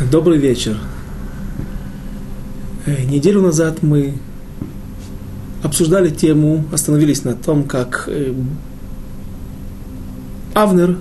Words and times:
Добрый 0.00 0.38
вечер. 0.38 0.78
Э, 2.86 3.02
неделю 3.02 3.42
назад 3.42 3.82
мы 3.82 4.14
обсуждали 5.64 6.08
тему, 6.08 6.64
остановились 6.72 7.24
на 7.24 7.34
том, 7.34 7.64
как 7.64 8.04
э, 8.06 8.32
Авнер 10.54 10.98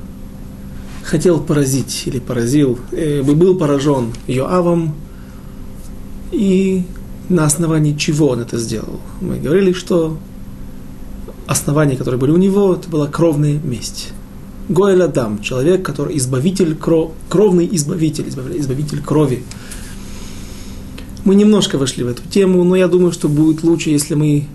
хотел 1.04 1.40
поразить 1.40 2.08
или 2.08 2.18
поразил, 2.18 2.80
э, 2.92 3.22
был 3.22 3.56
поражен 3.56 4.14
Йоавом, 4.26 4.96
и 6.32 6.84
на 7.30 7.46
основании 7.46 7.94
чего 7.94 8.30
он 8.30 8.40
это 8.40 8.58
сделал. 8.58 9.00
Мы 9.22 9.38
говорили, 9.38 9.74
что 9.74 10.18
основания, 11.46 11.98
которые 11.98 12.20
были 12.20 12.32
у 12.32 12.38
него, 12.38 12.74
это 12.74 12.90
была 12.90 13.06
кровная 13.06 13.60
месть. 13.60 14.12
Гоэль 14.70 15.02
Адам, 15.02 15.42
человек, 15.42 15.86
который 15.86 16.18
избавитель, 16.18 16.76
кров, 16.76 17.14
кровный 17.30 17.68
избавитель, 17.72 18.28
избавитель 18.28 19.02
крови. 19.02 19.44
Мы 21.24 21.36
немножко 21.36 21.78
вошли 21.78 22.04
в 22.04 22.08
эту 22.08 22.24
тему, 22.24 22.64
но 22.64 22.76
я 22.76 22.88
думаю, 22.88 23.12
что 23.12 23.30
будет 23.30 23.64
лучше, 23.64 23.90
если 23.90 24.16
мы 24.16 24.48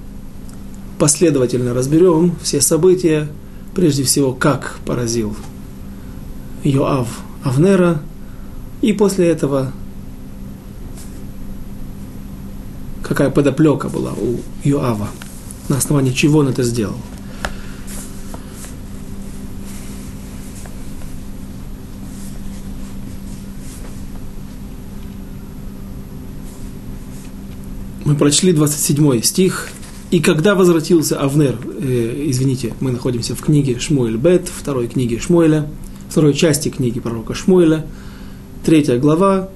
последовательно 0.98 1.74
разберем 1.74 2.34
все 2.42 2.60
события, 2.60 3.28
прежде 3.74 4.04
всего, 4.04 4.32
как 4.32 4.78
поразил 4.84 5.34
Йоав 6.62 7.08
Авнера, 7.42 8.00
и 8.82 8.92
после 8.92 9.28
этого 9.28 9.72
какая 13.02 13.30
подоплека 13.30 13.88
была 13.88 14.12
у 14.12 14.40
Йоава, 14.64 15.08
на 15.68 15.78
основании 15.78 16.12
чего 16.12 16.40
он 16.40 16.48
это 16.48 16.62
сделал. 16.62 16.96
Мы 28.12 28.18
прочли 28.18 28.52
27 28.52 29.22
стих. 29.22 29.68
«И 30.10 30.20
когда 30.20 30.54
возвратился 30.54 31.18
Авнер, 31.18 31.56
э, 31.80 32.24
извините, 32.26 32.74
мы 32.80 32.90
находимся 32.90 33.34
в 33.34 33.40
книге 33.40 33.78
Шмуэль 33.78 34.18
Бет, 34.18 34.50
второй 34.54 34.86
книге 34.86 35.18
Шмуэля, 35.18 35.66
второй 36.10 36.34
части 36.34 36.68
книги 36.68 37.00
пророка 37.00 37.32
Шмуэля, 37.32 37.86
третья 38.66 38.98
глава, 38.98 39.48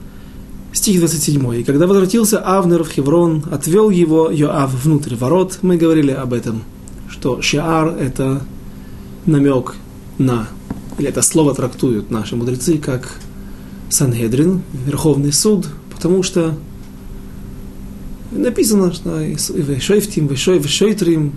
стих 0.72 1.00
27. 1.00 1.60
«И 1.60 1.64
когда 1.64 1.86
возвратился 1.86 2.38
Авнер 2.38 2.82
в 2.82 2.88
Хеврон, 2.88 3.44
отвел 3.50 3.90
его 3.90 4.30
Йоав 4.30 4.72
внутрь 4.82 5.16
ворот». 5.16 5.58
Мы 5.60 5.76
говорили 5.76 6.12
об 6.12 6.32
этом, 6.32 6.62
что 7.10 7.42
Шиар– 7.42 7.88
это 8.00 8.40
намек 9.26 9.74
на, 10.16 10.48
или 10.96 11.10
это 11.10 11.20
слово 11.20 11.54
трактуют 11.54 12.10
наши 12.10 12.36
мудрецы 12.36 12.78
как 12.78 13.18
Сангедрин, 13.90 14.62
Верховный 14.86 15.34
суд, 15.34 15.66
потому 15.94 16.22
что 16.22 16.54
написано, 18.38 18.92
что 18.92 19.18
Вешойфтим, 19.20 20.26
Вешой, 20.26 20.58
Вешойтрим, 20.58 21.32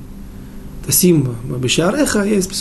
Тасим, 0.86 1.36
Бешареха, 1.58 2.24
есть 2.24 2.54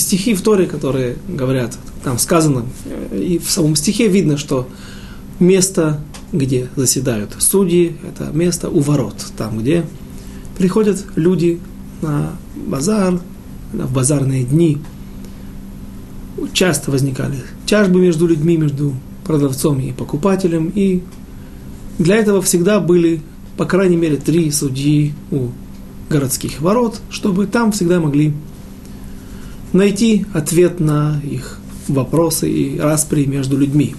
стихи 0.00 0.34
в 0.34 0.42
Торе, 0.42 0.66
которые 0.66 1.16
говорят, 1.28 1.78
там 2.02 2.18
сказано, 2.18 2.64
и 3.12 3.38
в 3.38 3.50
самом 3.50 3.76
стихе 3.76 4.08
видно, 4.08 4.36
что 4.36 4.68
место, 5.38 6.00
где 6.32 6.68
заседают 6.76 7.36
судьи, 7.38 7.96
это 8.08 8.32
место 8.32 8.68
у 8.68 8.80
ворот, 8.80 9.26
там, 9.36 9.58
где 9.58 9.84
приходят 10.58 11.04
люди 11.14 11.60
на 12.02 12.32
базар, 12.56 13.20
в 13.72 13.92
базарные 13.92 14.44
дни. 14.44 14.78
Часто 16.52 16.90
возникали 16.90 17.38
тяжбы 17.66 18.00
между 18.00 18.26
людьми, 18.26 18.56
между 18.56 18.94
продавцом 19.24 19.80
и 19.80 19.92
покупателем, 19.92 20.72
и 20.74 21.02
для 21.98 22.16
этого 22.16 22.42
всегда 22.42 22.80
были 22.80 23.22
по 23.56 23.64
крайней 23.64 23.96
мере, 23.96 24.16
три 24.16 24.50
судьи 24.50 25.14
у 25.30 25.48
городских 26.08 26.60
ворот, 26.60 27.00
чтобы 27.10 27.46
там 27.46 27.72
всегда 27.72 28.00
могли 28.00 28.32
найти 29.72 30.26
ответ 30.32 30.78
на 30.80 31.20
их 31.24 31.58
вопросы 31.88 32.50
и 32.50 32.78
распри 32.78 33.24
между 33.26 33.56
людьми. 33.56 33.94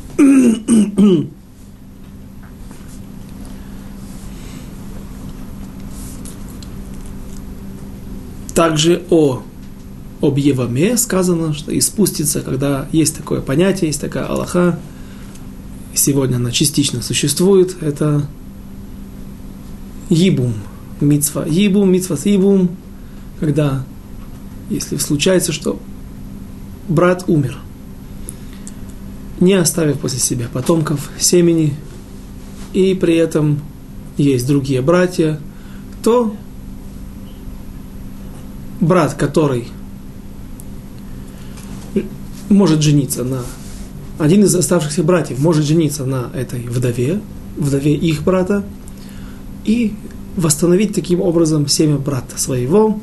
Также 8.54 9.04
о 9.10 9.44
об 10.20 10.38
Еваме 10.38 10.98
сказано, 10.98 11.54
что 11.54 11.72
и 11.72 11.80
спустится, 11.80 12.42
когда 12.42 12.88
есть 12.92 13.16
такое 13.16 13.40
понятие, 13.42 13.90
есть 13.90 14.02
такая 14.02 14.26
Аллаха, 14.26 14.80
сегодня 15.94 16.38
она 16.38 16.52
частично 16.52 17.04
существует, 17.04 17.76
это 17.82 18.28
Ибум, 20.10 20.54
мицва. 21.02 21.46
Ибум, 21.46 21.92
мицва 21.92 22.16
с 22.16 22.26
ибум, 22.26 22.70
когда, 23.40 23.84
если 24.70 24.98
случается, 24.98 25.52
что 25.52 25.80
брат 26.88 27.26
умер, 27.28 27.58
не 29.40 29.54
оставив 29.54 30.00
после 30.00 30.20
себя 30.20 30.48
потомков, 30.52 31.10
семени, 31.20 31.74
и 32.74 32.94
при 32.94 33.16
этом 33.16 33.60
есть 34.18 34.48
другие 34.48 34.82
братья, 34.82 35.40
то 36.04 36.36
брат, 38.80 39.14
который 39.14 39.68
может 42.50 42.82
жениться 42.82 43.24
на... 43.24 43.42
Один 44.18 44.44
из 44.44 44.56
оставшихся 44.56 45.04
братьев 45.04 45.38
может 45.40 45.66
жениться 45.66 46.06
на 46.06 46.32
этой 46.34 46.62
вдове, 46.62 47.22
вдове 47.56 47.94
их 47.94 48.24
брата, 48.24 48.64
и 49.68 49.94
восстановить 50.36 50.96
таким 50.96 51.22
образом 51.22 51.68
семя 51.68 51.98
брата 51.98 52.40
своего. 52.40 53.00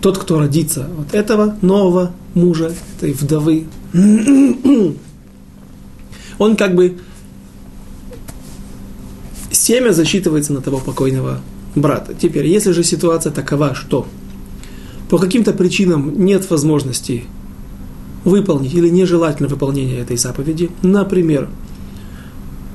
Тот, 0.00 0.18
кто 0.18 0.38
родится 0.38 0.88
от 0.98 1.14
этого 1.14 1.56
нового 1.60 2.12
мужа, 2.34 2.72
этой 2.96 3.12
вдовы, 3.12 3.66
он 6.38 6.56
как 6.56 6.74
бы 6.74 6.98
семя 9.50 9.92
засчитывается 9.92 10.52
на 10.52 10.60
того 10.62 10.78
покойного 10.78 11.40
брата. 11.74 12.14
Теперь, 12.14 12.46
если 12.46 12.72
же 12.72 12.82
ситуация 12.82 13.32
такова, 13.32 13.74
что 13.74 14.06
по 15.10 15.18
каким-то 15.18 15.52
причинам 15.52 16.24
нет 16.24 16.48
возможности 16.50 17.24
выполнить 18.24 18.74
или 18.74 18.88
нежелательно 18.88 19.48
выполнение 19.48 20.00
этой 20.00 20.16
заповеди, 20.16 20.70
например, 20.82 21.48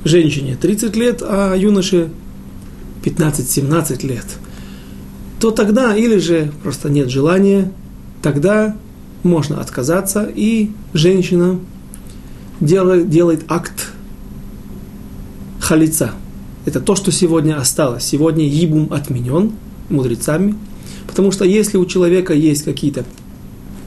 женщине 0.03 0.57
30 0.59 0.95
лет, 0.95 1.21
а 1.21 1.55
юноше 1.55 2.09
15-17 3.03 4.05
лет, 4.05 4.25
то 5.39 5.51
тогда 5.51 5.95
или 5.95 6.17
же 6.17 6.51
просто 6.63 6.89
нет 6.89 7.09
желания, 7.09 7.71
тогда 8.21 8.75
можно 9.23 9.59
отказаться, 9.59 10.29
и 10.33 10.71
женщина 10.93 11.59
делает, 12.59 13.09
делает 13.09 13.43
акт 13.49 13.91
халица. 15.59 16.11
Это 16.65 16.79
то, 16.79 16.95
что 16.95 17.11
сегодня 17.11 17.57
осталось. 17.57 18.05
Сегодня 18.05 18.45
ибум 18.45 18.91
отменен 18.91 19.51
мудрецами, 19.89 20.55
потому 21.07 21.31
что 21.31 21.45
если 21.45 21.77
у 21.77 21.85
человека 21.85 22.33
есть 22.33 22.63
какие-то 22.63 23.05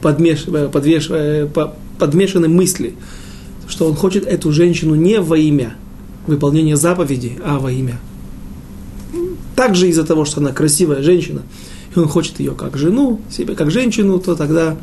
подмеш, 0.01 0.45
подвеш, 0.71 1.09
подмешанные 1.97 2.49
мысли, 2.49 2.93
что 3.67 3.87
он 3.87 3.95
хочет 3.95 4.25
эту 4.25 4.51
женщину 4.51 4.95
не 4.95 5.19
во 5.19 5.37
имя 5.37 5.75
выполнения 6.27 6.77
заповеди, 6.77 7.39
а 7.43 7.57
во 7.57 7.71
имя 7.71 7.99
также 9.57 9.89
из-за 9.89 10.05
того, 10.05 10.23
что 10.23 10.39
она 10.39 10.51
красивая 10.51 11.01
женщина, 11.01 11.41
и 11.93 11.99
он 11.99 12.07
хочет 12.07 12.39
ее 12.39 12.51
как 12.51 12.77
жену, 12.77 13.19
себе 13.31 13.55
как 13.55 13.71
женщину, 13.71 14.19
то 14.19 14.35
тогда 14.35 14.77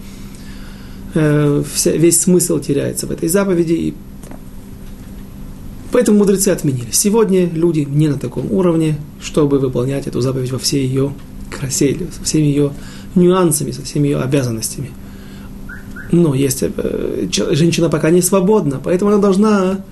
э, 1.15 1.63
вся, 1.73 1.93
весь 1.93 2.21
смысл 2.21 2.59
теряется 2.59 3.07
в 3.07 3.13
этой 3.13 3.29
заповеди. 3.29 3.73
И 3.73 3.95
поэтому 5.93 6.19
мудрецы 6.19 6.49
отменили. 6.49 6.89
Сегодня 6.91 7.49
люди 7.49 7.87
не 7.89 8.09
на 8.09 8.19
таком 8.19 8.51
уровне, 8.51 8.99
чтобы 9.23 9.61
выполнять 9.61 10.09
эту 10.09 10.21
заповедь 10.21 10.51
во 10.51 10.59
всей 10.59 10.85
ее 10.85 11.13
красе, 11.53 11.97
со 12.11 12.25
всеми 12.25 12.47
ее 12.47 12.73
нюансами, 13.15 13.71
со 13.71 13.83
всеми 13.83 14.09
ее 14.09 14.19
обязанностями. 14.19 14.91
Но 16.11 16.35
есть, 16.35 16.65
э, 16.65 17.29
женщина 17.31 17.89
пока 17.89 18.11
не 18.11 18.23
свободна, 18.23 18.81
поэтому 18.83 19.13
она 19.13 19.21
должна, 19.21 19.85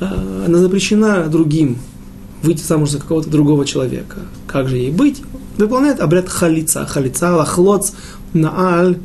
э, 0.00 0.44
она 0.46 0.58
запрещена 0.60 1.28
другим 1.28 1.76
выйти 2.42 2.62
замуж 2.62 2.90
за 2.90 2.98
какого-то 2.98 3.30
другого 3.30 3.64
человека. 3.64 4.18
Как 4.46 4.68
же 4.68 4.76
ей 4.76 4.90
быть? 4.90 5.22
Выполняет 5.56 6.00
обряд 6.00 6.28
халица. 6.28 6.86
Халица, 6.86 7.34
лахлоц, 7.36 7.92
нааль. 8.32 8.98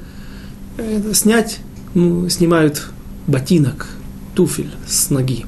Снять, 1.13 1.59
ну, 1.94 2.30
снимают 2.30 2.89
ботинок, 3.27 3.88
туфель 4.35 4.71
с 4.88 5.09
ноги 5.09 5.45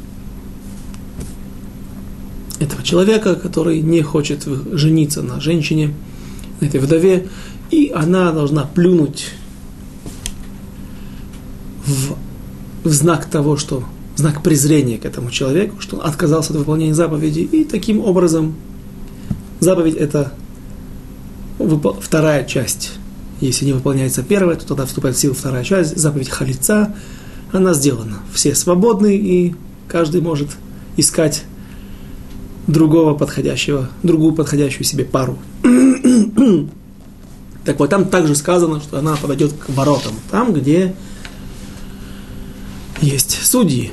этого 2.59 2.83
человека, 2.83 3.35
который 3.35 3.81
не 3.81 4.01
хочет 4.01 4.47
жениться 4.71 5.21
на 5.21 5.39
женщине, 5.39 5.93
на 6.59 6.65
этой 6.65 6.79
вдове, 6.79 7.27
и 7.71 7.91
она 7.93 8.31
должна 8.31 8.63
плюнуть 8.63 9.31
в, 11.85 12.15
в 12.83 12.91
знак 12.91 13.25
того, 13.25 13.57
что 13.57 13.83
знак 14.15 14.44
презрения 14.44 14.97
к 14.97 15.06
этому 15.06 15.31
человеку, 15.31 15.81
что 15.81 15.97
он 15.97 16.06
отказался 16.06 16.53
от 16.53 16.59
выполнения 16.59 16.94
заповеди, 16.94 17.39
и 17.39 17.63
таким 17.63 18.00
образом 18.00 18.56
заповедь 19.59 19.95
это 19.95 20.33
вторая 22.01 22.45
часть. 22.45 22.94
Если 23.41 23.65
не 23.65 23.73
выполняется 23.73 24.23
первая, 24.23 24.56
то 24.56 24.65
тогда 24.65 24.85
вступает 24.85 25.17
в 25.17 25.19
силу 25.19 25.33
вторая 25.33 25.63
часть, 25.63 25.97
заповедь 25.97 26.29
халица, 26.29 26.95
она 27.51 27.73
сделана. 27.73 28.19
Все 28.33 28.56
свободны, 28.56 29.15
и 29.17 29.56
каждый 29.88 30.21
может 30.21 30.50
искать 30.97 31.44
другого 32.67 33.13
подходящего, 33.13 33.89
другую 34.03 34.33
подходящую 34.33 34.85
себе 34.85 35.06
пару. 35.06 35.38
так 37.65 37.79
вот, 37.79 37.89
там 37.89 38.06
также 38.06 38.35
сказано, 38.35 38.79
что 38.79 39.00
она 39.00 39.15
подойдет 39.15 39.53
к 39.53 39.69
воротам, 39.69 40.13
там, 40.31 40.53
где 40.53 40.95
есть 43.01 43.39
судьи. 43.44 43.91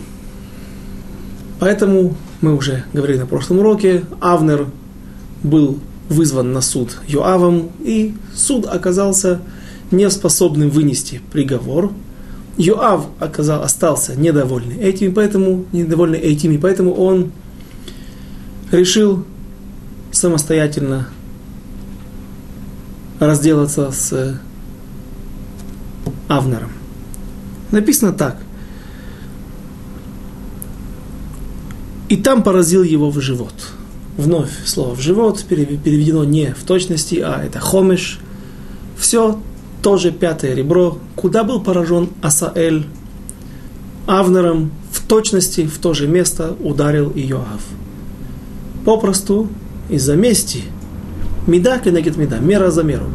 Поэтому 1.63 2.17
мы 2.41 2.57
уже 2.57 2.83
говорили 2.93 3.19
на 3.19 3.27
прошлом 3.27 3.61
уроке, 3.61 4.03
Авнер 4.21 4.67
был 5.45 5.79
вызван 6.09 6.53
на 6.53 6.61
суд 6.61 6.99
Йоавом, 7.07 7.71
и 7.79 8.17
суд 8.35 8.67
оказался 8.67 9.41
неспособным 9.93 10.71
вынести 10.71 11.21
приговор. 11.31 11.93
Йоав 12.57 13.07
оказал, 13.21 13.63
остался 13.63 14.17
недовольный 14.17 14.75
этим, 14.75 15.15
поэтому, 15.15 15.65
недовольный 15.71 16.19
этим, 16.19 16.51
и 16.51 16.59
поэтому 16.59 16.95
он 16.95 17.31
решил 18.73 19.25
самостоятельно 20.11 21.11
разделаться 23.21 23.93
с 23.93 24.37
Авнером. 26.27 26.73
Написано 27.71 28.13
так– 28.13 28.39
и 32.13 32.17
там 32.19 32.43
поразил 32.43 32.83
его 32.83 33.09
в 33.09 33.23
живот. 33.23 33.55
Вновь 34.19 34.51
слово 34.67 34.95
«в 34.95 35.01
живот» 35.01 35.43
переведено 35.49 36.25
не 36.25 36.53
в 36.53 36.63
точности, 36.63 37.15
а 37.25 37.43
это 37.43 37.59
«хомеш». 37.59 38.21
Все 38.99 39.41
тоже 39.81 40.13
пятое 40.13 40.55
ребро, 40.55 40.99
куда 41.17 41.43
был 41.43 41.63
поражен 41.63 42.11
Асаэль 42.21 42.85
Авнером, 44.07 44.73
в 44.91 45.09
точности, 45.09 45.65
в 45.65 45.79
то 45.79 45.95
же 45.95 46.07
место 46.07 46.55
ударил 46.61 47.11
Иоав. 47.15 47.63
Попросту 48.85 49.49
из-за 49.89 50.15
мести. 50.15 50.65
Меда 51.47 51.79
кенегет 51.79 52.19
меда, 52.19 52.41
мера 52.41 52.71
за 52.71 52.83
меру. 52.83 53.07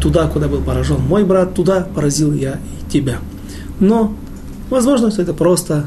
Туда, 0.00 0.28
куда 0.28 0.46
был 0.46 0.62
поражен 0.62 1.00
мой 1.00 1.24
брат, 1.24 1.54
туда 1.54 1.80
поразил 1.80 2.32
я 2.32 2.52
и 2.52 2.88
тебя. 2.88 3.18
Но, 3.80 4.14
возможно, 4.70 5.10
что 5.10 5.22
это 5.22 5.34
просто 5.34 5.86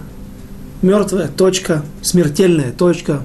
мертвая 0.82 1.28
точка, 1.28 1.84
смертельная 2.02 2.72
точка, 2.72 3.24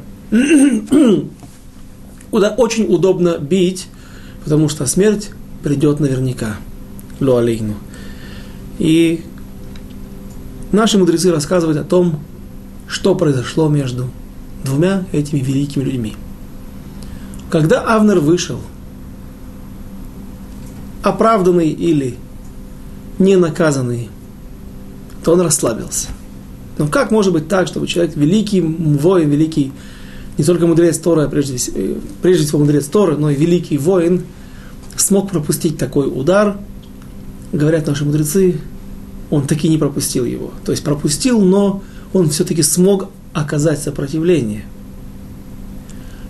куда 2.30 2.50
очень 2.50 2.92
удобно 2.92 3.38
бить, 3.38 3.86
потому 4.42 4.68
что 4.68 4.86
смерть 4.86 5.30
придет 5.62 6.00
наверняка. 6.00 6.56
Луалейну. 7.20 7.74
И 8.80 9.22
наши 10.72 10.98
мудрецы 10.98 11.30
рассказывают 11.30 11.78
о 11.78 11.84
том, 11.84 12.18
что 12.88 13.14
произошло 13.14 13.68
между 13.68 14.10
двумя 14.64 15.04
этими 15.12 15.38
великими 15.38 15.84
людьми. 15.84 16.16
Когда 17.50 17.82
Авнер 17.82 18.18
вышел, 18.18 18.58
оправданный 21.04 21.68
или 21.68 22.16
не 23.20 23.36
наказанный, 23.36 24.10
то 25.22 25.34
он 25.34 25.40
расслабился– 25.40 26.08
но 26.78 26.88
как 26.88 27.10
может 27.10 27.32
быть 27.32 27.48
так, 27.48 27.68
чтобы 27.68 27.86
человек, 27.86 28.16
великий 28.16 28.60
воин, 28.60 29.30
великий, 29.30 29.72
не 30.38 30.44
только 30.44 30.66
мудрец 30.66 30.98
Тора, 30.98 31.24
а 31.24 31.28
прежде, 31.28 31.56
э, 31.74 31.96
прежде 32.22 32.44
всего 32.44 32.60
мудрец 32.60 32.86
Тора, 32.86 33.16
но 33.16 33.30
и 33.30 33.36
великий 33.36 33.78
воин, 33.78 34.22
смог 34.96 35.30
пропустить 35.30 35.78
такой 35.78 36.08
удар? 36.08 36.56
Говорят 37.52 37.86
наши 37.86 38.04
мудрецы, 38.04 38.60
он 39.30 39.46
таки 39.46 39.68
не 39.68 39.78
пропустил 39.78 40.24
его. 40.24 40.50
То 40.64 40.72
есть 40.72 40.82
пропустил, 40.82 41.40
но 41.40 41.82
он 42.12 42.30
все-таки 42.30 42.62
смог 42.62 43.10
оказать 43.32 43.80
сопротивление. 43.80 44.64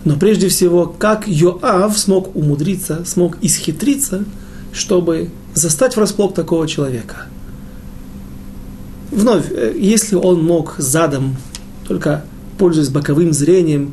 Но 0.05 0.17
прежде 0.17 0.49
всего, 0.49 0.87
как 0.87 1.27
Йоав 1.27 1.99
смог 1.99 2.37
умудриться, 2.37 3.05
смог 3.07 3.39
исхитриться, 3.41 4.25
чтобы 4.73 5.31
застать 5.55 5.97
врасплох 5.97 6.35
такого 6.35 6.69
человека– 6.69 7.29
Вновь, 9.15 9.45
э, 9.53 9.75
если 9.79 10.17
он 10.17 10.43
мог 10.43 10.75
задом, 10.79 11.37
только 11.87 12.25
пользуясь 12.59 12.89
боковым 12.89 13.33
зрением, 13.33 13.93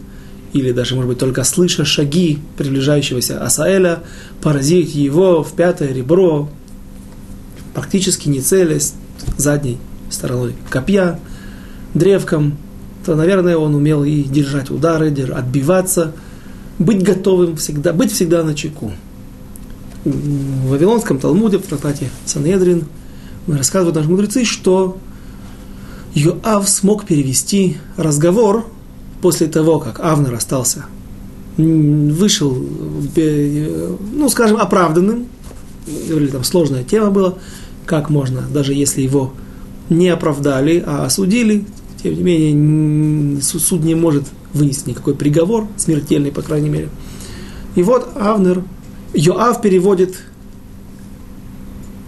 или 0.51 0.71
даже, 0.71 0.95
может 0.95 1.09
быть, 1.09 1.19
только 1.19 1.43
слыша 1.43 1.85
шаги 1.85 2.39
приближающегося 2.57 3.41
Асаэля, 3.43 3.99
поразить 4.41 4.95
его 4.95 5.43
в 5.43 5.53
пятое 5.53 5.93
ребро, 5.93 6.49
практически 7.75 8.29
не 8.29 8.41
целясь 8.41 8.95
задней 9.37 9.77
стороной 10.09 10.55
копья, 10.69 11.19
древком, 11.93 12.57
то, 13.05 13.15
наверное, 13.15 13.57
он 13.57 13.75
умел 13.75 14.03
и 14.03 14.23
держать 14.23 14.71
удары, 14.71 15.09
отбиваться, 15.11 16.13
быть 16.79 17.03
готовым 17.03 17.57
всегда, 17.57 17.93
быть 17.93 18.11
всегда 18.11 18.43
на 18.43 18.55
чеку. 18.55 18.91
В 20.03 20.69
Вавилонском 20.69 21.19
Талмуде, 21.19 21.59
в 21.59 21.61
трактате 21.61 22.09
Санедрин, 22.25 22.85
рассказывают 23.47 23.95
наши 23.95 24.09
мудрецы, 24.09 24.45
что 24.45 24.97
Йоав 26.13 26.67
смог 26.67 27.05
перевести 27.05 27.77
разговор 27.95 28.65
после 29.21 29.47
того, 29.47 29.79
как 29.79 29.99
Авнер 29.99 30.33
остался, 30.33 30.85
вышел, 31.57 32.57
ну, 33.15 34.29
скажем, 34.29 34.57
оправданным, 34.57 35.27
говорили, 36.07 36.31
там 36.31 36.43
сложная 36.43 36.83
тема 36.83 37.11
была, 37.11 37.35
как 37.85 38.09
можно, 38.09 38.41
даже 38.41 38.73
если 38.73 39.01
его 39.01 39.33
не 39.89 40.09
оправдали, 40.09 40.83
а 40.85 41.05
осудили, 41.05 41.65
тем 42.01 42.15
не 42.15 42.23
менее, 42.23 43.41
суд 43.41 43.83
не 43.83 43.95
может 43.95 44.23
вынести 44.53 44.89
никакой 44.89 45.15
приговор, 45.15 45.67
смертельный, 45.77 46.31
по 46.31 46.41
крайней 46.41 46.69
мере. 46.69 46.89
И 47.75 47.83
вот 47.83 48.09
Авнер, 48.15 48.63
Йоав 49.13 49.61
переводит 49.61 50.15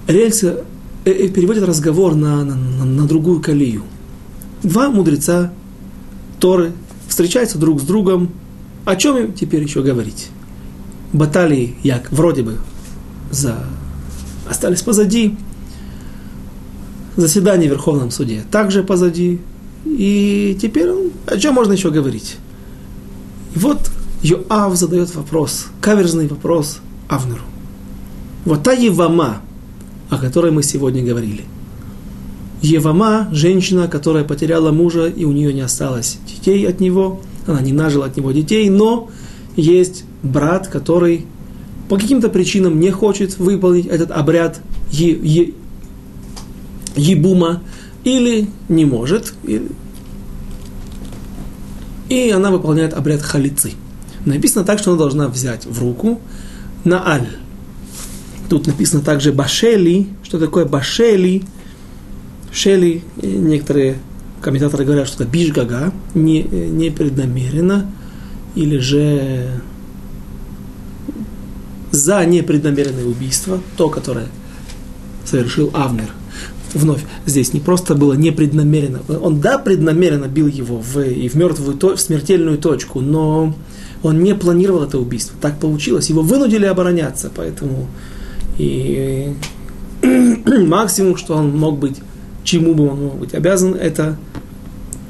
рельсы, 0.08 0.64
э, 1.06 1.12
э, 1.12 1.30
переводит 1.30 1.64
разговор 1.64 2.16
на, 2.16 2.44
на, 2.44 2.56
на 2.56 3.08
другую 3.08 3.42
колею 3.42 3.84
два 4.64 4.90
мудреца 4.90 5.52
Торы 6.40 6.74
встречаются 7.08 7.58
друг 7.58 7.80
с 7.82 7.84
другом. 7.84 8.32
О 8.86 8.96
чем 8.96 9.18
им 9.18 9.34
теперь 9.34 9.64
еще 9.64 9.82
говорить? 9.82 10.30
Баталии, 11.14 11.76
як 11.84 12.12
вроде 12.12 12.44
бы 12.44 12.58
за... 13.32 13.66
остались 14.50 14.82
позади. 14.82 15.38
Заседание 17.16 17.70
в 17.70 17.74
Верховном 17.74 18.12
суде 18.12 18.44
также 18.50 18.84
позади. 18.84 19.40
И 19.86 20.58
теперь 20.62 20.90
о 21.28 21.38
чем 21.38 21.54
можно 21.54 21.74
еще 21.74 21.92
говорить? 21.92 22.38
И 23.56 23.60
вот 23.60 23.92
Йоав 24.24 24.76
задает 24.76 25.14
вопрос, 25.16 25.68
каверзный 25.82 26.28
вопрос 26.28 26.80
Авнеру. 27.08 27.44
Вот 28.46 28.64
та 28.64 28.74
Евама, 28.74 29.42
о 30.10 30.18
которой 30.18 30.52
мы 30.52 30.64
сегодня 30.64 31.04
говорили. 31.04 31.46
Евама, 32.64 33.28
женщина, 33.34 33.90
которая 33.90 34.24
потеряла 34.24 34.72
мужа, 34.72 35.08
и 35.08 35.26
у 35.26 35.34
нее 35.34 35.54
не 35.54 35.60
осталось 35.60 36.18
детей 36.26 36.66
от 36.66 36.80
него, 36.80 37.20
она 37.46 37.60
не 37.60 37.74
нажила 37.74 38.06
от 38.06 38.16
него 38.16 38.32
детей, 38.32 38.70
но 38.70 39.10
есть 39.58 40.06
брат, 40.24 40.70
который 40.70 41.26
по 41.90 41.98
каким-то 41.98 42.30
причинам 42.30 42.80
не 42.80 42.90
хочет 42.90 43.38
выполнить 43.38 43.86
этот 43.88 44.12
обряд 44.12 44.62
е, 44.92 45.12
е, 45.12 45.54
ебума, 46.96 47.62
или 48.06 48.48
не 48.70 48.86
может, 48.86 49.34
и, 49.44 49.68
и 52.08 52.30
она 52.30 52.50
выполняет 52.50 52.94
обряд 52.94 53.22
халицы. 53.22 53.74
Написано 54.26 54.64
так, 54.64 54.80
что 54.80 54.92
она 54.92 55.00
должна 55.00 55.28
взять 55.28 55.66
в 55.66 55.82
руку 55.82 56.22
на 56.86 57.06
аль. 57.06 57.28
Тут 58.50 58.68
написано 58.68 59.02
также 59.02 59.34
башели. 59.34 60.08
Что 60.24 60.40
такое 60.40 60.64
башели? 60.64 61.44
Шели, 62.54 63.02
некоторые 63.22 63.98
комментаторы 64.42 64.86
говорят, 64.86 65.08
что 65.08 65.24
это 65.24 65.32
бишгага, 65.32 65.92
не, 66.14 66.44
не 66.44 66.92
преднамеренно, 66.92 67.90
или 68.56 68.78
же 68.78 69.62
за 71.92 72.26
непреднамеренное 72.26 73.06
убийство, 73.06 73.60
то, 73.78 73.90
которое 73.90 74.28
совершил 75.26 75.72
Авнер. 75.74 76.10
Вновь, 76.74 77.02
здесь 77.26 77.54
не 77.54 77.60
просто 77.60 77.96
было 77.96 78.14
непреднамеренно. 78.14 79.02
Он, 79.22 79.40
да, 79.40 79.58
преднамеренно 79.58 80.26
бил 80.26 80.48
его 80.48 80.78
в, 80.78 81.00
и 81.00 81.28
в 81.30 81.36
мертвую, 81.36 81.78
в 81.80 82.00
смертельную 82.00 82.58
точку, 82.58 83.00
но 83.00 83.56
он 84.02 84.24
не 84.24 84.36
планировал 84.36 84.84
это 84.84 85.00
убийство. 85.00 85.38
Так 85.40 85.60
получилось. 85.60 86.10
Его 86.10 86.22
вынудили 86.22 86.66
обороняться, 86.66 87.32
поэтому 87.34 87.88
и 88.58 89.34
максимум, 90.68 91.16
что 91.16 91.36
он 91.36 91.56
мог 91.58 91.80
быть 91.80 91.98
чему 92.44 92.74
бы 92.74 92.90
он 92.90 93.04
мог 93.04 93.16
быть 93.18 93.34
обязан, 93.34 93.76
это 93.76 94.18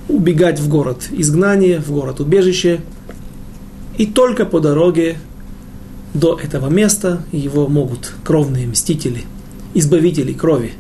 убегать 0.08 0.60
в 0.60 0.70
город 0.70 1.10
изгнания, 1.12 1.80
в 1.80 1.92
город 1.92 2.20
убежище. 2.20 2.82
И 3.98 4.06
только 4.06 4.46
по 4.46 4.60
дороге 4.60 5.18
до 6.13 6.40
этого 6.42 6.70
места 6.70 7.24
его 7.32 7.68
могут 7.68 8.13
кровные 8.24 8.68
мстители, 8.68 9.24
избавители 9.74 10.34
крови, 10.34 10.74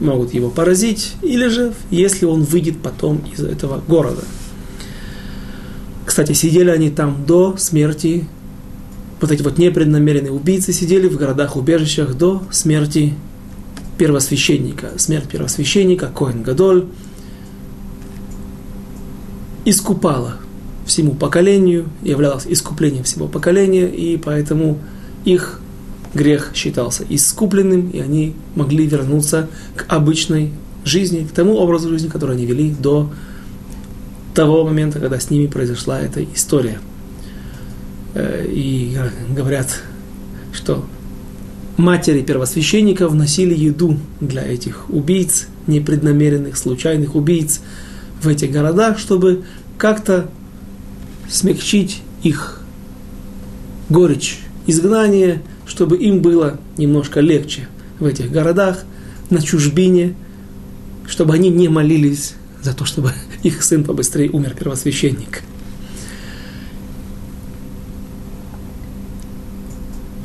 могут 0.00 0.34
его 0.34 0.50
поразить, 0.50 1.14
или 1.22 1.48
же, 1.48 1.72
если 1.90 2.26
он 2.26 2.42
выйдет 2.42 2.78
потом 2.82 3.22
из 3.34 3.40
этого 3.40 3.82
города. 3.86 4.22
Кстати, 6.04 6.32
сидели 6.32 6.70
они 6.70 6.90
там 6.90 7.24
до 7.26 7.56
смерти, 7.58 8.26
вот 9.20 9.32
эти 9.32 9.42
вот 9.42 9.58
непреднамеренные 9.58 10.32
убийцы 10.32 10.72
сидели 10.72 11.08
в 11.08 11.16
городах-убежищах 11.16 12.14
до 12.14 12.42
смерти 12.50 13.14
первосвященника. 13.98 14.90
Смерть 14.96 15.28
первосвященника, 15.28 16.06
Коэн 16.06 16.42
Гадоль, 16.42 16.86
искупала 19.64 20.36
всему 20.86 21.14
поколению, 21.14 21.88
являлась 22.02 22.46
искуплением 22.48 23.04
всего 23.04 23.28
поколения, 23.28 23.86
и 23.86 24.16
поэтому 24.16 24.78
их 25.24 25.60
грех 26.14 26.52
считался 26.54 27.04
искупленным, 27.08 27.90
и 27.90 28.00
они 28.00 28.34
могли 28.54 28.86
вернуться 28.86 29.48
к 29.76 29.84
обычной 29.88 30.52
жизни, 30.84 31.26
к 31.30 31.32
тому 31.32 31.56
образу 31.56 31.90
жизни, 31.90 32.08
который 32.08 32.36
они 32.36 32.46
вели 32.46 32.70
до 32.70 33.10
того 34.34 34.64
момента, 34.64 35.00
когда 35.00 35.20
с 35.20 35.30
ними 35.30 35.46
произошла 35.46 36.00
эта 36.00 36.24
история. 36.24 36.78
Э, 38.14 38.46
и 38.48 38.96
говорят, 39.36 39.82
что 40.52 40.86
матери 41.78 42.22
первосвященников 42.22 43.14
носили 43.14 43.54
еду 43.54 43.96
для 44.20 44.42
этих 44.42 44.90
убийц, 44.90 45.46
непреднамеренных, 45.66 46.58
случайных 46.58 47.14
убийц 47.14 47.60
в 48.20 48.28
этих 48.28 48.50
городах, 48.50 48.98
чтобы 48.98 49.44
как-то 49.78 50.28
смягчить 51.30 52.02
их 52.22 52.60
горечь 53.88 54.40
изгнания, 54.66 55.40
чтобы 55.66 55.96
им 55.96 56.20
было 56.20 56.58
немножко 56.76 57.20
легче 57.20 57.68
в 58.00 58.04
этих 58.04 58.30
городах, 58.30 58.84
на 59.30 59.40
чужбине, 59.40 60.14
чтобы 61.06 61.34
они 61.34 61.48
не 61.48 61.68
молились 61.68 62.34
за 62.60 62.74
то, 62.74 62.84
чтобы 62.86 63.12
их 63.44 63.62
сын 63.62 63.84
побыстрее 63.84 64.30
умер, 64.30 64.56
первосвященник. 64.58 65.42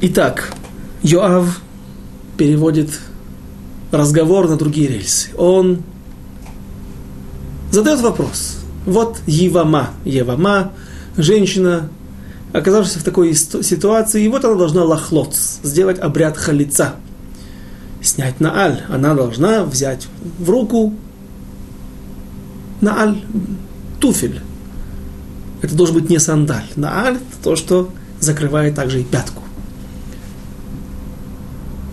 Итак, 0.01 0.51
Йоав 1.03 1.62
переводит 2.38 2.89
разговор 3.91 4.50
на 4.50 4.57
другие 4.57 4.88
рельсы. 4.88 5.29
Он 5.38 5.83
задает 7.72 8.01
вопрос. 8.01 8.57
Вот 8.86 9.19
Евама, 9.27 9.89
Евама, 10.05 10.72
женщина, 11.17 11.89
оказавшись 12.53 12.95
в 12.95 13.03
такой 13.03 13.33
ситуации, 13.33 14.24
и 14.24 14.27
вот 14.29 14.45
она 14.45 14.55
должна 14.55 14.83
лохлоц, 14.83 15.60
сделать 15.62 16.00
обряд 16.00 16.38
халица, 16.38 16.95
снять 18.01 18.39
на 18.39 18.55
аль. 18.57 18.83
Она 18.89 19.13
должна 19.13 19.63
взять 19.63 20.07
в 20.39 20.50
руку 20.50 20.93
на 22.81 23.00
аль 23.00 23.22
туфель. 24.00 24.41
Это 25.62 25.75
должен 25.75 25.95
быть 25.95 26.10
не 26.10 26.19
сандаль. 26.19 26.65
На 26.75 27.05
аль 27.05 27.17
то, 27.43 27.55
что 27.55 27.89
закрывает 28.19 28.75
также 28.75 29.01
и 29.01 29.03
пятку. 29.03 29.42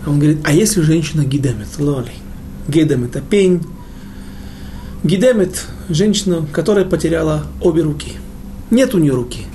Он 0.05 0.17
говорит, 0.17 0.39
а 0.43 0.51
если 0.51 0.81
женщина 0.81 1.23
гидемет, 1.23 1.67
лоли? 1.77 2.11
Гидем 2.67 3.03
это 3.03 3.21
пень. 3.21 3.61
Гидемет– 5.03 5.65
женщина, 5.89 6.45
которая 6.51 6.85
потеряла 6.85 7.45
обе 7.61 7.81
руки. 7.81 8.13
Нет 8.71 8.95
у 8.95 8.97
нее 8.97 9.13
руки. 9.13 9.45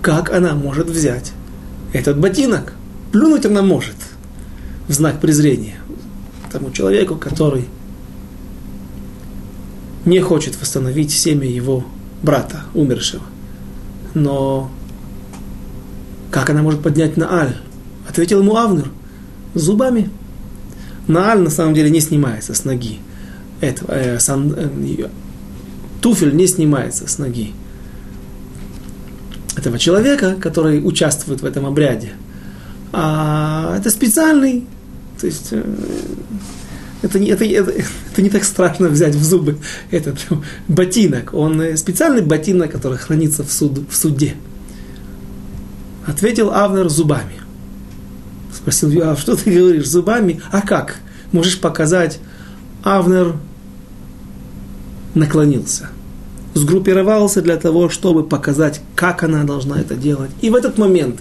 Как 0.00 0.32
она 0.32 0.54
может 0.54 0.88
взять 0.88 1.32
этот 1.92 2.18
ботинок? 2.18 2.74
Плюнуть 3.12 3.46
она 3.46 3.62
может 3.62 3.96
в 4.88 4.92
знак 4.92 5.20
презрения 5.20 5.76
тому 6.50 6.70
человеку, 6.70 7.16
который 7.16 7.64
не 10.04 10.20
хочет 10.20 10.60
восстановить 10.60 11.10
семя 11.10 11.48
его 11.48 11.84
брата, 12.22 12.64
умершего. 12.74 13.22
Но 14.14 14.70
как 16.30 16.50
она 16.50 16.62
может 16.62 16.82
поднять 16.82 17.16
на 17.16 17.40
Аль? 17.40 17.56
Ответил 18.08 18.40
ему 18.40 18.56
Авнер– 18.56 18.90
зубами. 19.54 20.10
Нааль 21.08 21.40
на 21.40 21.50
самом 21.50 21.74
деле 21.74 21.90
не 21.90 22.00
снимается 22.00 22.54
с 22.54 22.64
ноги. 22.64 22.98
Это, 23.60 23.84
э, 23.88 24.18
сан, 24.18 24.54
э, 24.56 25.08
туфель 26.00 26.34
не 26.34 26.46
снимается 26.46 27.08
с 27.08 27.18
ноги 27.18 27.52
этого 29.56 29.78
человека, 29.78 30.36
который 30.40 30.80
участвует 30.84 31.42
в 31.42 31.44
этом 31.44 31.66
обряде. 31.66 32.12
А 32.92 33.76
это 33.78 33.90
специальный, 33.90 34.66
то 35.20 35.26
есть 35.26 35.48
э, 35.52 35.62
это 37.02 37.18
не, 37.18 37.28
это, 37.28 37.44
это, 37.44 37.70
это 37.70 38.22
не 38.22 38.30
так 38.30 38.44
страшно 38.44 38.88
взять 38.88 39.14
в 39.14 39.22
зубы 39.22 39.58
этот 39.90 40.18
ботинок. 40.68 41.34
Он 41.34 41.60
э, 41.60 41.76
специальный 41.76 42.22
ботинок, 42.22 42.70
который 42.70 42.98
хранится 42.98 43.44
в, 43.44 43.52
суд, 43.52 43.80
в 43.88 43.96
суде. 43.96 44.34
Ответил 46.06 46.50
Авнер 46.50 46.88
зубами. 46.88 47.41
Спросил 48.54 48.90
Юав, 48.90 49.18
что 49.18 49.36
ты 49.36 49.50
говоришь, 49.50 49.88
зубами? 49.88 50.40
А 50.50 50.60
как? 50.60 50.96
Можешь 51.32 51.60
показать? 51.60 52.18
Авнер 52.82 53.36
наклонился, 55.14 55.88
сгруппировался 56.54 57.42
для 57.42 57.56
того, 57.56 57.88
чтобы 57.88 58.24
показать, 58.24 58.80
как 58.94 59.22
она 59.22 59.44
должна 59.44 59.80
это 59.80 59.94
делать. 59.94 60.30
И 60.40 60.50
в 60.50 60.54
этот 60.54 60.78
момент 60.78 61.20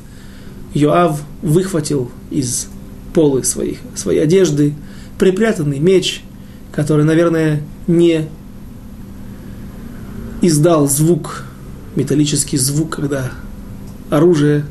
Йоав 0.74 1.22
выхватил 1.42 2.12
из 2.30 2.68
полы 3.14 3.44
своих, 3.44 3.80
своей 3.96 4.20
одежды 4.20 4.74
припрятанный 5.18 5.80
меч, 5.80 6.24
который, 6.72 7.06
наверное, 7.06 7.62
не 7.88 8.28
издал 10.42 10.88
звук, 10.88 11.46
металлический 11.96 12.58
звук, 12.58 12.96
когда 12.96 13.32
оружие 14.10 14.66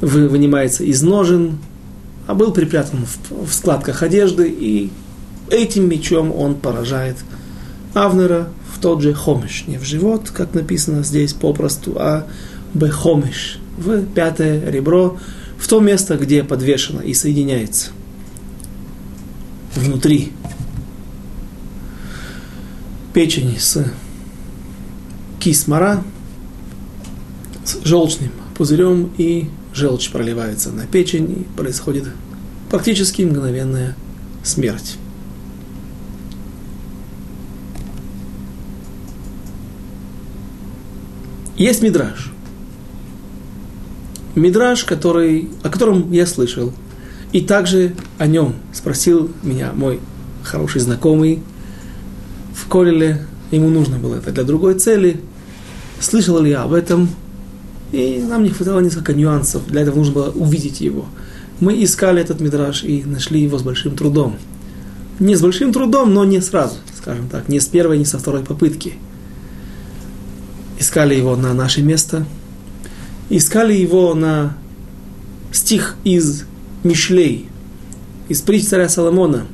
вынимается 0.00 0.84
из 0.84 1.02
ножен, 1.02 1.58
а 2.26 2.34
был 2.34 2.52
припрятан 2.52 3.06
в, 3.30 3.52
складках 3.52 4.02
одежды, 4.02 4.48
и 4.48 4.90
этим 5.50 5.88
мечом 5.88 6.32
он 6.34 6.54
поражает 6.54 7.16
Авнера 7.94 8.48
в 8.74 8.80
тот 8.80 9.02
же 9.02 9.14
хомиш, 9.14 9.64
не 9.66 9.78
в 9.78 9.84
живот, 9.84 10.30
как 10.30 10.54
написано 10.54 11.02
здесь 11.02 11.32
попросту, 11.32 11.94
а 11.96 12.26
бехомиш, 12.74 13.58
в 13.76 14.04
пятое 14.06 14.70
ребро, 14.70 15.18
в 15.58 15.66
то 15.66 15.80
место, 15.80 16.16
где 16.16 16.44
подвешено 16.44 17.00
и 17.00 17.14
соединяется 17.14 17.90
внутри 19.74 20.32
печени 23.12 23.56
с 23.58 23.84
кисмара, 25.40 26.02
с 27.64 27.78
желчным 27.84 28.30
пузырем 28.56 29.10
и 29.18 29.48
желчь 29.78 30.10
проливается 30.10 30.70
на 30.70 30.86
печень, 30.86 31.30
и 31.30 31.56
происходит 31.56 32.08
практически 32.68 33.22
мгновенная 33.22 33.96
смерть. 34.42 34.98
Есть 41.56 41.82
мидраж. 41.82 42.30
Мидраж, 44.34 44.84
который, 44.84 45.48
о 45.62 45.68
котором 45.68 46.12
я 46.12 46.26
слышал, 46.26 46.72
и 47.32 47.40
также 47.40 47.94
о 48.18 48.26
нем 48.26 48.54
спросил 48.72 49.30
меня 49.42 49.72
мой 49.72 50.00
хороший 50.42 50.80
знакомый 50.80 51.42
в 52.54 52.68
Колеле. 52.68 53.26
Ему 53.50 53.70
нужно 53.70 53.98
было 53.98 54.16
это 54.16 54.30
для 54.30 54.44
другой 54.44 54.74
цели. 54.74 55.20
Слышал 56.00 56.38
ли 56.40 56.50
я 56.50 56.62
об 56.62 56.72
этом? 56.72 57.08
И 57.92 58.22
нам 58.28 58.42
не 58.42 58.50
хватало 58.50 58.80
несколько 58.80 59.14
нюансов, 59.14 59.66
для 59.66 59.82
этого 59.82 59.96
нужно 59.96 60.14
было 60.14 60.30
увидеть 60.30 60.80
его. 60.80 61.06
Мы 61.60 61.82
искали 61.82 62.20
этот 62.20 62.40
мидраж 62.40 62.84
и 62.84 63.02
нашли 63.04 63.42
его 63.42 63.58
с 63.58 63.62
большим 63.62 63.96
трудом. 63.96 64.36
Не 65.18 65.34
с 65.34 65.40
большим 65.40 65.72
трудом, 65.72 66.12
но 66.14 66.24
не 66.24 66.40
сразу, 66.40 66.76
скажем 66.96 67.28
так, 67.28 67.48
не 67.48 67.58
с 67.58 67.66
первой, 67.66 67.98
не 67.98 68.04
со 68.04 68.18
второй 68.18 68.44
попытки. 68.44 68.94
Искали 70.78 71.14
его 71.14 71.34
на 71.34 71.54
наше 71.54 71.82
место, 71.82 72.24
искали 73.30 73.74
его 73.74 74.14
на 74.14 74.56
стих 75.50 75.96
из 76.04 76.44
Мишлей, 76.84 77.48
из 78.28 78.42
притч 78.42 78.66
царя 78.66 78.88
Соломона. 78.88 79.46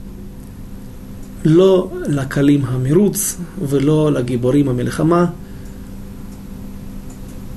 Ло 1.45 1.91
лакалим 2.07 2.67
хамируц, 2.67 3.37
вело 3.57 4.05
лагиборим 4.05 4.71
амельхама, 4.71 5.35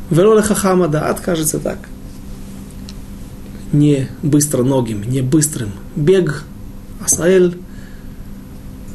Велоля 0.10 0.42
хахама 0.42 0.88
даат, 0.88 1.20
кажется 1.20 1.60
так. 1.60 1.80
Не 3.74 4.08
быстро 4.24 4.64
ногим, 4.64 5.04
не 5.04 5.22
быстрым 5.22 5.72
бег, 5.96 6.44
асаэль, 7.04 7.58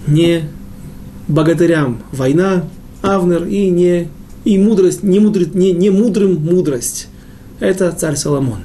не 0.06 0.48
богатырям 1.28 2.02
война, 2.12 2.64
Авнер, 3.02 3.44
и 3.44 3.68
не 3.68 4.08
и 4.44 4.58
мудрость, 4.58 5.02
не, 5.02 5.20
мудрит, 5.20 5.54
не, 5.54 5.72
не 5.72 5.90
мудрым 5.90 6.34
мудрость. 6.34 7.08
Это 7.60 7.92
царь 7.92 8.16
Соломон. 8.16 8.60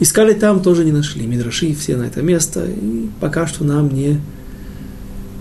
Искали 0.00 0.32
там, 0.32 0.62
тоже 0.62 0.84
не 0.84 0.92
нашли. 0.92 1.26
Мидраши 1.26 1.74
все 1.74 1.96
на 1.96 2.04
это 2.04 2.22
место. 2.22 2.66
И 2.66 3.08
пока 3.20 3.46
что 3.46 3.64
нам 3.64 3.92
не 3.92 4.20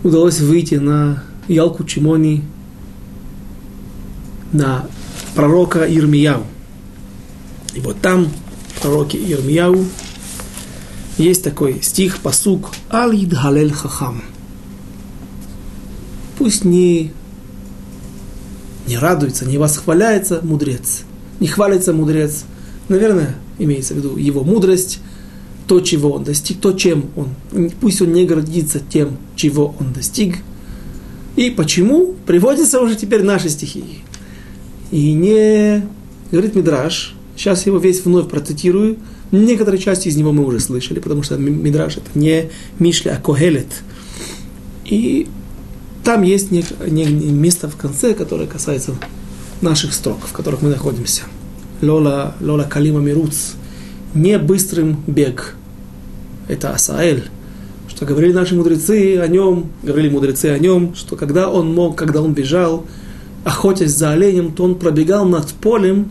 удалось 0.04 0.40
выйти 0.40 0.76
на 0.76 1.24
Ялку 1.48 1.84
Чимони, 1.84 2.44
на 4.52 4.86
пророка 5.36 5.86
Ирмияу. 5.86 6.44
И 7.76 7.82
вот 7.82 8.00
там, 8.02 8.30
в 8.76 8.82
пророке 8.82 9.18
Ирмияу, 9.18 9.86
есть 11.18 11.44
такой 11.44 11.82
стих, 11.82 12.20
посук 12.20 12.72
«Алид 12.90 13.34
Галель 13.34 13.72
Хахам». 13.72 14.24
Пусть 16.38 16.66
не, 16.66 17.12
не 18.88 18.98
радуется, 18.98 19.46
не 19.46 19.58
восхваляется 19.58 20.42
мудрец, 20.42 21.04
не 21.40 21.48
хвалится 21.48 21.94
мудрец. 21.94 22.44
Наверное, 22.90 23.36
имеется 23.58 23.94
в 23.94 23.98
виду 23.98 24.18
его 24.18 24.44
мудрость, 24.44 25.00
то, 25.68 25.80
чего 25.80 26.12
он 26.12 26.24
достиг, 26.24 26.60
то, 26.60 26.74
чем 26.74 27.06
он. 27.16 27.70
Пусть 27.82 28.02
он 28.02 28.14
не 28.14 28.26
гордится 28.26 28.80
тем, 28.80 29.18
чего 29.36 29.76
он 29.80 29.94
достиг. 29.94 30.38
И 31.36 31.50
почему? 31.50 32.16
Приводятся 32.26 32.80
уже 32.82 32.96
теперь 32.96 33.24
наши 33.24 33.50
стихи. 33.50 34.04
И 34.92 35.14
не, 35.14 35.88
говорит 36.32 36.56
Мидраш, 36.56 37.16
сейчас 37.36 37.66
его 37.66 37.78
весь 37.78 38.04
вновь 38.06 38.30
процитирую, 38.30 38.98
некоторые 39.32 39.82
части 39.82 40.08
из 40.08 40.16
него 40.16 40.32
мы 40.32 40.46
уже 40.46 40.60
слышали, 40.60 41.00
потому 41.00 41.24
что 41.24 41.38
Мидраш 41.38 41.98
это 41.98 42.10
не 42.16 42.50
Мишля, 42.80 43.18
а 43.18 43.22
Когелет. 43.22 43.68
И 44.86 45.28
там 46.04 46.22
есть 46.22 46.52
не, 46.52 46.64
не, 46.88 47.06
место 47.06 47.68
в 47.68 47.76
конце, 47.76 48.14
которое 48.14 48.48
касается 48.48 48.96
наших 49.62 49.94
строк, 49.94 50.20
в 50.26 50.32
которых 50.32 50.62
мы 50.62 50.70
находимся. 50.70 51.24
Лола, 51.82 52.36
Лола 52.40 52.64
Калима 52.64 53.00
Мируц. 53.00 53.54
Не 54.14 54.38
быстрым 54.38 55.04
бег. 55.08 55.56
Это 56.48 56.72
Асаэль. 56.72 57.24
Что 57.90 58.06
говорили 58.06 58.34
наши 58.34 58.56
мудрецы 58.56 59.18
о 59.18 59.28
нем, 59.28 59.72
говорили 59.82 60.10
мудрецы 60.10 60.48
о 60.48 60.60
нем, 60.60 60.94
что 60.96 61.16
когда 61.16 61.50
он 61.50 61.74
мог, 61.74 61.98
когда 61.98 62.22
он 62.22 62.34
бежал, 62.34 62.86
охотясь 63.46 63.92
за 63.92 64.12
оленем, 64.12 64.52
то 64.52 64.66
он 64.66 64.76
пробегал 64.76 65.24
над 65.24 65.48
полем 65.54 66.10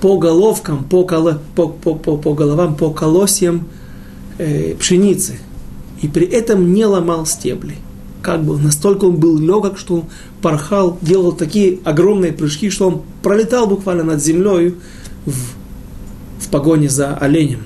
по 0.00 0.18
головкам, 0.18 0.84
по, 0.84 1.04
коло, 1.04 1.40
по, 1.56 1.68
по, 1.68 1.94
по, 1.94 2.16
по 2.16 2.34
головам, 2.34 2.76
по 2.76 2.90
колосьям 2.90 3.66
э, 4.38 4.74
пшеницы. 4.76 5.40
И 6.02 6.06
при 6.08 6.26
этом 6.26 6.72
не 6.72 6.84
ломал 6.84 7.26
стебли. 7.26 7.76
Как 8.22 8.44
бы 8.44 8.58
настолько 8.58 9.06
он 9.06 9.16
был 9.16 9.38
легок, 9.38 9.78
что 9.78 9.94
он 9.94 10.04
порхал, 10.42 10.98
делал 11.00 11.32
такие 11.32 11.78
огромные 11.84 12.32
прыжки, 12.32 12.68
что 12.68 12.88
он 12.88 13.02
пролетал 13.22 13.66
буквально 13.66 14.04
над 14.04 14.22
землей 14.22 14.74
в, 15.24 15.32
в 16.40 16.48
погоне 16.50 16.90
за 16.90 17.16
оленем. 17.16 17.60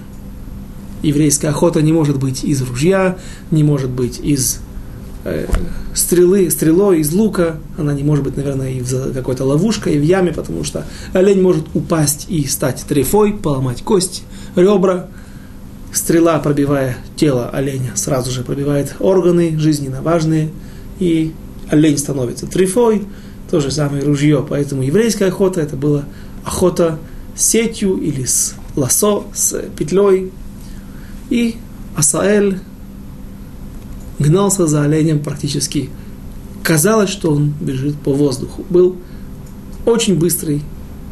Еврейская 1.02 1.48
охота 1.48 1.82
не 1.82 1.92
может 1.92 2.18
быть 2.18 2.44
из 2.44 2.62
ружья, 2.62 3.18
не 3.50 3.64
может 3.64 3.90
быть 3.90 4.20
из 4.20 4.60
стрелы, 5.94 6.50
стрелой 6.50 7.00
из 7.00 7.12
лука, 7.12 7.56
она 7.78 7.94
не 7.94 8.02
может 8.02 8.24
быть, 8.24 8.36
наверное, 8.36 8.70
и 8.70 8.80
в 8.80 9.12
какой-то 9.12 9.44
ловушкой, 9.44 9.94
и 9.94 9.98
в 9.98 10.02
яме, 10.02 10.32
потому 10.32 10.64
что 10.64 10.84
олень 11.12 11.40
может 11.40 11.66
упасть 11.74 12.26
и 12.28 12.44
стать 12.46 12.84
трефой, 12.88 13.32
поломать 13.32 13.82
кость, 13.82 14.24
ребра. 14.56 15.06
Стрела, 15.92 16.40
пробивая 16.40 16.96
тело 17.14 17.48
оленя, 17.50 17.92
сразу 17.94 18.32
же 18.32 18.42
пробивает 18.42 18.96
органы 18.98 19.56
жизненно 19.58 20.02
важные, 20.02 20.50
и 20.98 21.32
олень 21.70 21.98
становится 21.98 22.48
трефой, 22.48 23.04
то 23.48 23.60
же 23.60 23.70
самое 23.70 24.02
ружье. 24.02 24.44
Поэтому 24.48 24.82
еврейская 24.82 25.26
охота 25.26 25.60
это 25.60 25.76
была 25.76 26.04
охота 26.44 26.98
с 27.36 27.46
сетью 27.46 27.96
или 27.96 28.24
с 28.24 28.54
лосо, 28.74 29.22
с 29.32 29.54
петлей. 29.76 30.32
И 31.30 31.56
Асаэль 31.96 32.58
гнался 34.24 34.66
за 34.66 34.82
оленем 34.82 35.20
практически. 35.20 35.90
Казалось, 36.62 37.10
что 37.10 37.32
он 37.32 37.52
бежит 37.60 37.96
по 37.96 38.12
воздуху. 38.12 38.64
Был 38.70 38.96
очень 39.84 40.18
быстрый 40.18 40.62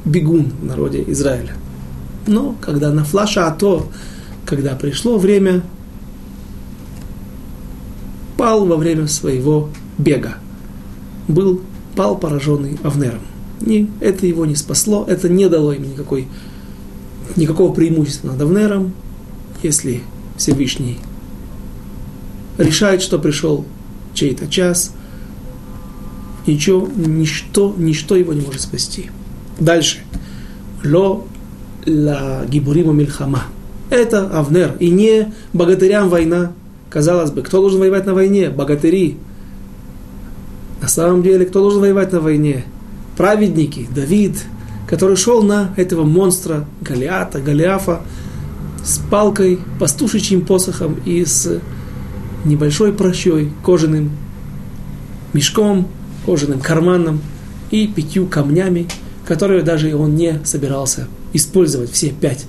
бегун 0.05 0.53
в 0.61 0.65
народе 0.65 1.05
Израиля. 1.09 1.55
Но 2.27 2.57
когда 2.61 2.91
на 2.91 3.05
флаша 3.05 3.47
АТО, 3.49 3.87
когда 4.47 4.75
пришло 4.75 5.19
время, 5.19 5.63
пал 8.39 8.65
во 8.65 8.77
время 8.77 9.07
своего 9.09 9.69
бега. 9.99 10.37
Был, 11.29 11.61
пал 11.95 12.17
пораженный 12.17 12.79
Авнером. 12.83 13.21
И 13.61 13.89
это 14.01 14.27
его 14.27 14.47
не 14.47 14.57
спасло, 14.57 15.05
это 15.07 15.29
не 15.29 15.49
дало 15.49 15.73
им 15.73 15.83
никакой, 15.83 16.27
никакого 17.37 17.73
преимущества 17.73 18.29
над 18.29 18.41
Авнером, 18.41 18.95
если 19.63 20.01
Всевышний 20.37 20.99
решает, 22.63 23.03
что 23.03 23.19
пришел 23.19 23.65
чей-то 24.15 24.47
час, 24.49 24.93
ничего, 26.47 26.89
ничто, 26.95 27.75
ничто 27.77 28.17
его 28.17 28.33
не 28.33 28.43
может 28.43 28.63
спасти. 28.63 29.11
Дальше. 29.59 29.99
Ло 30.85 31.25
ла 31.87 32.45
гибурима 32.47 32.93
мильхама. 32.93 33.45
Это 33.91 34.27
Авнер. 34.29 34.77
И 34.81 34.91
не 34.91 35.33
богатырям 35.53 36.09
война. 36.09 36.53
Казалось 36.91 37.31
бы, 37.31 37.43
кто 37.43 37.61
должен 37.61 37.81
воевать 37.81 38.07
на 38.07 38.15
войне? 38.15 38.51
Богатыри. 38.51 39.17
На 40.81 40.89
самом 40.89 41.23
деле, 41.23 41.47
кто 41.47 41.61
должен 41.61 41.81
воевать 41.81 42.13
на 42.13 42.21
войне? 42.21 42.65
Праведники, 43.17 43.87
Давид, 43.95 44.45
который 44.89 45.17
шел 45.17 45.43
на 45.43 45.73
этого 45.77 46.05
монстра 46.05 46.67
Голиата, 46.81 47.41
Голиафа, 47.41 48.03
с 48.85 48.99
палкой, 49.11 49.59
пастушечьим 49.79 50.45
посохом 50.45 50.97
и 51.05 51.25
с 51.25 51.61
небольшой 52.45 52.93
прощой, 52.93 53.51
кожаным 53.65 54.11
мешком, 55.33 55.89
кожаным 56.27 56.61
карманом 56.61 57.21
и 57.71 57.87
пятью 57.87 58.27
камнями, 58.27 58.89
которые 59.27 59.63
даже 59.63 59.95
он 59.97 60.15
не 60.15 60.41
собирался 60.45 61.09
использовать 61.33 61.91
все 61.91 62.11
пять 62.11 62.47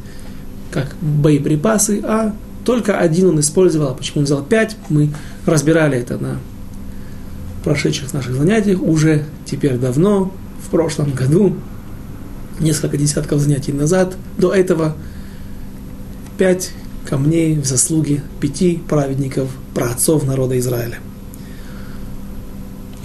как 0.72 0.96
боеприпасы, 1.02 2.02
а 2.04 2.36
только 2.66 2.98
один 2.98 3.30
он 3.30 3.40
использовал. 3.40 3.90
А 3.90 3.94
почему 3.94 4.20
он 4.20 4.26
взял 4.26 4.44
пять, 4.44 4.76
мы 4.90 5.10
разбирали 5.46 5.98
это 5.98 6.18
на 6.18 6.40
прошедших 7.64 8.14
наших 8.14 8.34
занятиях 8.36 8.82
уже 8.82 9.26
теперь 9.46 9.78
давно, 9.78 10.34
в 10.66 10.70
прошлом 10.70 11.12
году, 11.12 11.56
несколько 12.60 12.98
десятков 12.98 13.40
занятий 13.40 13.72
назад. 13.72 14.16
До 14.38 14.54
этого 14.54 14.96
пять 16.38 16.72
камней 17.06 17.56
в 17.56 17.66
заслуге 17.66 18.24
пяти 18.40 18.82
праведников, 18.88 19.50
праотцов 19.74 20.26
народа 20.26 20.58
Израиля. 20.60 21.00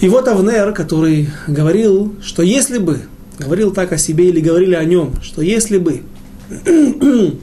И 0.01 0.09
вот 0.09 0.29
Авнер, 0.29 0.73
который 0.73 1.29
говорил, 1.49 2.15
что 2.23 2.43
если 2.43 2.79
бы, 2.79 3.01
говорил 3.39 3.73
так 3.73 3.93
о 3.93 3.99
себе 3.99 4.29
или 4.29 4.41
говорили 4.41 4.75
о 4.75 4.85
нем, 4.85 5.15
что 5.23 5.43
если 5.43 5.79
бы 5.79 6.03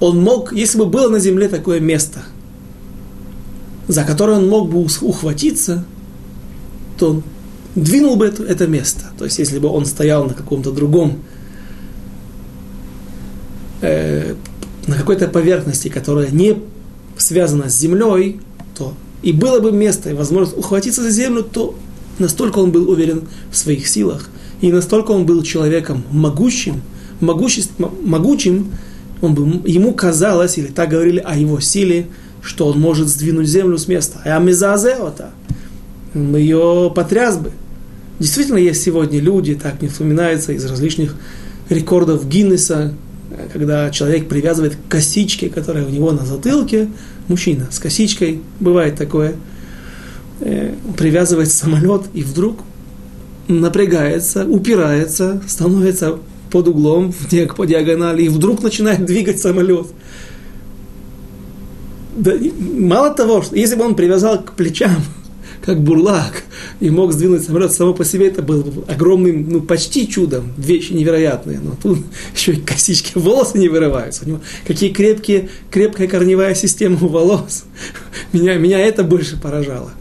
он 0.00 0.20
мог, 0.20 0.52
если 0.52 0.78
бы 0.78 0.86
было 0.86 1.08
на 1.08 1.18
земле 1.18 1.48
такое 1.48 1.80
место, 1.80 2.20
за 3.88 4.04
которое 4.04 4.38
он 4.38 4.48
мог 4.48 4.70
бы 4.70 4.86
ухватиться, 5.00 5.84
то 6.98 7.10
он 7.10 7.22
двинул 7.74 8.16
бы 8.16 8.26
это, 8.26 8.44
это 8.44 8.66
место. 8.66 9.06
То 9.18 9.24
есть, 9.24 9.38
если 9.38 9.58
бы 9.58 9.68
он 9.68 9.86
стоял 9.86 10.26
на 10.26 10.34
каком-то 10.34 10.70
другом 10.70 11.20
э, 13.80 14.34
на 14.90 14.96
какой-то 14.96 15.28
поверхности, 15.28 15.86
которая 15.86 16.30
не 16.30 16.56
связана 17.16 17.70
с 17.70 17.78
землей, 17.78 18.40
то 18.76 18.92
и 19.22 19.32
было 19.32 19.60
бы 19.60 19.70
место 19.70 20.10
и 20.10 20.14
возможность 20.14 20.58
ухватиться 20.58 21.02
за 21.02 21.10
землю, 21.10 21.44
то 21.44 21.76
настолько 22.18 22.58
он 22.58 22.72
был 22.72 22.90
уверен 22.90 23.22
в 23.52 23.56
своих 23.56 23.86
силах, 23.86 24.28
и 24.60 24.72
настолько 24.72 25.12
он 25.12 25.26
был 25.26 25.44
человеком 25.44 26.02
могущим, 26.10 26.82
могучим, 27.20 28.72
он 29.20 29.34
бы, 29.34 29.70
ему 29.70 29.94
казалось, 29.94 30.58
или 30.58 30.66
так 30.66 30.90
говорили 30.90 31.20
о 31.20 31.36
его 31.36 31.60
силе, 31.60 32.08
что 32.42 32.66
он 32.66 32.80
может 32.80 33.06
сдвинуть 33.06 33.46
землю 33.46 33.78
с 33.78 33.86
места. 33.86 34.20
А 34.24 34.40
мезазеота, 34.40 35.30
он 36.14 36.34
ее 36.34 36.90
потряс 36.92 37.36
бы. 37.36 37.52
Действительно, 38.18 38.56
есть 38.56 38.82
сегодня 38.82 39.20
люди, 39.20 39.54
так 39.54 39.82
не 39.82 39.88
вспоминается, 39.88 40.52
из 40.52 40.64
различных 40.64 41.14
рекордов 41.68 42.26
Гиннеса, 42.26 42.92
когда 43.52 43.90
человек 43.90 44.28
привязывает 44.28 44.76
к 44.76 44.90
косичке, 44.90 45.48
которая 45.48 45.86
у 45.86 45.90
него 45.90 46.10
на 46.12 46.24
затылке, 46.24 46.88
мужчина 47.28 47.68
с 47.70 47.78
косичкой, 47.78 48.42
бывает 48.58 48.96
такое, 48.96 49.34
э, 50.40 50.74
привязывает 50.96 51.50
самолет 51.50 52.02
и 52.14 52.22
вдруг 52.22 52.60
напрягается, 53.48 54.46
упирается, 54.46 55.42
становится 55.46 56.18
под 56.50 56.68
углом, 56.68 57.12
по 57.56 57.66
диагонали, 57.66 58.24
и 58.24 58.28
вдруг 58.28 58.62
начинает 58.62 59.04
двигать 59.04 59.40
самолет. 59.40 59.86
Да, 62.16 62.32
мало 62.58 63.14
того, 63.14 63.42
что 63.42 63.56
если 63.56 63.76
бы 63.76 63.84
он 63.84 63.94
привязал 63.94 64.42
к 64.42 64.52
плечам, 64.52 64.96
как 65.70 65.82
бурлак, 65.84 66.42
и 66.80 66.90
мог 66.90 67.12
сдвинуть 67.12 67.44
самолет 67.44 67.72
само 67.72 67.94
по 67.94 68.04
себе, 68.04 68.26
это 68.26 68.42
было 68.42 68.64
огромным, 68.88 69.48
ну, 69.48 69.60
почти 69.60 70.08
чудом, 70.08 70.50
вещи 70.58 70.92
невероятные. 70.92 71.60
Но 71.60 71.76
тут 71.80 72.00
еще 72.34 72.54
и 72.54 72.60
косички, 72.60 73.12
волосы 73.14 73.56
не 73.58 73.68
вырываются. 73.68 74.24
У 74.24 74.28
него 74.28 74.40
какие 74.66 74.90
крепкие, 74.90 75.48
крепкая 75.70 76.08
корневая 76.08 76.56
система 76.56 76.96
волос. 76.96 77.66
Меня, 78.32 78.56
меня 78.56 78.80
это 78.80 79.04
больше 79.04 79.40
поражало. 79.40 79.92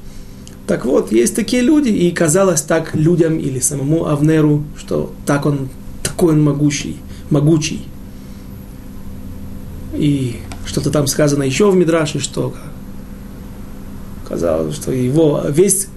Так 0.66 0.86
вот, 0.86 1.12
есть 1.12 1.36
такие 1.36 1.62
люди, 1.62 1.90
и 1.90 2.10
казалось 2.10 2.62
так 2.64 2.96
людям 2.96 3.38
или 3.38 3.60
самому 3.60 4.08
Авнеру, 4.08 4.64
что 4.76 5.14
так 5.28 5.46
он, 5.46 5.70
такой 6.02 6.34
он 6.34 6.42
могучий, 6.42 6.98
могучий. 7.30 7.86
И 9.94 10.38
что-то 10.66 10.90
там 10.90 11.06
сказано 11.06 11.44
еще 11.44 11.70
в 11.70 11.76
Мидраше, 11.76 12.20
что 12.20 12.56
казалось, 14.30 14.76
что 14.76 14.92
его 14.92 15.44
весь 15.50 15.88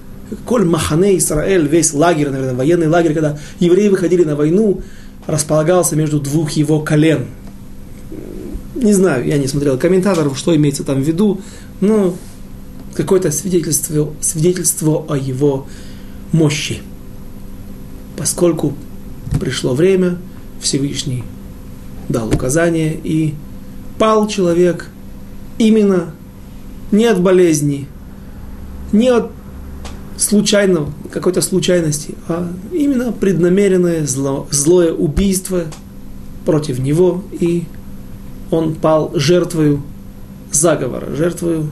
Коль 0.47 0.64
Махане 0.64 1.18
Исраэль, 1.18 1.66
весь 1.66 1.92
лагерь, 1.92 2.31
наверное, 2.31 2.55
военный 2.55 2.88
лагерь, 2.88 3.12
когда 3.12 3.38
евреи 3.61 3.88
выходили 3.88 4.25
на 4.25 4.35
войну, 4.35 4.81
располагался 5.27 5.95
между 5.95 6.21
двух 6.21 6.51
его 6.53 6.81
колен. 6.81 7.27
Не 8.75 8.92
знаю, 8.92 9.27
я 9.27 9.38
не 9.38 9.47
смотрел 9.47 9.79
комментаторов, 9.79 10.38
что 10.38 10.57
имеется 10.57 10.85
там 10.85 11.03
в 11.03 11.07
виду, 11.07 11.40
но 11.81 12.14
какое-то 12.95 13.31
свидетельство, 13.31 14.12
свидетельство 14.21 15.05
о 15.09 15.16
его 15.16 15.66
мощи. 16.33 16.81
Поскольку 18.16 18.75
пришло 19.38 19.75
время, 19.75 20.18
Всевышний 20.61 21.25
дал 22.09 22.29
указание, 22.29 22.99
и 23.03 23.35
пал 23.99 24.29
человек 24.29 24.88
именно 25.59 26.14
не 26.90 27.07
от 27.07 27.21
болезни, 27.21 27.87
не 28.92 29.09
от 29.09 29.31
случайного, 30.16 30.92
какой-то 31.11 31.42
случайности, 31.42 32.14
а 32.28 32.52
именно 32.72 33.12
преднамеренное 33.12 34.07
зло, 34.07 34.46
злое 34.50 34.92
убийство 34.92 35.64
против 36.44 36.78
него, 36.78 37.24
и 37.33 37.64
он 38.50 38.74
пал 38.74 39.12
жертвою 39.14 39.83
заговора, 40.50 41.14
жертвою 41.14 41.70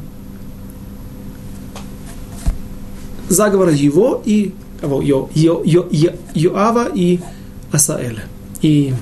заговора 3.28 3.72
его 3.72 4.22
и 4.24 4.52
кого? 4.80 5.02
Йо, 5.02 5.28
Йо, 5.34 5.62
Йо, 5.64 5.86
Йо, 5.90 6.12
Йоава 6.34 6.88
и 6.94 7.20
Асаэля, 7.70 8.22
и 8.62 8.94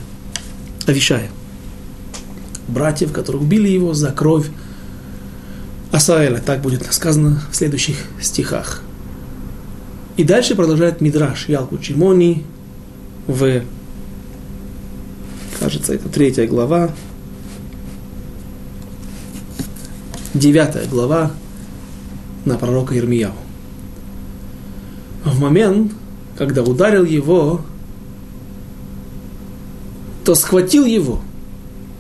Авишая. 0.87 1.31
Братьев, 2.67 3.13
которые 3.13 3.43
убили 3.43 3.69
его 3.69 3.95
за 3.95 4.11
кровь 4.11 4.47
Асаэля. 5.93 6.39
Так 6.39 6.61
будет 6.61 6.93
сказано 6.93 7.43
в 7.51 7.57
следующих 7.57 7.97
стихах. 8.21 8.83
И 10.17 10.25
дальше 10.25 10.55
продолжает 10.55 11.01
Мидраш 11.01 11.49
Ялку 11.49 11.79
Чимони 11.79 12.45
в, 13.27 13.63
кажется, 15.61 15.95
это 15.95 16.09
третья 16.09 16.47
глава, 16.47 16.91
девятая 20.35 20.87
глава 20.87 21.31
на 22.45 22.59
пророка 22.59 22.97
Ирмияу 22.99 23.35
в 25.25 25.41
момент, 25.41 25.93
когда 26.37 26.63
ударил 26.63 27.05
его, 27.05 27.63
то 30.25 30.35
схватил 30.35 30.85
его, 30.85 31.21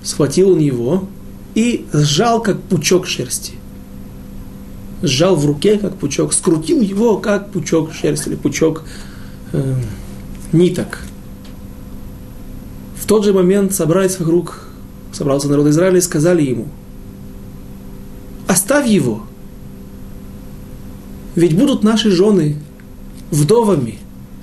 схватил 0.02 0.50
он 0.50 0.58
его 0.58 1.08
и 1.54 1.86
сжал, 1.92 2.42
как 2.42 2.60
пучок 2.62 3.06
шерсти. 3.06 3.54
Сжал 5.02 5.36
в 5.36 5.46
руке, 5.46 5.78
как 5.78 5.96
пучок, 5.96 6.32
скрутил 6.32 6.80
его, 6.80 7.18
как 7.18 7.50
пучок 7.50 7.92
шерсти 7.92 8.28
или 8.28 8.36
пучок 8.36 8.84
э, 9.52 9.74
ниток. 10.52 11.00
В 12.96 13.06
тот 13.06 13.24
же 13.24 13.32
момент 13.32 13.74
собрались 13.74 14.18
вокруг, 14.18 14.64
собрался 15.12 15.48
народ 15.48 15.68
Израиля 15.68 15.98
и 15.98 16.02
сказали 16.02 16.42
ему, 16.42 16.66
оставь 18.46 18.88
его, 18.88 19.22
ведь 21.36 21.56
будут 21.56 21.84
наши 21.84 22.10
жены 22.10 22.56
вдовами, 23.30 23.98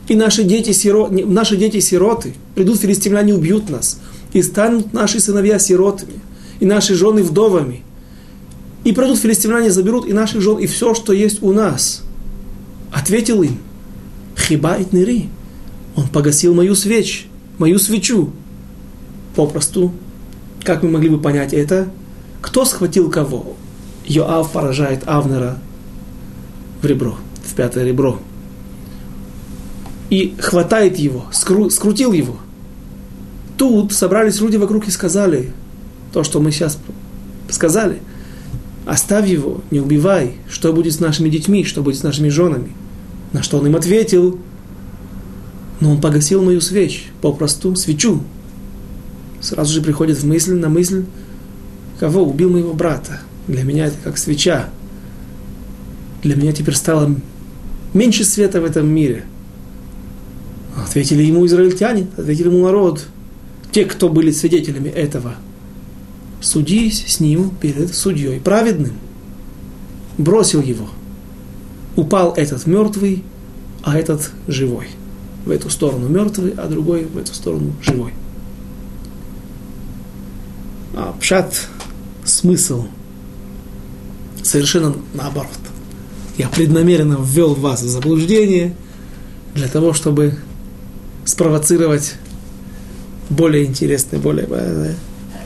и 0.08 0.16
наши 0.16 0.44
дети, 0.44 0.72
сиро... 0.72 1.10
наши 1.10 1.58
дети 1.58 1.80
сироты, 1.80 2.36
придут 2.54 2.80
филистимляне, 2.80 3.34
убьют 3.34 3.70
нас, 3.70 4.00
и 4.34 4.42
станут 4.42 4.94
наши 4.94 5.20
сыновья 5.20 5.60
сиротами, 5.60 6.20
и 6.60 6.66
наши 6.66 6.96
жены 6.96 7.24
вдовами. 7.24 7.84
И 8.86 8.94
придут 8.94 9.20
филистимляне, 9.20 9.70
заберут 9.70 10.08
и 10.08 10.14
наших 10.14 10.42
жен, 10.42 10.58
и 10.58 10.68
все, 10.68 10.94
что 10.94 11.12
есть 11.12 11.44
у 11.44 11.52
нас. 11.52 12.04
Ответил 12.94 13.44
им, 13.44 13.58
хиба 14.38 14.76
и 14.76 14.86
тныри. 14.86 15.30
Он 15.98 16.08
погасил 16.08 16.54
мою 16.54 16.74
свеч, 16.74 17.28
мою 17.58 17.78
свечу. 17.78 18.32
Попросту, 19.36 19.92
как 20.64 20.84
мы 20.84 20.90
могли 20.90 21.10
бы 21.10 21.20
понять 21.20 21.54
это? 21.54 21.90
Кто 22.42 22.64
схватил 22.64 23.12
кого? 23.12 23.58
Йоав 24.06 24.54
поражает 24.54 25.04
Авнера 25.06 25.58
в 26.82 26.86
ребро, 26.86 27.18
в 27.44 27.54
пятое 27.56 27.84
ребро 27.84 28.22
и 30.10 30.36
хватает 30.40 30.98
его, 30.98 31.26
скру, 31.32 31.70
скрутил 31.70 32.12
его. 32.14 32.38
Тут 33.58 33.94
собрались 33.94 34.40
люди 34.40 34.58
вокруг 34.58 34.88
и 34.88 34.92
сказали 34.92 35.52
то, 36.14 36.24
что 36.24 36.40
мы 36.40 36.52
сейчас 36.52 36.78
сказали. 37.50 38.02
Оставь 38.86 39.28
его, 39.28 39.62
не 39.72 39.80
убивай, 39.80 40.36
что 40.50 40.72
будет 40.74 40.94
с 40.94 41.00
нашими 41.00 41.30
детьми, 41.30 41.64
что 41.64 41.82
будет 41.82 41.98
с 41.98 42.04
нашими 42.04 42.30
женами. 42.30 42.72
На 43.34 43.42
что 43.42 43.58
он 43.58 43.68
им 43.68 43.76
ответил, 43.76 44.40
но 45.80 45.92
он 45.92 46.02
погасил 46.02 46.44
мою 46.44 46.62
свеч, 46.62 47.08
попросту 47.22 47.76
свечу. 47.76 48.22
Сразу 49.42 49.74
же 49.74 49.82
приходит 49.82 50.18
в 50.18 50.26
мысль, 50.26 50.54
на 50.54 50.70
мысль, 50.70 51.06
кого 52.00 52.24
убил 52.24 52.50
моего 52.50 52.74
брата. 52.74 53.22
Для 53.48 53.64
меня 53.64 53.88
это 53.88 53.98
как 54.04 54.18
свеча. 54.18 54.70
Для 56.24 56.36
меня 56.36 56.52
теперь 56.54 56.76
стало 56.76 57.16
меньше 57.94 58.24
света 58.24 58.62
в 58.62 58.66
этом 58.66 58.88
мире– 58.88 59.26
Ответили 60.76 61.24
ему 61.24 61.46
израильтяне, 61.46 62.08
ответили 62.18 62.50
ему 62.50 62.64
народ, 62.66 63.06
те, 63.72 63.86
кто 63.86 64.10
были 64.10 64.32
свидетелями 64.32 64.90
этого. 64.90 65.36
Судись 66.46 67.04
с 67.08 67.20
ним 67.20 67.50
перед 67.50 67.96
судьей 67.96 68.40
праведным. 68.40 68.94
Бросил 70.20 70.62
его. 70.62 70.88
Упал 71.96 72.36
этот 72.36 72.68
мертвый, 72.68 73.24
а 73.82 73.98
этот 73.98 74.30
живой. 74.48 74.90
В 75.44 75.50
эту 75.50 75.72
сторону 75.72 76.08
мертвый, 76.08 76.54
а 76.56 76.68
другой 76.68 77.06
в 77.06 77.18
эту 77.18 77.34
сторону 77.34 77.74
живой. 77.82 78.14
А 80.94 81.16
пшат, 81.20 81.68
смысл 82.24 82.86
совершенно 84.44 84.96
наоборот. 85.16 85.50
Я 86.38 86.48
преднамеренно 86.50 87.18
ввел 87.20 87.56
вас 87.56 87.82
в 87.82 87.90
заблуждение 87.90 88.76
для 89.56 89.68
того, 89.68 89.94
чтобы 89.94 90.38
спровоцировать 91.26 92.14
более 93.32 93.66
интересную, 93.66 94.22
более, 94.22 94.46
э, 94.48 94.94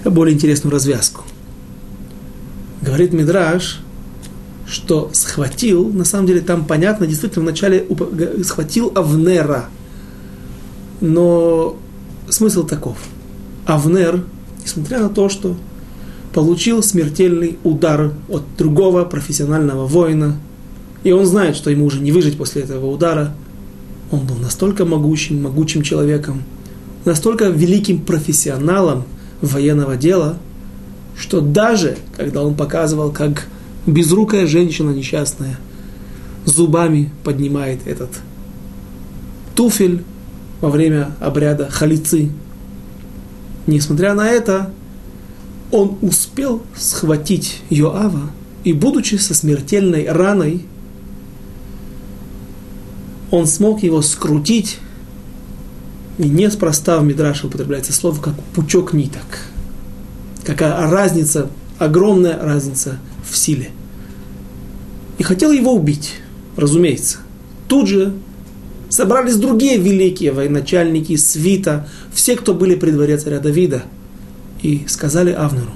более 0.05 0.35
интересную 0.35 0.71
развязку. 0.71 1.23
Говорит 2.81 3.13
Мидраш, 3.13 3.81
что 4.67 5.09
схватил, 5.13 5.89
на 5.89 6.05
самом 6.05 6.27
деле 6.27 6.41
там 6.41 6.65
понятно, 6.65 7.07
действительно 7.07 7.45
вначале 7.45 7.85
схватил 8.43 8.91
Авнера. 8.95 9.65
Но 11.01 11.77
смысл 12.29 12.65
таков. 12.65 12.97
Авнер, 13.65 14.23
несмотря 14.63 14.99
на 14.99 15.09
то, 15.09 15.29
что 15.29 15.55
получил 16.33 16.83
смертельный 16.83 17.57
удар 17.63 18.13
от 18.29 18.43
другого 18.57 19.05
профессионального 19.05 19.85
воина, 19.85 20.37
и 21.03 21.11
он 21.11 21.25
знает, 21.25 21.55
что 21.55 21.69
ему 21.69 21.85
уже 21.85 21.99
не 21.99 22.11
выжить 22.11 22.37
после 22.37 22.61
этого 22.61 22.85
удара– 22.87 23.35
он 24.11 24.25
был 24.25 24.35
настолько 24.35 24.85
могучим, 24.85 25.43
могучим 25.43 25.81
человеком, 25.81 26.43
настолько 27.05 27.49
великим 27.49 28.01
профессионалом 28.01 29.03
военного 29.41 29.95
дела, 29.95 30.37
что 31.17 31.41
даже 31.41 31.97
когда 32.15 32.43
он 32.43 32.55
показывал, 32.55 33.11
как 33.11 33.47
безрукая 33.85 34.47
женщина 34.47 34.91
несчастная 34.91 35.57
зубами 36.45 37.11
поднимает 37.23 37.85
этот 37.85 38.09
туфель 39.55 40.03
во 40.61 40.69
время 40.69 41.11
обряда 41.19 41.69
халицы, 41.69 42.29
несмотря 43.67 44.13
на 44.13 44.29
это, 44.29 44.71
он 45.71 45.97
успел 46.01 46.63
схватить 46.75 47.61
Йоава 47.69 48.31
и, 48.63 48.73
будучи 48.73 49.15
со 49.15 49.33
смертельной 49.33 50.09
раной, 50.09 50.65
он 53.31 53.45
смог 53.45 53.83
его 53.83 54.01
скрутить, 54.01 54.79
и 56.19 56.27
неспроста 56.27 56.99
в 56.99 57.03
Мидраше 57.05 57.47
употребляется 57.47 57.93
слово 57.93 58.21
как 58.21 58.35
пучок 58.53 58.93
ниток. 58.93 59.39
Какая 60.43 60.89
разница, 60.91 61.49
огромная 61.77 62.37
разница 62.41 62.99
в 63.27 63.35
силе. 63.37 63.69
И 65.17 65.23
хотел 65.23 65.51
его 65.51 65.73
убить. 65.73 66.15
разумеется. 66.57 67.19
Тут 67.69 67.87
же 67.87 68.13
собрались 68.89 69.35
другие 69.35 69.77
великие 69.77 70.33
военачальники, 70.33 71.15
свита, 71.15 71.87
все, 72.13 72.35
кто 72.35 72.53
были 72.53 72.75
при 72.75 72.91
дворе 72.91 73.17
царя 73.17 73.39
Давида, 73.39 73.83
и 74.61 74.83
сказали 74.87 75.31
Авнеру, 75.31 75.71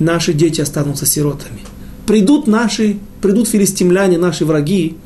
наши 0.00 0.32
дети 0.32 0.60
останутся 0.60 1.06
сиротами. 1.06 1.60
Придут 2.06 2.48
наши, 2.48 2.98
придут 3.20 3.48
филистимляне, 3.48 4.18
наши 4.18 4.44
враги, 4.44 4.96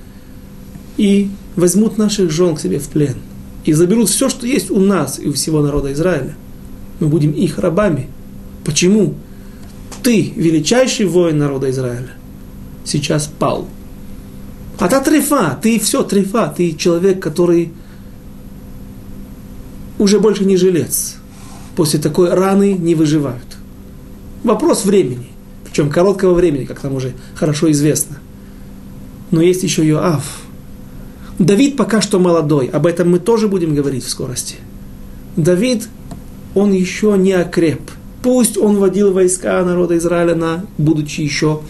и 0.97 1.29
возьмут 1.57 1.99
наших 1.99 2.31
жен 2.31 2.55
к 2.55 2.61
себе 2.61 2.79
в 2.79 2.89
плен. 2.89 3.17
И 3.65 3.73
заберут 3.73 4.09
все, 4.09 4.29
что 4.29 4.47
есть 4.47 4.71
у 4.71 4.81
нас 4.81 5.19
и 5.19 5.29
у 5.29 5.33
всего 5.33 5.63
народа 5.63 5.93
Израиля. 5.93 6.35
Мы 7.01 7.09
будем 7.09 7.33
их 7.33 7.59
рабами. 7.59 8.09
Почему? 8.65 9.15
Ты, 10.03 10.33
величайший 10.35 11.07
воин 11.07 11.39
народа 11.39 11.71
Израиля, 11.71 12.13
сейчас 12.85 13.27
пал. 13.27 13.69
А 14.79 14.89
та 14.89 15.01
трефа, 15.01 15.59
ты 15.63 15.79
все, 15.79 16.03
трефа, 16.03 16.49
ты 16.49 16.73
человек, 16.73 17.23
который 17.23 17.73
уже 19.99 20.19
больше 20.19 20.45
не 20.45 20.57
жилец. 20.57 21.17
После 21.77 22.01
такой 22.01 22.31
раны 22.31 22.73
не 22.73 22.95
выживают. 22.95 23.57
Вопрос 24.43 24.85
времени, 24.85 25.29
причем 25.65 25.89
короткого 25.89 26.35
времени, 26.35 26.65
как 26.65 26.83
нам 26.83 26.97
уже 26.97 27.13
хорошо 27.37 27.71
известно. 27.71 28.19
Но 29.31 29.41
есть 29.41 29.63
еще 29.63 29.87
Йоав. 29.87 30.42
Давид 31.43 31.77
пока 31.77 32.01
что 32.01 32.21
молодой, 32.21 32.69
об 32.69 32.87
этом 32.87 33.11
мы 33.11 33.19
тоже 33.19 33.49
будем 33.49 33.75
говорить 33.75 34.05
в 34.05 34.09
скорости. 34.09 34.57
Давид, 35.37 35.89
он 36.55 36.73
еще 36.73 37.17
не 37.19 37.33
окреп. 37.33 37.81
Пусть 38.23 38.57
он 38.57 38.77
водил 38.77 39.13
войска 39.13 39.61
народа 39.65 39.99
Израиля, 39.99 40.37
на, 40.37 40.65
будучи 40.79 41.21
еще 41.21 41.63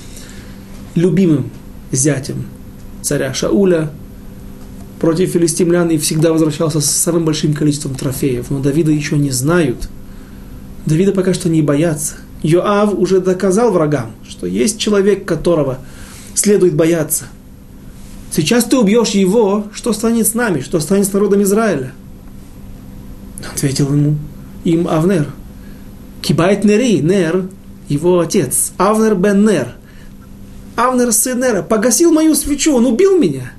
любимым 0.95 1.51
зятем 1.91 2.45
царя 3.01 3.33
Шауля 3.33 3.91
против 5.01 5.31
филистимлян 5.31 5.89
и 5.89 5.97
всегда 5.97 6.33
возвращался 6.33 6.83
с 6.83 6.91
самым 6.91 7.25
большим 7.25 7.55
количеством 7.55 7.95
трофеев. 7.95 8.51
Но 8.51 8.59
Давида 8.61 8.91
еще 8.91 9.17
не 9.17 9.31
знают. 9.31 9.89
Давида 10.85 11.13
пока 11.13 11.33
что 11.33 11.49
не 11.49 11.63
боятся. 11.63 12.17
Йоав 12.43 12.93
уже 12.93 13.21
доказал 13.21 13.73
врагам, 13.73 14.13
что 14.29 14.47
есть 14.47 14.79
человек, 14.79 15.25
которого 15.25 15.79
следует 16.35 16.75
бояться. 16.75 17.25
Сейчас 18.35 18.65
ты 18.65 18.79
убьешь 18.79 19.11
его, 19.11 19.67
что 19.75 19.93
станет 19.93 20.27
с 20.27 20.35
нами, 20.35 20.61
что 20.61 20.81
станет 20.81 21.07
с 21.07 21.13
народом 21.13 21.43
Израиля? 21.43 21.93
Ответил 23.55 23.93
ему 23.93 24.17
им 24.65 24.89
Авнер. 24.89 25.29
Кибайт 26.23 26.65
Нери, 26.65 27.01
Нер, 27.01 27.49
его 27.89 28.21
отец. 28.21 28.73
Авнер 28.79 29.15
бен 29.15 29.45
Нер– 29.45 29.75
Авнер 30.77 31.13
сын 31.13 31.39
Нера 31.39 31.63
погасил 31.63 32.13
мою 32.13 32.35
свечу, 32.35 32.75
он 32.75 32.87
убил 32.87 33.19
меня. 33.19 33.53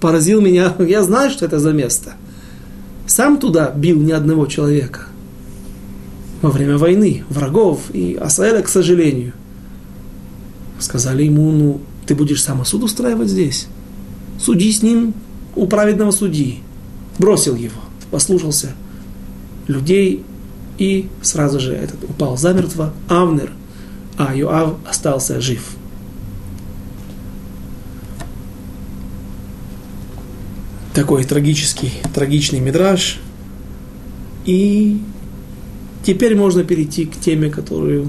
Поразил 0.00 0.40
меня, 0.40 0.74
я 0.78 1.02
знаю, 1.02 1.30
что 1.30 1.44
это 1.44 1.58
за 1.58 1.72
место. 1.72 2.14
Сам 3.06 3.38
туда 3.38 3.70
бил 3.70 4.00
ни 4.00 4.12
одного 4.12 4.46
человека. 4.46 5.06
Во 6.42 6.50
время 6.50 6.76
войны, 6.76 7.24
врагов 7.28 7.90
и 7.92 8.14
Асаэля, 8.14 8.62
к 8.62 8.68
сожалению. 8.68 9.32
Сказали 10.78 11.22
ему, 11.22 11.50
ну, 11.52 11.80
ты 12.04 12.14
будешь 12.14 12.42
самосуд 12.42 12.82
устраивать 12.82 13.28
здесь. 13.28 13.68
Суди 14.40 14.72
с 14.72 14.82
ним 14.82 15.14
у 15.54 15.66
праведного 15.66 16.10
судьи. 16.10 16.60
Бросил 17.18 17.56
его, 17.56 17.80
послушался 18.10 18.72
людей 19.66 20.22
и 20.78 21.08
сразу 21.22 21.60
же 21.60 21.72
этот 21.72 22.04
упал 22.04 22.36
замертво. 22.36 22.92
Авнер, 23.08 23.52
а 24.18 24.34
Йоав 24.34 24.76
остался 24.86 25.40
жив. 25.40 25.76
такой 30.96 31.24
трагический, 31.24 31.92
трагичный 32.14 32.58
мидраж. 32.58 33.18
И 34.46 34.98
теперь 36.02 36.34
можно 36.34 36.64
перейти 36.64 37.04
к 37.04 37.20
теме, 37.20 37.50
которую, 37.50 38.08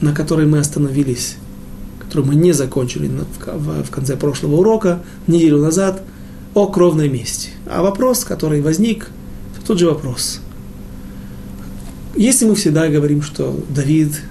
на 0.00 0.12
которой 0.12 0.44
мы 0.44 0.58
остановились, 0.58 1.36
которую 2.08 2.28
мы 2.28 2.34
не 2.34 2.52
закончили 2.52 3.10
в, 3.38 3.90
конце 3.90 4.16
прошлого 4.16 4.56
урока, 4.56 5.00
неделю 5.26 5.58
назад, 5.58 6.02
о 6.54 6.66
кровной 6.66 7.08
мести. 7.08 7.50
А 7.66 7.82
вопрос, 7.82 8.24
который 8.24 8.62
возник, 8.62 9.10
тот 9.66 9.78
же 9.78 9.86
вопрос. 9.86 10.40
Если 12.16 12.46
мы 12.46 12.54
всегда 12.54 12.88
говорим, 12.88 13.22
что 13.22 13.62
Давид, 13.68 14.22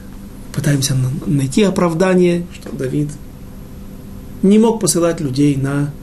пытаемся 0.53 0.95
найти 1.25 1.63
оправдание, 1.63 2.45
что 2.53 2.75
Давид 2.75 3.09
не 4.41 4.57
мог 4.57 4.81
посылать 4.81 5.21
людей 5.21 5.55
на 5.55 5.93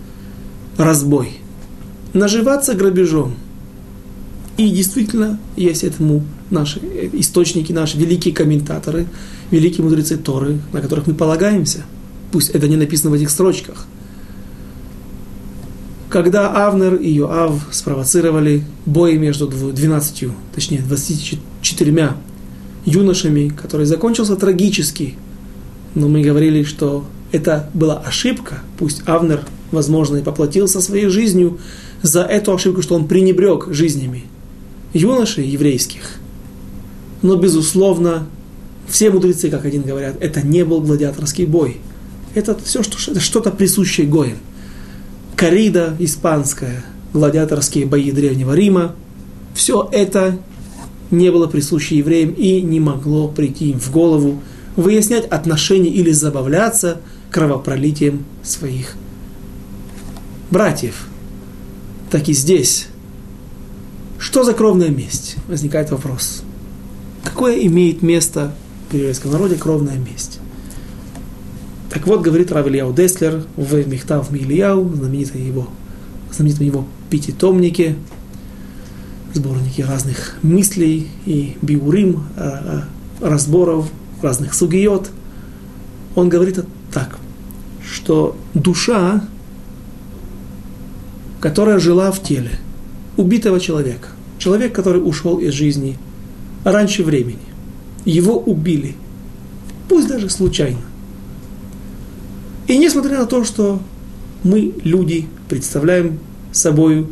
разбой– 0.79 1.41
наживаться 2.15 2.75
грабежом. 2.75 3.35
И 4.57 4.71
действительно, 4.71 5.41
есть 5.57 5.83
этому 5.83 6.23
наши 6.51 6.79
источники, 7.13 7.73
наши 7.73 7.99
великие 7.99 8.33
комментаторы, 8.33 9.07
великие 9.51 9.83
мудрецы 9.83 10.17
Торы, 10.17 10.61
на 10.73 10.81
которых 10.81 11.09
мы 11.09 11.15
полагаемся. 11.15 11.85
Пусть 12.31 12.51
это 12.51 12.69
не 12.69 12.77
написано 12.77 13.11
в 13.11 13.15
этих 13.15 13.31
строчках. 13.31 13.87
Когда 16.09 16.67
Авнер 16.69 16.95
и 16.95 17.11
Йоав 17.11 17.67
спровоцировали 17.73 18.65
бой 18.87 19.19
между 19.19 19.49
12, 19.49 20.29
точнее 20.55 20.83
24 20.83 22.13
юношами, 22.85 23.49
который 23.49 23.87
закончился 23.87 24.37
трагически, 24.37 25.17
но 25.97 26.07
мы 26.07 26.23
говорили, 26.23 26.63
что 26.63 27.05
это 27.33 27.69
была 27.75 27.99
ошибка, 27.99 28.61
пусть 28.79 29.03
Авнер, 29.07 29.41
возможно, 29.73 30.19
и 30.19 30.23
поплатился 30.23 30.81
своей 30.81 31.09
жизнью 31.09 31.59
за 32.03 32.23
эту 32.23 32.55
ошибку, 32.55 32.83
что 32.83 32.95
он 32.95 33.09
пренебрег 33.09 33.67
жизнями 33.73 34.27
юношей 34.95 35.47
еврейских. 35.47 36.13
Но, 37.21 37.37
безусловно, 37.37 38.27
все 38.89 39.11
мудрецы, 39.11 39.51
как 39.51 39.67
один 39.67 39.83
говорят, 39.83 40.17
это 40.21 40.41
не 40.47 40.65
был 40.65 40.81
гладиаторский 40.81 41.45
бой. 41.45 41.79
Это 42.35 42.57
все 42.65 42.83
что, 42.83 43.21
что-то 43.21 43.51
присущее 43.51 44.07
Гоем. 44.07 44.39
Корида 45.37 45.95
испанская, 45.99 46.85
гладиаторские 47.13 47.87
бои 47.87 48.11
Древнего 48.11 48.55
Рима, 48.55 48.95
все 49.55 49.89
это 49.93 50.39
не 51.11 51.31
было 51.31 51.47
присуще 51.47 51.99
евреям 51.99 52.31
и 52.31 52.63
не 52.63 52.81
могло 52.81 53.29
прийти 53.29 53.71
им 53.71 53.79
в 53.79 53.91
голову 53.91 54.41
выяснять 54.77 55.27
отношения 55.27 55.91
или 55.91 56.11
забавляться 56.11 57.01
кровопролитием 57.31 58.25
своих 58.43 58.95
братьев– 60.51 61.09
так 62.15 62.29
и 62.29 62.33
здесь. 62.33 62.87
Что 64.19 64.45
за 64.45 64.55
кровная 64.55 64.89
месть? 64.89 65.37
Возникает 65.49 65.91
вопрос. 65.91 66.43
Какое 67.23 67.59
имеет 67.67 68.03
место 68.03 68.55
в 68.91 68.95
еврейском 68.95 69.33
народе 69.33 69.57
кровная 69.57 69.97
месть? 69.97 70.41
Так 71.91 72.07
вот, 72.07 72.23
говорит 72.23 72.51
Рав 72.53 72.67
Ильяу 72.67 72.93
Деслер 72.93 73.45
в 73.57 73.89
Мехтав 73.89 74.31
Мильяу, 74.31 74.93
знаменитом 74.95 75.45
его, 75.45 75.69
знаменитом 76.33 76.67
его 76.67 76.89
пятитомнике, 77.11 77.97
сборнике 79.33 79.85
разных 79.85 80.37
мыслей 80.43 81.09
и 81.27 81.57
биурим, 81.63 82.25
а, 82.37 82.87
а, 83.21 83.29
разборов 83.29 83.89
разных 84.23 84.55
сугиот. 84.55 85.11
Он 86.15 86.29
говорит 86.29 86.65
так, 86.93 87.19
что 87.85 88.37
душа 88.55 89.23
которая 91.45 91.79
жила 91.79 92.11
в 92.11 92.23
теле 92.23 92.53
убитого 93.17 93.61
человека. 93.61 94.09
Человек, 94.39 94.75
который 94.75 94.99
ушел 94.99 95.39
из 95.39 95.53
жизни 95.53 95.99
раньше 96.65 97.03
времени. 97.03 97.39
Его 98.05 98.39
убили. 98.39 98.95
Пусть 99.89 100.09
даже 100.09 100.29
случайно. 100.29 100.81
И 102.67 102.79
несмотря 102.79 103.19
на 103.19 103.27
то, 103.27 103.45
что 103.45 103.81
мы, 104.43 104.75
люди, 104.83 105.27
представляем 105.49 106.19
собой 106.53 107.07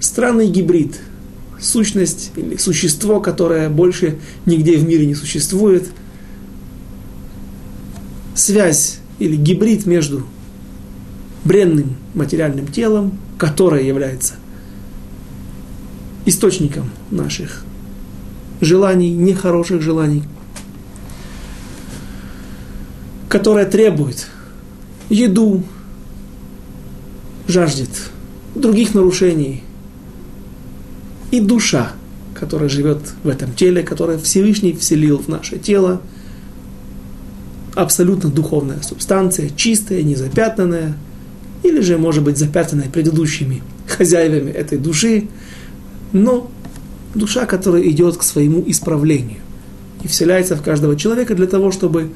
странный 0.00 0.48
гибрид, 0.48 1.00
сущность 1.60 2.32
или 2.36 2.56
существо, 2.56 3.20
которое 3.20 3.68
больше 3.68 4.18
нигде 4.46 4.76
в 4.76 4.86
мире 4.86 5.06
не 5.06 5.14
существует, 5.14 5.88
связь 8.34 8.98
или 9.18 9.36
гибрид 9.36 9.86
между 9.86 10.24
бренным 11.44 11.96
материальным 12.14 12.66
телом 12.68 13.18
которая 13.38 13.82
является 13.82 14.34
источником 16.26 16.90
наших 17.10 17.64
желаний, 18.60 19.10
нехороших 19.10 19.82
желаний, 19.82 20.22
которая 23.28 23.66
требует 23.66 24.28
еду, 25.10 25.62
жаждет 27.46 27.90
других 28.54 28.94
нарушений, 28.94 29.62
и 31.30 31.40
душа, 31.40 31.92
которая 32.34 32.68
живет 32.68 33.00
в 33.24 33.28
этом 33.28 33.52
теле, 33.52 33.82
которая 33.82 34.18
Всевышний 34.18 34.72
вселил 34.72 35.18
в 35.18 35.28
наше 35.28 35.58
тело, 35.58 36.00
абсолютно 37.74 38.30
духовная 38.30 38.80
субстанция, 38.82 39.50
чистая, 39.50 40.02
незапятнанная– 40.02 40.96
или 41.64 41.80
же, 41.80 41.98
может 41.98 42.22
быть, 42.22 42.36
запятнанной 42.36 42.88
предыдущими 42.90 43.62
хозяевами 43.88 44.50
этой 44.50 44.78
души, 44.78 45.28
но 46.14 46.50
душа, 47.14 47.44
которая 47.44 47.82
идет 47.82 48.16
к 48.16 48.22
своему 48.22 48.64
исправлению 48.66 49.40
и 50.02 50.08
вселяется 50.08 50.56
в 50.56 50.62
каждого 50.62 50.96
человека 50.96 51.34
для 51.34 51.46
того, 51.46 51.70
чтобы 51.70 52.12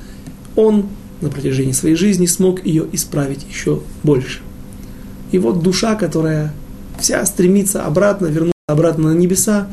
он 0.57 0.87
на 1.21 1.29
протяжении 1.29 1.73
своей 1.73 1.97
жизни 1.97 2.27
смог 2.27 2.65
ее 2.65 2.87
исправить 2.93 3.45
еще 3.49 3.83
больше. 4.03 4.41
И 5.33 5.39
вот 5.39 5.63
душа, 5.63 5.97
которая 5.97 6.55
вся 6.99 7.25
стремится 7.27 7.85
обратно, 7.85 8.27
вернуться 8.27 8.53
обратно 8.69 9.13
на 9.13 9.17
небеса 9.17 9.69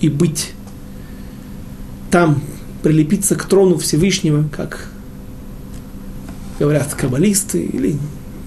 и 0.00 0.08
быть 0.08 0.52
там, 2.10 2.42
прилепиться 2.82 3.36
к 3.36 3.44
трону 3.44 3.78
Всевышнего, 3.78 4.48
как 4.54 4.88
говорят 6.58 6.92
каббалисты, 6.94 7.62
или 7.62 7.96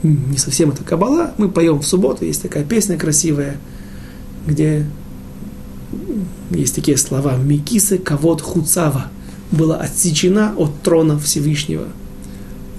не 0.03 0.37
совсем 0.37 0.71
это 0.71 0.83
каббала, 0.83 1.33
мы 1.37 1.49
поем 1.49 1.79
в 1.79 1.87
субботу, 1.87 2.25
есть 2.25 2.41
такая 2.41 2.63
песня 2.63 2.97
красивая, 2.97 3.57
где 4.45 4.85
есть 6.51 6.75
такие 6.75 6.97
слова 6.97 7.35
«Микисы 7.37 7.97
кавод 7.97 8.41
хуцава» 8.41 9.07
была 9.51 9.77
отсечена 9.77 10.53
от 10.57 10.81
трона 10.81 11.19
Всевышнего, 11.19 11.87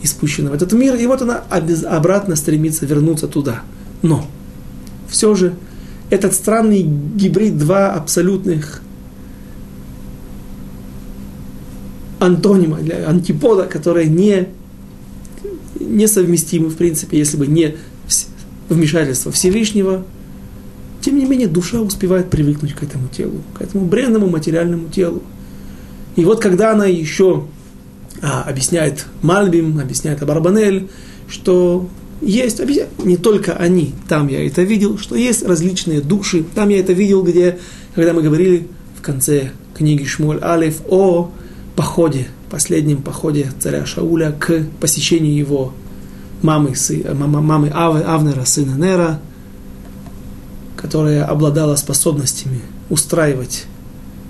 и 0.03 0.07
спущена 0.07 0.51
в 0.51 0.55
этот 0.55 0.73
мир, 0.73 0.97
и 0.97 1.07
вот 1.07 1.23
она 1.23 1.45
обратно 1.89 2.37
стремится 2.37 2.87
вернуться 2.87 3.29
туда. 3.29 3.63
Но 4.03 4.27
все 5.09 5.35
же 5.35 5.55
этот 6.11 6.35
странный 6.35 6.83
гибрид, 6.83 7.59
два 7.59 7.93
абсолютных 7.93 8.83
антонима, 12.19 12.79
антипода, 13.07 13.65
которые 13.65 14.09
не 14.09 14.49
несовместимы, 15.79 16.69
в 16.69 16.77
принципе, 16.77 17.19
если 17.19 17.37
бы 17.37 17.47
не 17.47 17.77
вмешательство 18.69 19.31
Всевышнего, 19.33 20.05
тем 21.03 21.19
не 21.19 21.25
менее 21.25 21.49
душа 21.49 21.81
успевает 21.81 22.31
привыкнуть 22.31 22.75
к 22.75 22.83
этому 22.83 23.09
телу, 23.09 23.43
к 23.55 23.61
этому 23.61 23.85
бренному 23.87 24.29
материальному 24.29 24.89
телу. 24.89 25.23
И 26.17 26.25
вот 26.25 26.41
когда 26.41 26.73
она 26.73 26.87
еще 26.87 27.45
а, 28.23 28.45
объясняет 28.45 29.07
Мальбим, 29.23 29.79
объясняет 29.79 30.23
Абарбанель, 30.23 30.89
что 31.29 31.89
есть, 32.21 32.61
не 33.05 33.17
только 33.17 33.55
они, 33.55 33.95
там 34.09 34.29
я 34.29 34.47
это 34.47 34.63
видел, 34.63 34.99
что 34.99 35.17
есть 35.17 35.45
различные 35.45 36.01
души, 36.01 36.45
там 36.55 36.69
я 36.69 36.79
это 36.79 36.93
видел, 36.93 37.23
где, 37.25 37.59
когда 37.95 38.13
мы 38.13 38.23
говорили 38.23 38.69
в 38.97 39.03
конце 39.03 39.51
книги 39.75 40.05
Шмуль 40.05 40.39
Алиф 40.41 40.83
о 40.89 41.31
походе, 41.75 42.29
последнем 42.51 43.03
походе 43.03 43.51
царя 43.59 43.87
Шауля 43.87 44.33
к 44.39 44.63
посещению 44.79 45.35
его 45.35 45.73
мамы, 46.43 46.77
сы, 46.77 47.05
мамы, 47.13 47.41
мамы 47.41 47.73
Ав, 47.75 47.97
Авнера, 48.07 48.45
сына 48.45 48.77
Нера, 48.77 49.21
которая 50.83 51.25
обладала 51.25 51.77
способностями 51.77 52.61
устраивать 52.91 53.67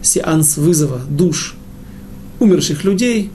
сеанс 0.02 0.58
вызова 0.58 1.00
душ 1.08 1.56
умерших 2.38 2.84
людей. 2.84 3.30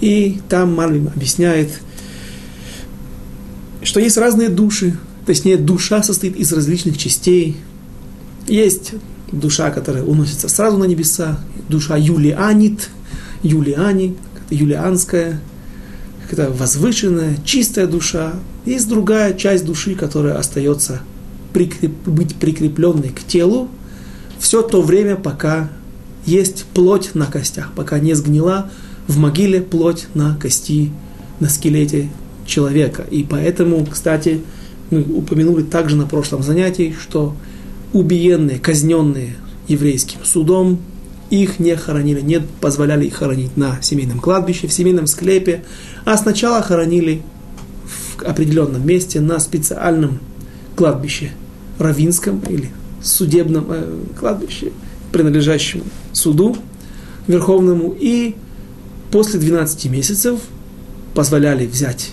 И 0.00 0.40
там 0.48 0.74
Мальвим 0.74 1.08
объясняет, 1.14 1.80
что 3.82 4.00
есть 4.00 4.16
разные 4.16 4.48
души, 4.48 4.98
точнее 5.24 5.56
душа 5.56 6.02
состоит 6.02 6.36
из 6.36 6.52
различных 6.52 6.98
частей. 6.98 7.56
Есть 8.48 8.94
душа, 9.30 9.70
которая 9.70 10.02
уносится 10.02 10.48
сразу 10.48 10.78
на 10.78 10.84
небеса, 10.84 11.38
душа 11.68 11.96
Юлианит, 11.96 12.90
Юлиани, 13.42 14.16
юлианская, 14.50 15.40
это 16.30 16.50
возвышенная, 16.50 17.36
чистая 17.44 17.86
душа. 17.86 18.34
Есть 18.64 18.88
другая 18.88 19.34
часть 19.34 19.64
души, 19.64 19.94
которая 19.94 20.38
остается 20.38 21.02
прикреп, 21.52 21.92
быть 22.06 22.36
прикрепленной 22.36 23.08
к 23.10 23.22
телу 23.24 23.68
все 24.38 24.62
то 24.62 24.80
время, 24.80 25.16
пока 25.16 25.68
есть 26.24 26.64
плоть 26.74 27.14
на 27.14 27.26
костях, 27.26 27.72
пока 27.76 27.98
не 27.98 28.14
сгнила 28.14 28.70
в 29.06 29.18
могиле 29.18 29.60
плоть 29.60 30.06
на 30.14 30.36
кости, 30.36 30.90
на 31.40 31.48
скелете 31.48 32.08
человека. 32.46 33.04
И 33.10 33.22
поэтому, 33.22 33.84
кстати, 33.86 34.40
мы 34.90 35.02
упомянули 35.02 35.62
также 35.62 35.96
на 35.96 36.06
прошлом 36.06 36.42
занятии, 36.42 36.94
что 36.98 37.36
убиенные, 37.92 38.58
казненные 38.58 39.36
еврейским 39.68 40.20
судом, 40.24 40.80
их 41.30 41.60
не 41.60 41.76
хоронили, 41.76 42.20
не 42.20 42.40
позволяли 42.40 43.06
их 43.06 43.14
хоронить 43.14 43.56
на 43.56 43.80
семейном 43.82 44.18
кладбище, 44.18 44.66
в 44.66 44.72
семейном 44.72 45.06
склепе, 45.06 45.64
а 46.04 46.16
сначала 46.16 46.60
хоронили 46.60 47.22
в 47.84 48.22
определенном 48.22 48.84
месте 48.84 49.20
на 49.20 49.38
специальном 49.38 50.18
кладбище, 50.74 51.30
равинском 51.80 52.40
или 52.48 52.70
судебном 53.02 53.66
э, 53.68 53.98
кладбище, 54.18 54.72
принадлежащем 55.12 55.82
суду 56.12 56.56
верховному, 57.26 57.94
и 57.98 58.34
после 59.10 59.40
12 59.40 59.86
месяцев 59.86 60.40
позволяли 61.14 61.66
взять 61.66 62.10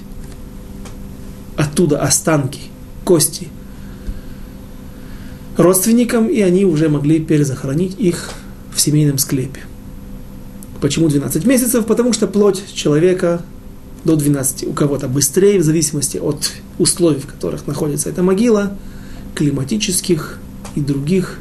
оттуда 1.56 2.02
останки, 2.02 2.62
кости 3.04 3.50
родственникам, 5.58 6.28
и 6.28 6.40
они 6.42 6.66
уже 6.66 6.88
могли 6.88 7.20
перезахоронить 7.20 8.00
их 8.00 8.30
в 8.74 8.80
семейном 8.80 9.18
склепе. 9.18 9.62
Почему 10.82 11.10
12 11.10 11.46
месяцев? 11.46 11.86
Потому 11.86 12.14
что 12.14 12.28
плоть 12.28 12.62
человека 12.74 13.42
до 14.04 14.16
12, 14.16 14.68
у 14.68 14.74
кого-то 14.74 15.08
быстрее, 15.08 15.60
в 15.60 15.64
зависимости 15.64 16.18
от 16.18 16.52
условий, 16.78 17.20
в 17.20 17.26
которых 17.26 17.66
находится 17.66 18.10
эта 18.10 18.22
могила, 18.22 18.78
климатических 19.38 20.40
и 20.76 20.82
других. 20.82 21.38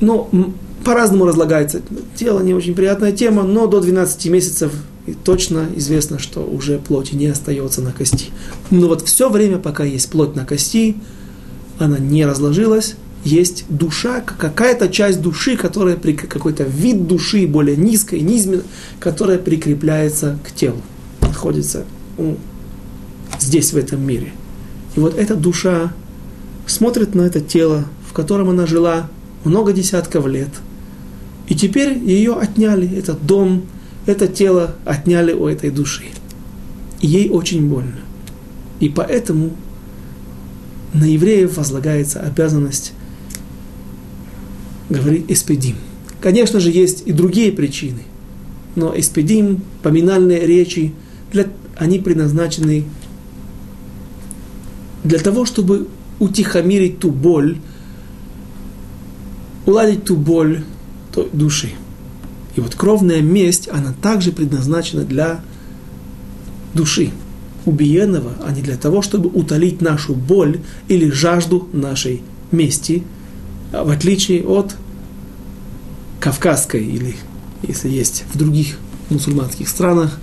Но 0.00 0.30
по-разному 0.84 1.26
разлагается. 1.26 1.82
Тело 2.14 2.40
не 2.40 2.54
очень 2.54 2.74
приятная 2.74 3.12
тема, 3.12 3.42
но 3.42 3.66
до 3.66 3.80
12 3.80 4.26
месяцев 4.26 4.72
точно 5.22 5.66
известно, 5.76 6.18
что 6.18 6.40
уже 6.40 6.78
плоти 6.78 7.14
не 7.14 7.26
остается 7.26 7.82
на 7.82 7.92
кости. 7.92 8.30
Но 8.70 8.88
вот 8.88 9.02
все 9.02 9.28
время, 9.28 9.58
пока 9.58 9.84
есть 9.84 10.10
плоть 10.10 10.34
на 10.34 10.46
кости, 10.46 10.96
она 11.78 11.98
не 11.98 12.24
разложилась, 12.24 12.96
есть 13.22 13.66
душа, 13.68 14.22
какая-то 14.22 14.88
часть 14.88 15.20
души, 15.20 15.58
которая, 15.58 15.96
какой-то 15.96 16.62
вид 16.62 17.06
души 17.06 17.46
более 17.46 17.76
низкой, 17.76 18.20
низменной, 18.20 18.64
которая 18.98 19.38
прикрепляется 19.38 20.38
к 20.42 20.52
телу, 20.52 20.80
находится 21.20 21.84
здесь, 23.38 23.72
в 23.72 23.76
этом 23.76 24.06
мире. 24.06 24.32
И 24.96 25.00
вот 25.00 25.14
эта 25.14 25.36
душа 25.36 25.92
смотрит 26.66 27.14
на 27.14 27.22
это 27.22 27.40
тело, 27.40 27.84
в 28.08 28.12
котором 28.12 28.48
она 28.48 28.66
жила 28.66 29.08
много 29.44 29.72
десятков 29.72 30.26
лет. 30.26 30.48
И 31.48 31.54
теперь 31.54 31.98
ее 31.98 32.32
отняли, 32.32 32.90
этот 32.96 33.24
дом, 33.24 33.66
это 34.06 34.26
тело 34.26 34.74
отняли 34.84 35.32
у 35.32 35.46
этой 35.46 35.70
души. 35.70 36.04
И 37.00 37.06
ей 37.06 37.28
очень 37.30 37.68
больно. 37.68 38.00
И 38.80 38.88
поэтому 38.88 39.50
на 40.92 41.04
евреев 41.04 41.56
возлагается 41.56 42.20
обязанность 42.20 42.92
говорить 44.88 45.26
эспедим. 45.28 45.76
Конечно 46.20 46.58
же, 46.58 46.70
есть 46.70 47.02
и 47.06 47.12
другие 47.12 47.52
причины, 47.52 48.02
но 48.74 48.98
эспедим, 48.98 49.62
поминальные 49.82 50.46
речи, 50.46 50.94
для, 51.32 51.46
они 51.76 51.98
предназначены 51.98 52.84
для 55.06 55.18
того, 55.18 55.44
чтобы 55.44 55.88
утихомирить 56.18 56.98
ту 56.98 57.10
боль, 57.10 57.58
уладить 59.66 60.04
ту 60.04 60.16
боль 60.16 60.64
той 61.12 61.28
души. 61.32 61.70
И 62.56 62.60
вот 62.60 62.74
кровная 62.74 63.20
месть, 63.20 63.68
она 63.68 63.94
также 64.00 64.32
предназначена 64.32 65.02
для 65.02 65.40
души 66.74 67.10
убиенного, 67.66 68.32
а 68.46 68.52
не 68.52 68.62
для 68.62 68.76
того, 68.76 69.02
чтобы 69.02 69.28
утолить 69.28 69.82
нашу 69.82 70.14
боль 70.14 70.60
или 70.88 71.10
жажду 71.10 71.68
нашей 71.72 72.22
мести, 72.50 73.02
а 73.72 73.84
в 73.84 73.90
отличие 73.90 74.44
от 74.44 74.76
кавказской 76.20 76.84
или, 76.84 77.16
если 77.62 77.88
есть 77.88 78.24
в 78.32 78.38
других 78.38 78.78
мусульманских 79.10 79.68
странах, 79.68 80.18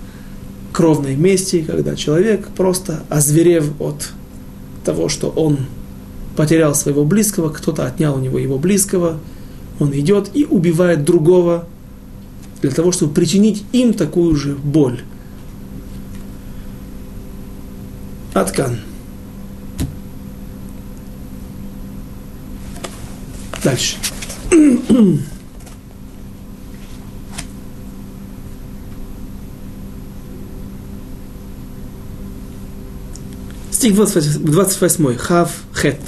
кровной 0.72 1.14
мести, 1.14 1.62
когда 1.62 1.94
человек 1.94 2.48
просто 2.48 3.04
озверев 3.08 3.80
от 3.80 4.12
того, 4.84 5.08
что 5.08 5.28
он 5.28 5.58
потерял 6.36 6.74
своего 6.74 7.04
близкого, 7.04 7.48
кто-то 7.48 7.86
отнял 7.86 8.16
у 8.16 8.20
него 8.20 8.38
его 8.38 8.58
близкого, 8.58 9.18
он 9.80 9.92
идет 9.92 10.30
и 10.34 10.44
убивает 10.44 11.04
другого 11.04 11.66
для 12.62 12.70
того, 12.70 12.92
чтобы 12.92 13.12
причинить 13.12 13.64
им 13.72 13.92
такую 13.92 14.36
же 14.36 14.54
боль. 14.54 15.00
Аткан. 18.32 18.78
Дальше. 23.62 23.96
Стих 33.84 33.96
28, 33.96 34.44
28. 34.44 35.16
Хав 35.18 35.50
хет. 35.74 36.00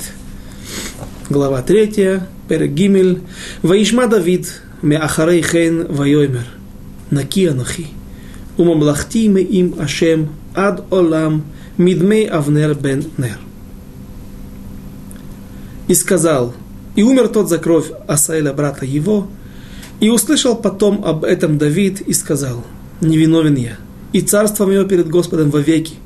Глава 1.29 1.61
3. 1.61 2.22
Перегимель. 2.49 3.20
Ваишма 3.61 4.07
Давид. 4.07 4.62
Меахарей 4.81 5.43
хен 5.43 5.87
вайоймер. 5.87 6.47
Наки 7.11 7.45
анахи. 7.45 7.89
Умамлахти 8.57 9.29
ме 9.29 9.43
им 9.43 9.74
Ашем 9.79 10.31
ад 10.55 10.87
олам 10.91 11.45
мидмей 11.77 12.27
авнер 12.27 12.72
бен 12.77 13.05
нер. 13.18 13.39
И 15.87 15.95
сказал, 15.95 16.55
и 16.95 17.03
умер 17.03 17.29
тот 17.29 17.51
за 17.51 17.59
кровь 17.59 17.91
Асаэля, 18.09 18.55
брата 18.55 18.87
его, 18.87 19.29
и 20.01 20.09
услышал 20.09 20.57
потом 20.57 21.05
об 21.05 21.24
этом 21.24 21.59
Давид 21.59 22.01
и 22.01 22.14
сказал, 22.14 22.64
невиновен 23.03 23.57
я, 23.57 23.77
и 24.14 24.22
царство 24.22 24.64
мое 24.64 24.87
перед 24.87 25.11
Господом 25.11 25.51
вовеки, 25.51 25.97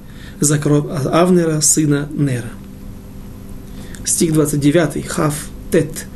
за 0.40 0.58
кровь 0.58 0.84
Авнера, 1.12 1.60
сына 1.60 2.08
Нера. 2.12 2.50
Стих 4.04 4.32
29, 4.32 5.06
Хав, 5.06 5.34
Тет. 5.70 6.06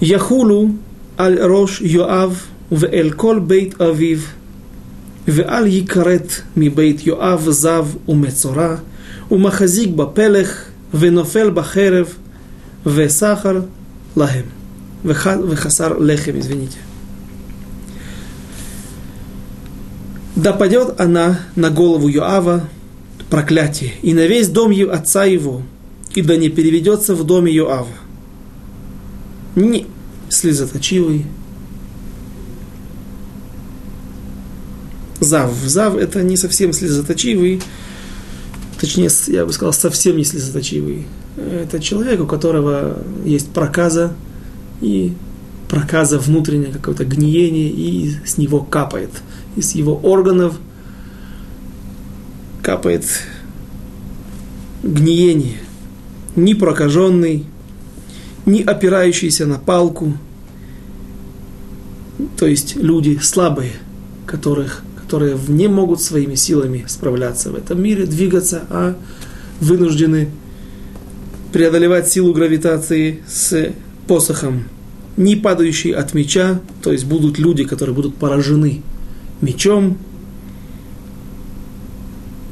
Яхулу 0.00 0.74
аль 1.18 1.38
рош 1.40 1.80
Йоав 1.80 2.46
в 2.70 2.84
эль 2.84 3.12
кол 3.12 3.40
бейт 3.40 3.80
Авив, 3.80 4.28
в 5.26 5.44
аль 5.48 5.68
якарет 5.68 6.44
ми 6.54 6.68
бейт 6.68 7.06
Йоав 7.06 7.52
зав 7.52 7.86
у 8.06 8.14
мецора, 8.14 8.80
у 9.28 9.38
махазик 9.38 9.90
бапелех, 9.90 10.66
в 10.92 11.10
нофел 11.10 11.50
бахерев, 11.50 12.16
в 12.84 13.08
сахар 13.10 13.64
лахем. 14.14 14.46
Вехасар 15.02 16.00
лехем, 16.00 16.38
извините. 16.40 16.78
Да 20.36 20.52
падет 20.52 21.00
она 21.00 21.40
на 21.56 21.70
голову 21.70 22.08
Йоава, 22.08 22.68
проклятие, 23.30 23.92
и 24.02 24.14
на 24.14 24.26
весь 24.26 24.48
дом 24.48 24.72
отца 24.90 25.24
его, 25.24 25.62
и 26.14 26.22
да 26.22 26.36
не 26.36 26.48
переведется 26.48 27.14
в 27.14 27.24
доме 27.24 27.52
Йоава. 27.52 27.88
Ни 29.54 29.86
слезоточивый, 30.28 31.26
Зав. 35.20 35.52
Зав 35.64 35.96
это 35.96 36.22
не 36.22 36.36
совсем 36.36 36.72
слезоточивый, 36.72 37.60
точнее, 38.80 39.10
я 39.26 39.44
бы 39.44 39.52
сказал, 39.52 39.72
совсем 39.72 40.16
не 40.16 40.24
слезоточивый. 40.24 41.06
Это 41.36 41.80
человек, 41.80 42.20
у 42.20 42.26
которого 42.26 42.98
есть 43.24 43.48
проказа, 43.48 44.14
и 44.80 45.12
проказа 45.68 46.18
внутреннее 46.18 46.72
какое-то 46.72 47.04
гниение, 47.04 47.68
и 47.68 48.14
с 48.24 48.38
него 48.38 48.60
капает. 48.60 49.10
Из 49.56 49.74
его 49.74 49.96
органов 49.96 50.54
капает 52.68 53.06
гниение. 54.82 55.56
Ни 56.36 56.52
прокаженный, 56.52 57.46
ни 58.44 58.60
опирающийся 58.60 59.46
на 59.46 59.58
палку. 59.58 60.12
То 62.36 62.46
есть 62.46 62.76
люди 62.76 63.18
слабые, 63.22 63.72
которых 64.26 64.82
которые 65.02 65.38
не 65.48 65.66
могут 65.68 66.02
своими 66.02 66.34
силами 66.34 66.84
справляться 66.86 67.50
в 67.50 67.54
этом 67.54 67.82
мире, 67.82 68.04
двигаться, 68.04 68.64
а 68.68 68.94
вынуждены 69.60 70.28
преодолевать 71.54 72.12
силу 72.12 72.34
гравитации 72.34 73.22
с 73.26 73.72
посохом, 74.06 74.64
не 75.16 75.36
падающий 75.36 75.92
от 75.92 76.12
меча, 76.12 76.60
то 76.82 76.92
есть 76.92 77.06
будут 77.06 77.38
люди, 77.38 77.64
которые 77.64 77.96
будут 77.96 78.16
поражены 78.16 78.82
мечом, 79.40 79.96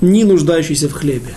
не 0.01 0.24
нуждающиеся 0.24 0.88
в 0.88 0.92
хлебе. 0.92 1.34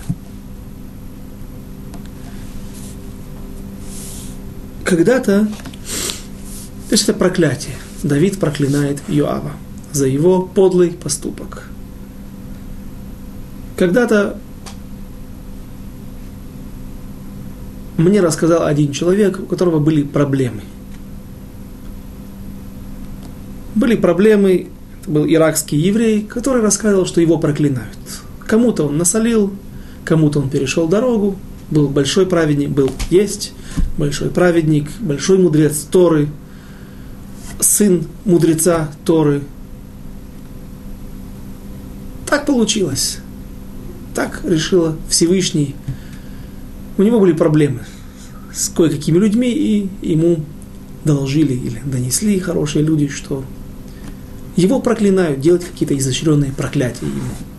Когда-то, 4.84 5.46
то 5.46 6.92
есть 6.92 7.04
это 7.04 7.14
проклятие, 7.14 7.74
Давид 8.02 8.38
проклинает 8.38 9.00
Йоава– 9.08 9.52
за 9.92 10.06
его 10.06 10.42
подлый 10.42 10.90
поступок. 10.90 11.68
Когда-то 13.76 14.38
мне 17.96 18.20
рассказал 18.20 18.66
один 18.66 18.92
человек, 18.92 19.40
у 19.40 19.46
которого 19.46 19.78
были 19.78 20.02
проблемы. 20.02 20.62
Были 23.74 23.96
проблемы, 23.96 24.68
это 25.00 25.10
был 25.10 25.26
иракский 25.26 25.78
еврей, 25.78 26.22
который 26.22 26.62
рассказывал, 26.62 27.06
что 27.06 27.20
его 27.20 27.38
проклинают. 27.38 27.96
Кому-то 28.50 28.88
он 28.88 28.98
насолил, 28.98 29.52
кому-то 30.04 30.40
он 30.40 30.50
перешел 30.50 30.88
дорогу, 30.88 31.36
был 31.70 31.86
большой 31.86 32.26
праведник, 32.26 32.70
был 32.70 32.90
есть 33.08 33.52
большой 33.96 34.28
праведник, 34.28 34.90
большой 34.98 35.38
мудрец 35.38 35.86
Торы, 35.88 36.26
сын 37.60 38.08
мудреца 38.24 38.90
Торы, 39.04 39.42
так 42.26 42.44
получилось. 42.44 43.18
Так 44.16 44.40
решила 44.42 44.96
Всевышний. 45.08 45.76
У 46.98 47.04
него 47.04 47.20
были 47.20 47.34
проблемы 47.34 47.84
с 48.52 48.68
кое-какими 48.70 49.18
людьми, 49.18 49.52
и 49.52 49.88
ему 50.02 50.40
доложили 51.04 51.52
или 51.52 51.80
донесли 51.84 52.40
хорошие 52.40 52.84
люди, 52.84 53.06
что 53.06 53.44
его 54.56 54.80
проклинают, 54.80 55.38
делать 55.38 55.64
какие-то 55.64 55.96
изощренные 55.96 56.50
проклятия 56.50 57.06
ему. 57.06 57.49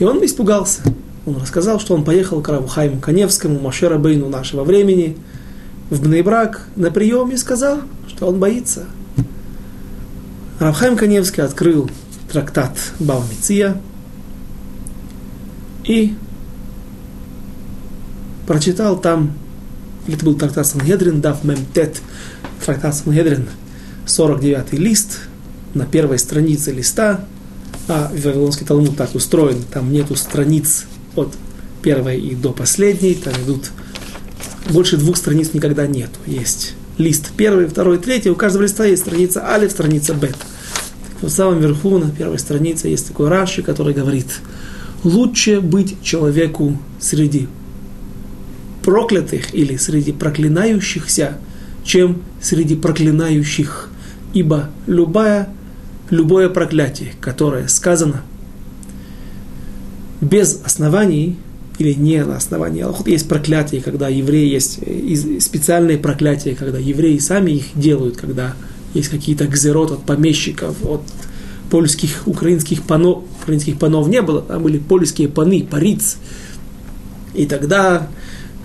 И 0.00 0.04
он 0.04 0.24
испугался. 0.24 0.80
Он 1.26 1.36
рассказал, 1.36 1.78
что 1.78 1.94
он 1.94 2.04
поехал 2.04 2.40
к 2.40 2.48
Равхайму 2.48 3.00
Каневскому, 3.00 3.60
Машера 3.60 3.98
Бейну 3.98 4.28
нашего 4.28 4.64
времени, 4.64 5.16
в 5.90 6.02
Бнейбрак 6.02 6.66
на 6.74 6.90
прием 6.90 7.30
и 7.30 7.36
сказал, 7.36 7.82
что 8.08 8.26
он 8.26 8.40
боится. 8.40 8.86
Равхайм 10.58 10.96
Каневский 10.96 11.42
открыл 11.42 11.90
трактат 12.32 12.76
Баумиция 12.98 13.80
и 15.84 16.14
прочитал 18.46 18.98
там, 18.98 19.32
это 20.06 20.24
был 20.24 20.34
трактат 20.34 20.66
Сангедрин, 20.66 21.20
Дав 21.20 21.44
Мемтет, 21.44 22.00
трактат 22.64 22.94
Сангедрин, 22.94 23.48
49 24.06 24.72
лист, 24.74 25.20
на 25.74 25.84
первой 25.86 26.18
странице 26.18 26.72
листа, 26.72 27.24
а 27.90 28.08
Вавилонский 28.12 28.64
Талмуд 28.64 28.96
так 28.96 29.16
устроен, 29.16 29.64
там 29.64 29.92
нету 29.92 30.14
страниц 30.14 30.84
от 31.16 31.34
первой 31.82 32.20
и 32.20 32.36
до 32.36 32.52
последней, 32.52 33.14
там 33.14 33.34
идут 33.44 33.70
больше 34.68 34.96
двух 34.96 35.16
страниц 35.16 35.50
никогда 35.54 35.88
нету. 35.88 36.20
Есть 36.24 36.74
лист 36.98 37.32
первый, 37.36 37.66
второй, 37.66 37.98
третий, 37.98 38.30
у 38.30 38.36
каждого 38.36 38.62
листа 38.62 38.84
есть 38.84 39.02
страница 39.02 39.44
Алиф, 39.44 39.72
страница 39.72 40.14
Бет. 40.14 40.36
В 41.20 41.28
самом 41.28 41.58
верху, 41.58 41.98
на 41.98 42.10
первой 42.12 42.38
странице, 42.38 42.86
есть 42.86 43.08
такой 43.08 43.28
Раши, 43.28 43.62
который 43.62 43.92
говорит, 43.92 44.26
лучше 45.02 45.60
быть 45.60 46.00
человеку 46.00 46.78
среди 47.00 47.48
проклятых 48.84 49.52
или 49.52 49.76
среди 49.76 50.12
проклинающихся, 50.12 51.38
чем 51.82 52.22
среди 52.40 52.76
проклинающих. 52.76 53.88
Ибо 54.32 54.70
любая, 54.86 55.48
любое 56.10 56.48
проклятие, 56.48 57.14
которое 57.20 57.68
сказано 57.68 58.22
без 60.20 60.60
оснований 60.64 61.38
или 61.78 61.94
не 61.94 62.22
на 62.24 62.36
основании. 62.36 62.82
А 62.82 62.94
есть 63.08 63.28
проклятие, 63.28 63.80
когда 63.80 64.08
евреи 64.08 64.48
есть 64.50 65.42
специальные 65.42 65.98
проклятия, 65.98 66.54
когда 66.54 66.78
евреи 66.78 67.18
сами 67.18 67.52
их 67.52 67.64
делают, 67.74 68.16
когда 68.16 68.54
есть 68.92 69.08
какие-то 69.08 69.46
гзерот 69.46 69.92
от 69.92 70.02
помещиков, 70.02 70.76
от 70.84 71.02
польских, 71.70 72.26
украинских 72.26 72.82
панов, 72.82 73.24
украинских 73.42 73.78
панов 73.78 74.08
не 74.08 74.20
было, 74.20 74.42
там 74.42 74.62
были 74.62 74.78
польские 74.78 75.28
паны, 75.28 75.62
париц. 75.62 76.18
И 77.32 77.46
тогда 77.46 78.08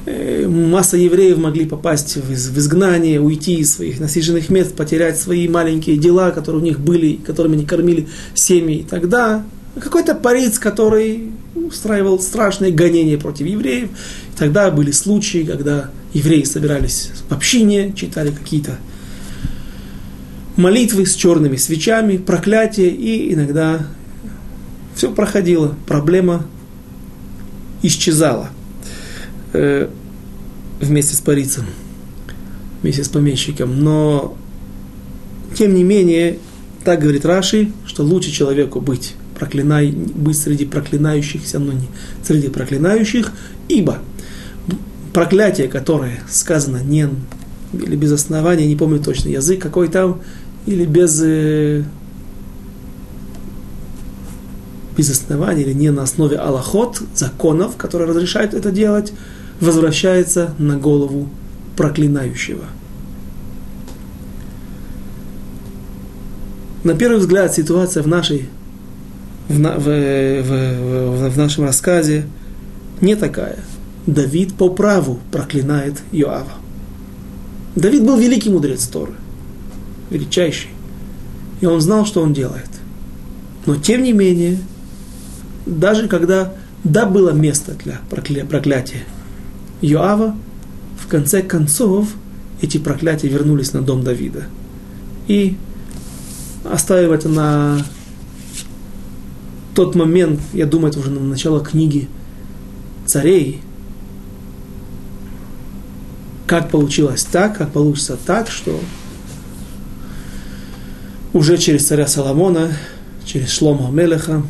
масса 0.06 0.98
евреев 0.98 1.38
могли 1.38 1.66
попасть 1.66 2.18
в, 2.18 2.30
в 2.30 2.58
изгнание, 2.58 3.20
уйти 3.20 3.56
из 3.56 3.74
своих 3.74 4.00
насиженных 4.00 4.50
мест, 4.50 4.76
потерять 4.76 5.20
свои 5.20 5.48
маленькие 5.48 5.98
дела, 5.98 6.32
которые 6.32 6.62
у 6.62 6.66
них 6.66 6.80
были, 6.80 7.16
которыми 7.16 7.56
они 7.56 7.66
кормили 7.66 8.08
семьи. 8.34 8.80
И 8.80 8.84
тогда 8.84 9.44
какой-то 9.80 10.16
париц, 10.16 10.60
который 10.60 11.32
устраивал 11.56 12.20
страшные 12.20 12.72
гонения 12.72 13.18
против 13.18 13.48
евреев. 13.48 13.90
И 13.90 14.38
тогда 14.38 14.72
были 14.72 14.92
случаи, 14.92 15.44
когда 15.44 15.90
евреи 16.14 16.44
собирались 16.44 17.12
в 17.28 17.34
общине, 17.34 17.94
читали 17.96 18.32
какие-то 18.32 18.78
молитвы 20.56 21.06
с 21.06 21.16
черными 21.16 21.58
свечами, 21.58 22.18
проклятие, 22.18 22.90
и 22.90 23.34
иногда 23.34 23.86
все 24.96 25.12
проходило, 25.12 25.76
проблема 25.88 26.46
исчезала 27.82 28.50
э, 29.56 29.88
вместе 30.80 31.16
с 31.16 31.20
парицем, 31.20 31.66
вместе 32.82 33.04
с 33.04 33.10
помещиком. 33.10 33.80
Но, 33.80 34.38
тем 35.58 35.74
не 35.74 35.84
менее, 35.84 36.40
так 36.84 37.02
говорит 37.02 37.26
Раши, 37.26 37.72
что 37.86 38.04
лучше 38.04 38.32
человеку 38.32 38.82
быть 38.82 39.16
проклинай, 39.38 39.92
быть 39.92 40.38
среди 40.38 40.66
проклинающихся, 40.66 41.60
но 41.60 41.74
не 41.74 41.88
среди 42.24 42.48
проклинающих, 42.50 43.32
ибо 43.68 44.00
проклятие, 45.14 45.68
которое 45.68 46.20
сказано 46.30 46.78
не 46.78 47.10
или 47.74 47.96
без 47.96 48.12
основания, 48.12 48.66
не 48.68 48.76
помню 48.76 49.02
точно 49.02 49.30
язык 49.30 49.62
какой 49.62 49.88
там, 49.90 50.22
или 50.66 50.86
без, 50.86 51.22
э, 51.22 51.84
без 54.98 55.10
основания, 55.10 55.64
или 55.64 55.74
не 55.74 55.92
на 55.92 56.04
основе 56.04 56.38
аллахот, 56.38 57.02
законов, 57.14 57.76
которые 57.76 58.10
разрешают 58.10 58.54
это 58.54 58.72
делать, 58.72 59.14
возвращается 59.60 60.54
на 60.58 60.78
голову 60.78 61.30
проклинающего. 61.76 62.66
На 66.84 66.94
первый 66.94 67.20
взгляд 67.20 67.54
ситуация 67.54 68.04
в 68.04 68.08
нашей 68.08 68.48
в, 69.48 69.60
в, 69.60 69.84
в, 69.84 71.30
в 71.30 71.38
нашем 71.38 71.66
рассказе 71.66 72.26
не 73.02 73.16
такая. 73.16 73.60
Давид 74.06 74.54
по 74.56 74.70
праву 74.70 75.20
проклинает 75.32 76.02
Йоава. 76.12 76.54
Давид 77.76 78.06
был 78.06 78.18
великий 78.18 78.50
мудрец 78.50 78.86
Торы, 78.88 79.14
величайший. 80.10 80.70
И 81.62 81.66
он 81.66 81.82
знал, 81.82 82.06
что 82.06 82.22
он 82.22 82.34
делает. 82.34 82.70
Но 83.66 83.76
тем 83.76 84.04
не 84.04 84.14
менее, 84.14 84.60
даже 85.66 86.08
когда 86.08 86.54
да 86.84 87.06
было 87.06 87.32
место 87.32 87.74
для 87.84 88.00
прокля- 88.10 88.46
проклятия 88.46 89.04
Йоава, 89.82 90.36
в 90.98 91.08
конце 91.08 91.42
концов 91.42 92.10
эти 92.62 92.78
проклятия 92.78 93.28
вернулись 93.28 93.74
на 93.74 93.82
дом 93.82 94.04
Давида. 94.04 94.46
И 95.28 95.58
оставив 96.64 97.12
это 97.12 97.30
на 97.30 97.86
тот 99.76 99.96
момент, 99.96 100.40
я 100.54 100.66
думаю, 100.66 100.92
это 100.92 101.00
уже 101.00 101.12
на 101.12 101.20
начало 101.20 101.64
книги 101.64 102.08
царей, 103.06 103.62
как 106.48 106.70
получилось 106.70 107.24
так, 107.24 107.58
как 107.58 107.72
получится 107.72 108.18
так, 108.26 108.50
что 108.50 108.80
уже 111.34 111.58
через 111.58 111.86
царя 111.86 112.08
Соломона, 112.08 112.72
через 113.26 113.50
Шлома 113.50 113.92
Мелеха, 113.92 114.44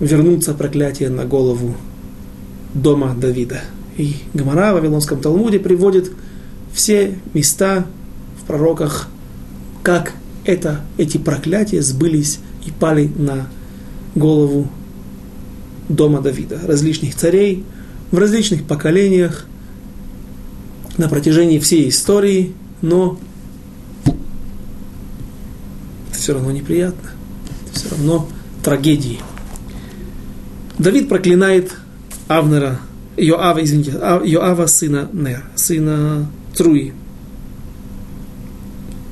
вернутся 0.00 0.52
проклятия 0.52 1.08
на 1.08 1.24
голову 1.24 1.74
дома 2.74 3.14
Давида. 3.14 3.62
И 3.96 4.16
Гамара 4.34 4.72
в 4.72 4.74
Вавилонском 4.74 5.20
Талмуде 5.20 5.58
приводит 5.58 6.12
все 6.72 7.18
места 7.32 7.86
в 8.40 8.46
пророках, 8.46 9.08
как 9.82 10.12
это, 10.44 10.82
эти 10.98 11.18
проклятия 11.18 11.82
сбылись 11.82 12.40
и 12.66 12.70
пали 12.70 13.10
на 13.16 13.48
голову 14.14 14.68
дома 15.88 16.20
Давида, 16.20 16.60
различных 16.64 17.14
царей, 17.14 17.64
в 18.10 18.18
различных 18.18 18.64
поколениях, 18.64 19.46
на 20.96 21.08
протяжении 21.08 21.58
всей 21.58 21.88
истории, 21.88 22.54
но 22.82 23.18
это 26.10 26.18
все 26.18 26.34
равно 26.34 26.50
неприятно, 26.50 27.10
это 27.64 27.78
все 27.78 27.90
равно 27.90 28.28
трагедии. 28.62 29.20
Давид 30.78 31.08
проклинает 31.08 31.74
Авнера, 32.28 32.80
Йоава, 33.16 33.62
извините, 33.62 33.92
а, 34.00 34.20
Йоава 34.24 34.66
сына 34.66 35.08
Нер, 35.12 35.44
сына 35.54 36.26
Труи. 36.54 36.92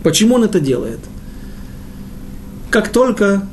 Почему 0.03 0.35
он 0.35 0.45
это 0.45 0.61
делает? 0.61 1.01
Как 2.71 2.89
только 2.89 3.47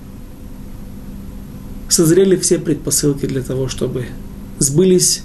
созрели 1.90 2.36
все 2.38 2.58
предпосылки 2.58 3.26
для 3.26 3.42
того, 3.42 3.68
чтобы 3.68 4.08
сбылись 4.60 5.24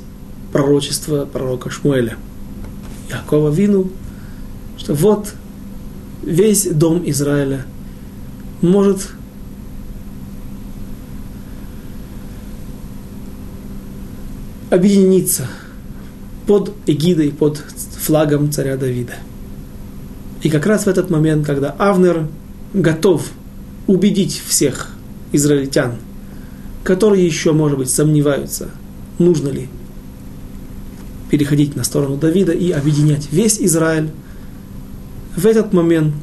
пророчества 0.52 1.24
пророка 1.24 1.70
Шмуэля. 1.70 2.16
Якова 3.10 3.50
Вину, 3.50 3.90
что 4.78 4.94
вот 4.94 5.34
весь 6.22 6.66
дом 6.66 7.02
Израиля 7.06 7.66
может 8.62 9.10
объединиться 14.70 15.46
под 16.46 16.72
эгидой, 16.86 17.30
под 17.30 17.62
флагом 17.98 18.52
царя 18.52 18.76
Давида. 18.76 19.14
И 20.42 20.48
как 20.48 20.66
раз 20.66 20.84
в 20.84 20.88
этот 20.88 21.10
момент, 21.10 21.46
когда 21.46 21.70
Авнер 21.72 22.28
готов 22.72 23.28
убедить 23.86 24.40
всех 24.46 24.92
израильтян, 25.32 25.96
которые 26.84 27.24
еще, 27.24 27.52
может 27.52 27.78
быть, 27.78 27.90
сомневаются, 27.90 28.70
нужно 29.18 29.48
ли 29.48 29.68
переходить 31.30 31.74
на 31.74 31.84
сторону 31.84 32.16
Давида 32.16 32.52
и 32.52 32.70
объединять 32.70 33.28
весь 33.32 33.60
Израиль. 33.60 34.10
В 35.36 35.46
этот 35.46 35.72
момент, 35.72 36.14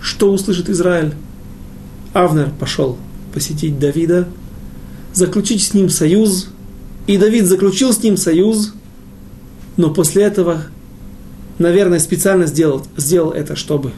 что 0.00 0.32
услышит 0.32 0.68
Израиль? 0.68 1.14
Авнер 2.12 2.50
пошел 2.58 2.98
посетить 3.32 3.78
Давида, 3.78 4.28
заключить 5.12 5.62
с 5.62 5.74
ним 5.74 5.88
союз, 5.88 6.48
и 7.08 7.16
Давид 7.16 7.46
заключил 7.46 7.92
с 7.92 8.02
ним 8.02 8.18
союз, 8.18 8.74
но 9.78 9.90
после 9.90 10.24
этого, 10.24 10.64
наверное, 11.58 12.00
специально 12.00 12.44
сделал, 12.46 12.86
сделал 12.98 13.30
это, 13.32 13.56
чтобы 13.56 13.92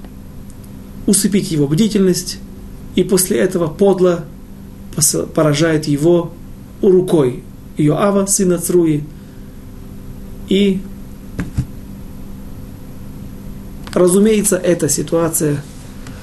усыпить 1.07 1.51
его 1.51 1.67
бдительность, 1.67 2.39
и 2.95 3.03
после 3.03 3.39
этого 3.39 3.67
подло 3.67 4.25
поражает 5.35 5.89
его 5.89 6.33
рукой 6.83 7.43
Иоава, 7.77 8.27
сына 8.27 8.59
Цруи, 8.59 9.03
и, 10.49 10.81
разумеется, 13.93 14.57
эта 14.57 14.89
ситуация 14.89 15.65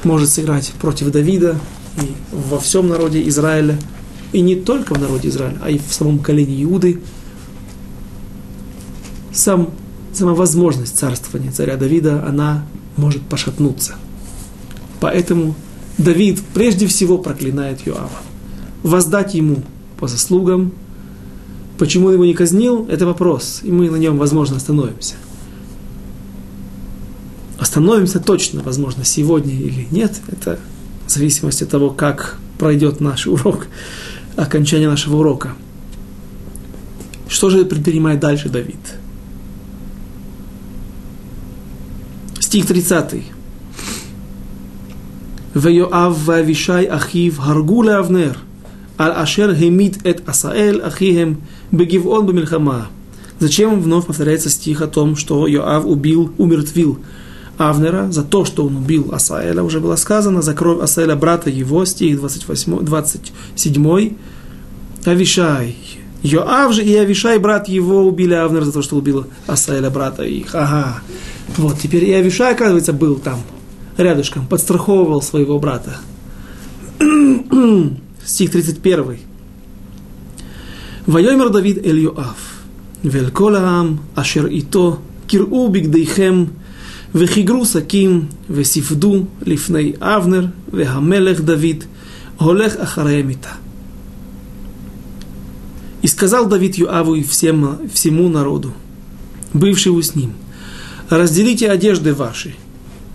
может 0.05 0.29
сыграть 0.29 0.71
против 0.79 1.11
Давида 1.11 1.59
и 2.01 2.13
во 2.31 2.59
всем 2.59 2.87
народе 2.87 3.27
Израиля, 3.27 3.77
и 4.33 4.41
не 4.41 4.55
только 4.55 4.93
в 4.93 4.99
народе 4.99 5.29
Израиля, 5.29 5.57
а 5.61 5.69
и 5.69 5.77
в 5.77 5.93
самом 5.93 6.19
колене 6.19 6.63
Иуды. 6.63 7.01
Сам, 9.31 9.69
сама 10.13 10.33
возможность 10.33 10.97
царствования 10.97 11.51
царя 11.51 11.77
Давида, 11.77 12.25
она 12.27 12.65
может 12.95 13.21
пошатнуться. 13.21 13.95
Поэтому 14.99 15.55
Давид 15.97 16.41
прежде 16.53 16.87
всего 16.87 17.17
проклинает 17.17 17.85
Юава. 17.85 18.09
Воздать 18.83 19.33
ему 19.35 19.63
по 19.99 20.07
заслугам– 20.07 20.71
Почему 21.77 22.07
он 22.07 22.13
его 22.13 22.25
не 22.25 22.33
казнил, 22.33 22.87
это 22.89 23.05
вопрос, 23.05 23.59
и 23.63 23.71
мы 23.71 23.89
на 23.89 23.97
нем, 23.97 24.17
возможно, 24.17 24.57
остановимся. 24.57 25.15
Остановимся 27.59 28.19
точно, 28.19 28.63
возможно, 28.63 29.05
сегодня 29.05 29.53
или 29.53 29.87
нет, 29.91 30.19
это 30.27 30.59
в 31.05 31.11
зависимости 31.11 31.63
от 31.63 31.69
того, 31.69 31.91
как 31.91 32.39
пройдет 32.57 32.99
наш 32.99 33.27
урок, 33.27 33.67
окончания 34.37 34.87
нашего 34.87 35.17
урока. 35.17 35.53
Что 37.27 37.49
же 37.49 37.65
предпринимает 37.65 38.19
дальше 38.19 38.49
Давид? 38.49 38.79
Стих 42.39 42.65
30. 42.67 43.23
Веоав 45.53 46.17
вавишай 46.25 46.85
ахив 46.85 47.39
харгуле 47.39 47.95
авнер, 47.95 48.37
ал 48.97 49.11
ашер 49.11 49.53
хемит 49.55 50.05
эт 50.05 50.27
асаэль 50.29 50.81
ахием 50.81 51.41
бегивон 51.71 52.25
бамильхама. 52.25 52.87
Зачем 53.39 53.81
вновь 53.81 54.05
повторяется 54.05 54.49
стих 54.49 54.81
о 54.81 54.87
том, 54.87 55.15
что 55.15 55.47
Йоав 55.47 55.85
убил, 55.85 56.33
умертвил 56.37 56.99
Авнера 57.57 58.11
за 58.11 58.23
то, 58.23 58.45
что 58.45 58.65
он 58.65 58.77
убил 58.77 59.09
Асаэля, 59.11 59.63
уже 59.63 59.79
было 59.79 59.95
сказано, 59.95 60.41
за 60.41 60.53
кровь 60.53 60.81
Асаэля 60.81 61.15
брата 61.15 61.49
его, 61.49 61.85
стих 61.85 62.17
28, 62.17 62.85
27. 62.85 64.13
Авишай. 65.05 65.75
Йоав 66.23 66.73
же 66.73 66.83
и 66.83 66.95
Авишай, 66.95 67.37
брат 67.39 67.67
его, 67.67 68.03
убили 68.03 68.33
Авнера 68.33 68.65
за 68.65 68.71
то, 68.71 68.81
что 68.81 68.95
убил 68.97 69.25
Асаэля, 69.47 69.89
брата 69.89 70.23
их. 70.23 70.53
Ага. 70.53 71.01
Вот, 71.57 71.79
теперь 71.79 72.05
и 72.05 72.13
Авишай, 72.13 72.53
оказывается, 72.53 72.93
был 72.93 73.15
там, 73.15 73.39
рядышком, 73.97 74.45
подстраховывал 74.47 75.21
своего 75.21 75.59
брата. 75.59 75.97
стих 78.25 78.51
31. 78.51 79.17
Вайомер 81.05 81.49
Давид 81.49 81.85
Эль 81.85 81.99
Йоав. 81.99 82.57
Вельколаам, 83.03 83.99
Ашер 84.15 84.47
Ито, 84.47 84.99
кирубик 85.27 85.89
дейхем 85.89 86.49
וחיגרו 87.16 87.66
שקים, 87.66 88.26
וספדו 88.50 89.24
לפני 89.42 89.92
אבנר, 90.00 90.46
והמלך 90.72 91.40
דוד 91.40 91.84
הולך 92.36 92.76
אחריהם 92.76 93.28
איתה. 93.28 93.52
И 96.02 96.08
сказал 96.08 96.48
Давид 96.48 96.74
Юаву 96.74 97.14
и 97.14 97.22
всем, 97.22 97.88
всему 97.94 98.28
народу, 98.28 98.72
бывшему 99.52 100.02
с 100.02 100.16
ним, 100.16 100.32
разделите 101.08 101.70
одежды 101.70 102.12
ваши 102.12 102.56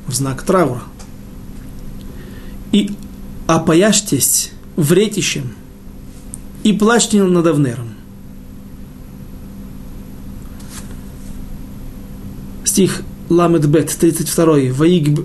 в 0.08 0.14
знак 0.14 0.44
траура 0.44 0.84
и 2.72 2.92
опояжьтесь 3.46 4.52
вретищем 4.78 5.52
и 6.64 6.72
плачьте 6.72 7.22
над 7.22 7.46
Авнером. 7.46 7.90
Стих 12.64 13.02
Ламед 13.33 13.67
Бет, 13.67 13.89
32. 13.99 14.73
Ваиг... 14.73 15.21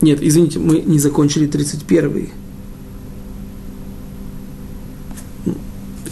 Нет, 0.00 0.20
извините, 0.22 0.60
мы 0.60 0.80
не 0.80 1.00
закончили 1.00 1.46
31. 1.46 2.30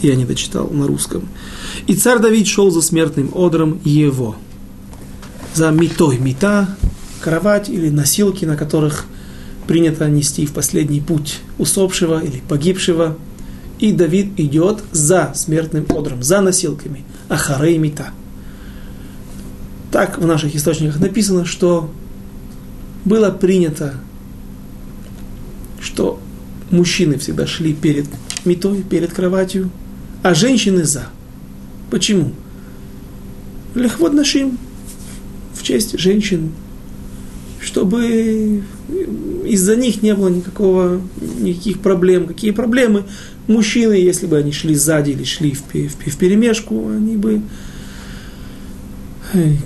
Я 0.03 0.15
не 0.17 0.25
дочитал 0.25 0.69
на 0.71 0.87
русском. 0.87 1.29
И 1.87 1.95
царь 1.95 2.19
Давид 2.19 2.49
шел 2.49 2.71
за 2.71 2.83
смертным 2.83 3.31
одром 3.33 3.81
его. 3.85 4.37
За 5.55 5.71
митой. 5.71 6.19
Мита– 6.19 6.77
кровать 7.21 7.69
или 7.69 7.91
носилки, 7.91 8.45
на 8.45 8.57
которых 8.57 9.07
принято 9.69 10.09
нести 10.09 10.47
в 10.47 10.53
последний 10.53 11.01
путь 11.01 11.39
усопшего 11.59 12.23
или 12.23 12.43
погибшего. 12.49 13.17
И 13.79 13.93
Давид 13.93 14.39
идет 14.39 14.83
за 14.91 15.33
смертным 15.37 15.87
одром, 15.91 16.23
за 16.23 16.41
носилками. 16.41 17.05
Ахарей 17.29 17.79
мита. 17.79 18.11
Так 19.91 20.19
в 20.19 20.27
наших 20.27 20.55
источниках 20.55 21.01
написано, 21.01 21.45
что 21.45 21.91
было 23.05 23.31
принято, 23.31 23.95
что 25.81 26.21
мужчины 26.71 27.19
всегда 27.19 27.47
шли 27.47 27.73
перед 27.73 28.07
метой, 28.45 28.83
перед 28.83 29.13
кроватью, 29.13 29.71
а 30.23 30.35
женщины 30.35 30.85
за. 30.85 31.07
Почему? 31.91 32.33
Легвод 33.75 34.13
нашим 34.13 34.59
в 35.55 35.63
честь 35.63 35.99
женщин, 35.99 36.51
чтобы 37.61 38.63
из-за 39.47 39.77
них 39.77 40.03
не 40.03 40.15
было 40.15 40.29
никакого, 40.29 41.01
никаких 41.41 41.81
проблем. 41.81 42.27
Какие 42.27 42.51
проблемы? 42.51 43.05
Мужчины, 43.47 43.93
если 43.93 44.27
бы 44.27 44.37
они 44.37 44.53
шли 44.53 44.75
сзади 44.75 45.11
или 45.11 45.25
шли 45.25 45.53
в, 45.53 45.63
в, 45.73 46.11
в 46.11 46.17
перемешку, 46.17 46.89
они 46.89 47.17
бы 47.17 47.43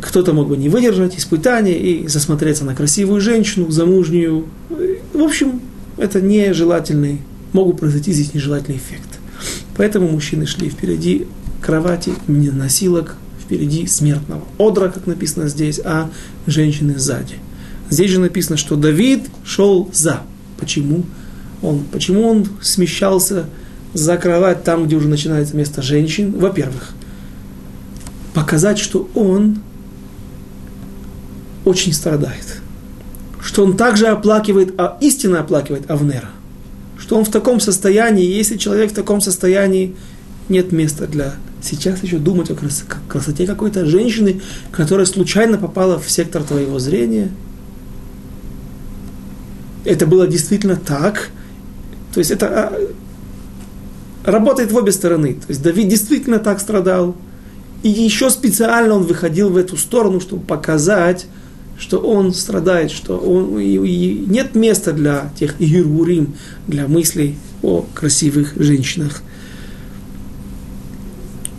кто-то 0.00 0.32
мог 0.32 0.48
бы 0.48 0.56
не 0.56 0.68
выдержать 0.68 1.18
испытания 1.18 1.78
и 1.78 2.06
засмотреться 2.08 2.64
на 2.64 2.74
красивую 2.74 3.20
женщину, 3.20 3.70
замужнюю. 3.70 4.46
В 5.12 5.22
общем, 5.22 5.60
это 5.96 6.20
нежелательный, 6.20 7.20
могут 7.52 7.78
произойти 7.80 8.12
здесь 8.12 8.34
нежелательный 8.34 8.78
эффект. 8.78 9.18
Поэтому 9.76 10.08
мужчины 10.08 10.46
шли 10.46 10.68
впереди 10.68 11.26
кровати, 11.60 12.12
не 12.26 12.50
носилок, 12.50 13.16
впереди 13.42 13.86
смертного 13.86 14.44
одра, 14.58 14.88
как 14.88 15.06
написано 15.06 15.48
здесь, 15.48 15.80
а 15.84 16.10
женщины 16.46 16.98
сзади. 16.98 17.34
Здесь 17.90 18.10
же 18.10 18.20
написано, 18.20 18.56
что 18.56 18.76
Давид 18.76 19.24
шел 19.44 19.90
за. 19.92 20.20
Почему? 20.58 21.04
Он, 21.62 21.82
почему 21.90 22.28
он 22.28 22.46
смещался 22.62 23.46
за 23.92 24.16
кровать 24.16 24.62
там, 24.62 24.86
где 24.86 24.96
уже 24.96 25.08
начинается 25.08 25.56
место 25.56 25.82
женщин? 25.82 26.32
Во-первых, 26.32 26.94
показать, 28.34 28.78
что 28.78 29.08
он 29.14 29.58
очень 31.64 31.92
страдает. 31.92 32.60
Что 33.42 33.64
он 33.64 33.76
также 33.76 34.06
оплакивает, 34.06 34.74
а 34.78 34.98
истинно 35.00 35.40
оплакивает 35.40 35.90
Авнера. 35.90 36.30
Что 36.98 37.16
он 37.16 37.24
в 37.24 37.30
таком 37.30 37.60
состоянии, 37.60 38.24
если 38.24 38.56
человек 38.56 38.92
в 38.92 38.94
таком 38.94 39.20
состоянии, 39.20 39.96
нет 40.48 40.72
места 40.72 41.06
для 41.06 41.34
сейчас 41.62 42.02
еще 42.02 42.18
думать 42.18 42.50
о 42.50 42.56
красоте 43.08 43.46
какой-то 43.46 43.86
женщины, 43.86 44.40
которая 44.72 45.06
случайно 45.06 45.58
попала 45.58 45.98
в 45.98 46.10
сектор 46.10 46.42
твоего 46.42 46.78
зрения. 46.78 47.30
Это 49.84 50.06
было 50.06 50.26
действительно 50.26 50.76
так. 50.76 51.30
То 52.12 52.18
есть 52.18 52.30
это 52.30 52.46
а, 52.48 52.72
работает 54.24 54.72
в 54.72 54.76
обе 54.76 54.92
стороны. 54.92 55.34
То 55.34 55.46
есть 55.48 55.62
Давид 55.62 55.88
действительно 55.88 56.38
так 56.38 56.60
страдал. 56.60 57.16
И 57.82 57.88
еще 57.88 58.30
специально 58.30 58.94
он 58.94 59.04
выходил 59.04 59.50
в 59.50 59.56
эту 59.56 59.76
сторону, 59.76 60.20
чтобы 60.20 60.44
показать, 60.44 61.26
что 61.78 61.98
он 61.98 62.34
страдает, 62.34 62.90
что 62.90 63.16
он, 63.16 63.58
и, 63.58 63.74
и 63.74 64.24
нет 64.26 64.54
места 64.54 64.92
для 64.92 65.32
тех 65.38 65.54
ирурим, 65.58 66.34
для 66.66 66.86
мыслей 66.86 67.36
о 67.62 67.86
красивых 67.94 68.52
женщинах. 68.56 69.22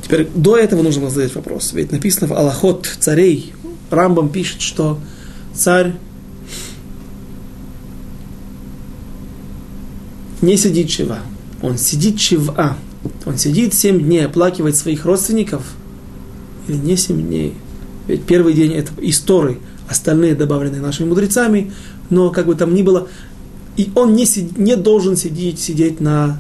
Теперь 0.04 0.28
до 0.36 0.58
этого 0.58 0.84
нужно 0.84 1.10
задать 1.10 1.34
вопрос. 1.34 1.74
Ведь 1.74 1.92
написано 1.92 2.28
в 2.28 2.34
Аллахот 2.34 2.88
царей, 3.00 3.54
Рамбам 3.90 4.30
пишет, 4.30 4.62
что 4.62 5.00
царь 5.54 5.94
не 10.42 10.56
сидит 10.56 10.92
шива, 10.92 11.20
он 11.62 11.78
сидит 11.78 12.20
шива. 12.20 12.78
Он 13.26 13.38
сидит 13.38 13.74
семь 13.74 14.00
дней, 14.00 14.26
оплакивает 14.26 14.76
своих 14.76 15.06
родственников, 15.06 15.64
или 16.68 16.78
не 16.78 16.98
семь 16.98 17.22
дней. 17.22 17.56
Ведь 18.08 18.24
первый 18.24 18.54
день 18.54 18.74
это 18.74 18.92
истории, 19.02 19.60
остальные 19.88 20.36
добавлены 20.36 20.80
нашими 20.80 21.08
мудрецами, 21.08 21.72
но 22.10 22.30
как 22.30 22.48
бы 22.48 22.56
там 22.56 22.74
ни 22.74 22.82
было, 22.82 23.08
и 23.78 23.90
он 23.96 24.16
не, 24.16 24.26
сид, 24.26 24.58
не 24.58 24.76
должен 24.76 25.16
сидеть, 25.16 25.60
сидеть 25.60 26.02
на 26.02 26.40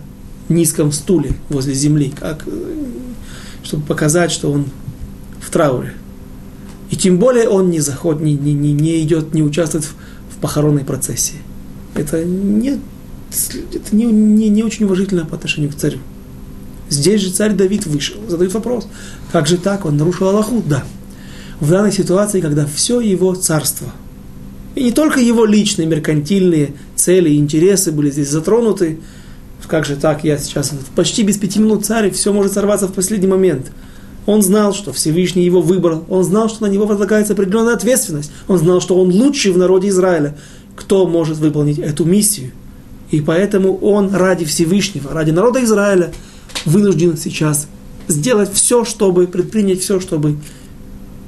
низком 0.49 0.91
стуле 0.91 1.32
возле 1.49 1.74
земли, 1.74 2.13
как, 2.17 2.45
чтобы 3.63 3.86
показать, 3.86 4.32
что 4.32 4.51
он 4.51 4.65
в 5.39 5.49
трауре. 5.49 5.93
И 6.89 6.97
тем 6.97 7.19
более 7.19 7.47
он 7.47 7.69
не 7.69 7.80
заходит, 7.80 8.22
не, 8.22 8.34
не, 8.34 8.53
не, 8.53 8.74
не 8.74 9.01
идет, 9.01 9.34
не 9.34 9.41
участвует 9.41 9.86
в, 9.86 9.93
в 10.36 10.41
похоронной 10.41 10.84
процессии. 10.84 11.38
Это, 11.95 12.24
не, 12.26 12.80
это 13.74 13.95
не, 13.95 14.05
не, 14.05 14.49
не 14.49 14.63
очень 14.63 14.86
уважительно 14.86 15.26
по 15.26 15.36
отношению 15.36 15.72
к 15.72 15.76
царю. 15.76 15.99
Здесь 16.92 17.22
же 17.22 17.32
царь 17.32 17.54
Давид 17.54 17.86
вышел. 17.86 18.18
Задают 18.28 18.54
вопрос, 18.54 18.86
как 19.32 19.48
же 19.48 19.58
так, 19.58 19.86
он 19.86 19.96
нарушил 19.96 20.28
Аллаху? 20.28 20.62
Да. 20.68 20.84
В 21.62 21.70
данной 21.70 21.94
ситуации, 21.94 22.42
когда 22.42 22.66
все 22.66 23.00
его 23.00 23.34
царство, 23.34 23.88
и 24.76 24.84
не 24.84 24.92
только 24.92 25.22
его 25.22 25.46
личные 25.46 25.88
меркантильные 25.88 26.74
цели 26.96 27.30
и 27.30 27.38
интересы 27.38 27.94
были 27.94 28.12
здесь 28.12 28.30
затронуты, 28.30 29.00
как 29.68 29.86
же 29.86 29.96
так, 29.96 30.26
я 30.26 30.38
сейчас 30.38 30.74
почти 30.94 31.24
без 31.24 31.38
пяти 31.38 31.60
минут 31.60 31.86
царь, 31.86 32.08
и 32.08 32.12
все 32.12 32.34
может 32.34 32.52
сорваться 32.52 32.88
в 32.88 32.94
последний 32.94 33.28
момент. 33.28 33.72
Он 34.26 34.42
знал, 34.42 34.74
что 34.74 34.92
Всевышний 34.92 35.46
его 35.46 35.62
выбрал, 35.62 36.04
он 36.10 36.26
знал, 36.26 36.50
что 36.50 36.68
на 36.68 36.70
него 36.70 36.86
возлагается 36.86 37.32
определенная 37.34 37.76
ответственность, 37.76 38.34
он 38.50 38.58
знал, 38.58 38.82
что 38.82 39.00
он 39.02 39.12
лучший 39.12 39.52
в 39.52 39.58
народе 39.58 39.88
Израиля, 39.88 40.36
кто 40.76 41.08
может 41.08 41.38
выполнить 41.38 41.80
эту 41.80 42.04
миссию. 42.04 42.52
И 43.12 43.22
поэтому 43.22 43.78
он 43.78 44.14
ради 44.14 44.44
Всевышнего, 44.44 45.14
ради 45.14 45.32
народа 45.32 45.64
Израиля 45.64 46.12
вынужден 46.66 47.18
сейчас 47.18 47.68
сделать 48.07 48.51
все, 48.53 48.86
чтобы 48.86 49.28
предпринять 49.28 49.82
все, 49.82 49.99
чтобы 49.99 50.38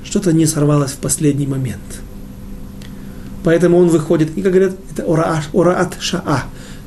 что-то 0.04 0.34
не 0.34 0.46
сорвалось 0.46 0.92
в 0.92 0.98
последний 0.98 1.48
момент. 1.48 1.82
Поэтому 3.44 3.78
он 3.78 3.90
выходит, 3.90 4.38
и, 4.38 4.42
как 4.42 4.54
говорят, 4.54 4.76
это 4.92 5.04
ораат 5.06 5.98
шаа, 6.00 6.46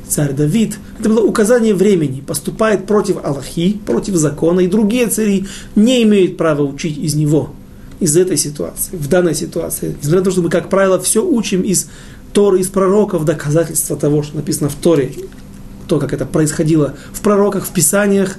царь 0.08 0.32
Давид. 0.32 0.78
Это 0.98 1.08
было 1.08 1.20
указание 1.22 1.74
времени, 1.74 2.20
поступает 2.20 2.86
против 2.86 3.22
Аллахи, 3.24 3.78
против 3.84 4.14
закона, 4.16 4.60
и 4.60 4.66
другие 4.66 5.08
цари 5.08 5.46
не 5.74 6.02
имеют 6.04 6.36
права 6.36 6.62
учить 6.62 6.96
из 6.98 7.14
него, 7.14 7.52
из 8.00 8.16
этой 8.16 8.36
ситуации, 8.36 8.96
в 8.96 9.08
данной 9.08 9.34
ситуации. 9.34 9.96
Несмотря 9.98 10.20
на 10.20 10.24
то, 10.24 10.30
что 10.30 10.42
мы, 10.42 10.50
как 10.50 10.70
правило, 10.70 11.00
все 11.00 11.24
учим 11.24 11.62
из 11.62 11.88
Торы, 12.32 12.60
из 12.60 12.68
пророков, 12.68 13.24
доказательства 13.24 13.96
того, 13.96 14.22
что 14.22 14.36
написано 14.36 14.68
в 14.68 14.74
Торе, 14.74 15.12
то, 15.86 15.98
как 15.98 16.12
это 16.12 16.26
происходило 16.26 16.94
в 17.12 17.20
пророках, 17.20 17.64
в 17.64 17.70
Писаниях, 17.70 18.38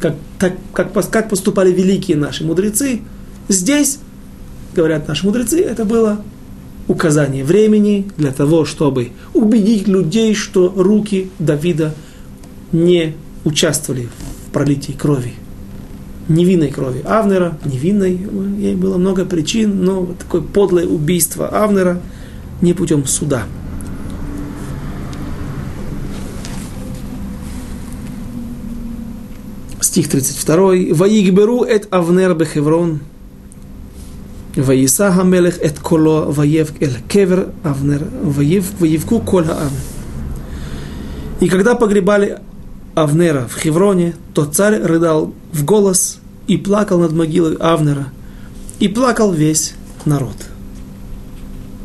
как, 0.00 0.14
так, 0.38 0.54
как, 0.72 0.92
как 1.10 1.28
поступали 1.28 1.72
великие 1.72 2.16
наши 2.16 2.44
мудрецы. 2.44 3.00
Здесь, 3.48 3.98
говорят 4.74 5.08
наши 5.08 5.24
мудрецы, 5.24 5.60
это 5.60 5.84
было 5.84 6.22
указание 6.88 7.44
времени 7.44 8.10
для 8.16 8.32
того, 8.32 8.64
чтобы 8.64 9.12
убедить 9.34 9.86
людей, 9.88 10.34
что 10.34 10.72
руки 10.74 11.30
Давида 11.38 11.94
не 12.72 13.14
участвовали 13.44 14.08
в 14.46 14.52
пролитии 14.52 14.92
крови. 14.92 15.34
Невинной 16.28 16.70
крови 16.70 17.02
Авнера, 17.04 17.58
невинной, 17.64 18.18
ей 18.58 18.74
было 18.74 18.96
много 18.96 19.24
причин, 19.24 19.84
но 19.84 20.14
такое 20.18 20.40
подлое 20.40 20.86
убийство 20.86 21.48
Авнера 21.48 22.00
не 22.60 22.74
путем 22.74 23.06
суда– 23.06 23.44
стих 29.92 30.08
32. 30.08 30.94
«Ваигберу 30.94 31.64
эт 31.64 31.86
Авнер 31.90 32.34
бехеврон, 32.34 33.00
Ваиса 34.56 35.12
Хамелех 35.12 35.60
эт 35.60 35.80
коло 35.80 36.32
ваев 36.32 36.72
эль 36.80 36.96
кевер 37.10 37.48
Авнер, 37.62 38.02
ваевку 38.22 39.20
коль 39.20 39.44
хаам». 39.44 39.72
И 41.40 41.48
когда 41.48 41.74
погребали 41.74 42.38
Авнера 42.94 43.46
в 43.46 43.60
Хевроне, 43.60 44.14
то 44.32 44.46
царь 44.46 44.80
рыдал 44.80 45.34
в 45.52 45.62
голос 45.66 46.20
и 46.46 46.56
плакал 46.56 46.98
над 46.98 47.12
могилой 47.12 47.56
Авнера, 47.56 48.06
и 48.78 48.88
плакал 48.88 49.30
весь 49.30 49.74
народ. 50.06 50.36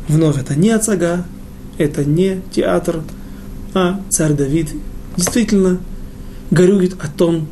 Вновь 0.08 0.38
это 0.38 0.58
не 0.58 0.70
Ацага, 0.70 1.26
это 1.76 2.06
не 2.06 2.40
театр, 2.52 3.02
а 3.74 4.00
царь 4.08 4.32
Давид 4.32 4.70
действительно 5.14 5.78
горюет 6.50 6.94
о 7.02 7.08
том, 7.08 7.48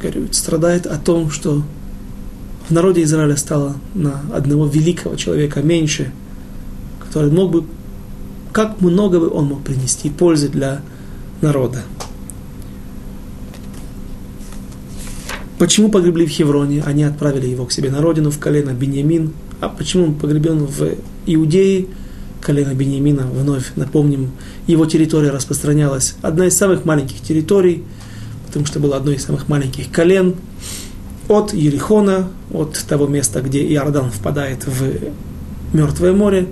горюет, 0.00 0.34
страдает 0.34 0.86
о 0.86 0.98
том, 0.98 1.30
что 1.30 1.62
в 2.68 2.72
народе 2.72 3.02
Израиля 3.04 3.36
стало 3.36 3.76
на 3.94 4.20
одного 4.32 4.66
великого 4.66 5.16
человека 5.16 5.62
меньше, 5.62 6.12
который 7.04 7.30
мог 7.30 7.52
бы, 7.52 7.64
как 8.52 8.80
много 8.80 9.20
бы 9.20 9.30
он 9.30 9.46
мог 9.46 9.62
принести 9.62 10.10
пользы 10.10 10.48
для 10.48 10.80
народа. 11.40 11.82
Почему 15.58 15.90
погребли 15.90 16.26
в 16.26 16.30
Хевроне? 16.30 16.82
Они 16.84 17.02
отправили 17.02 17.46
его 17.46 17.64
к 17.64 17.72
себе 17.72 17.90
на 17.90 18.02
родину, 18.02 18.30
в 18.30 18.38
колено 18.38 18.72
Беньямин. 18.72 19.32
А 19.60 19.68
почему 19.70 20.04
он 20.04 20.14
погребен 20.14 20.66
в 20.66 20.96
Иудее? 21.24 21.86
Колено 22.42 22.74
Беньямина, 22.74 23.26
вновь 23.26 23.72
напомним, 23.74 24.32
его 24.66 24.84
территория 24.86 25.30
распространялась. 25.30 26.14
Одна 26.20 26.46
из 26.46 26.56
самых 26.56 26.84
маленьких 26.84 27.20
территорий, 27.20 27.84
потому 28.56 28.68
что 28.68 28.80
было 28.80 28.96
одно 28.96 29.12
из 29.12 29.22
самых 29.22 29.50
маленьких 29.50 29.90
колен, 29.90 30.34
от 31.28 31.52
Ерихона, 31.52 32.30
от 32.50 32.82
того 32.88 33.06
места, 33.06 33.42
где 33.42 33.62
Иордан 33.74 34.10
впадает 34.10 34.66
в 34.66 34.92
Мертвое 35.74 36.14
море, 36.14 36.48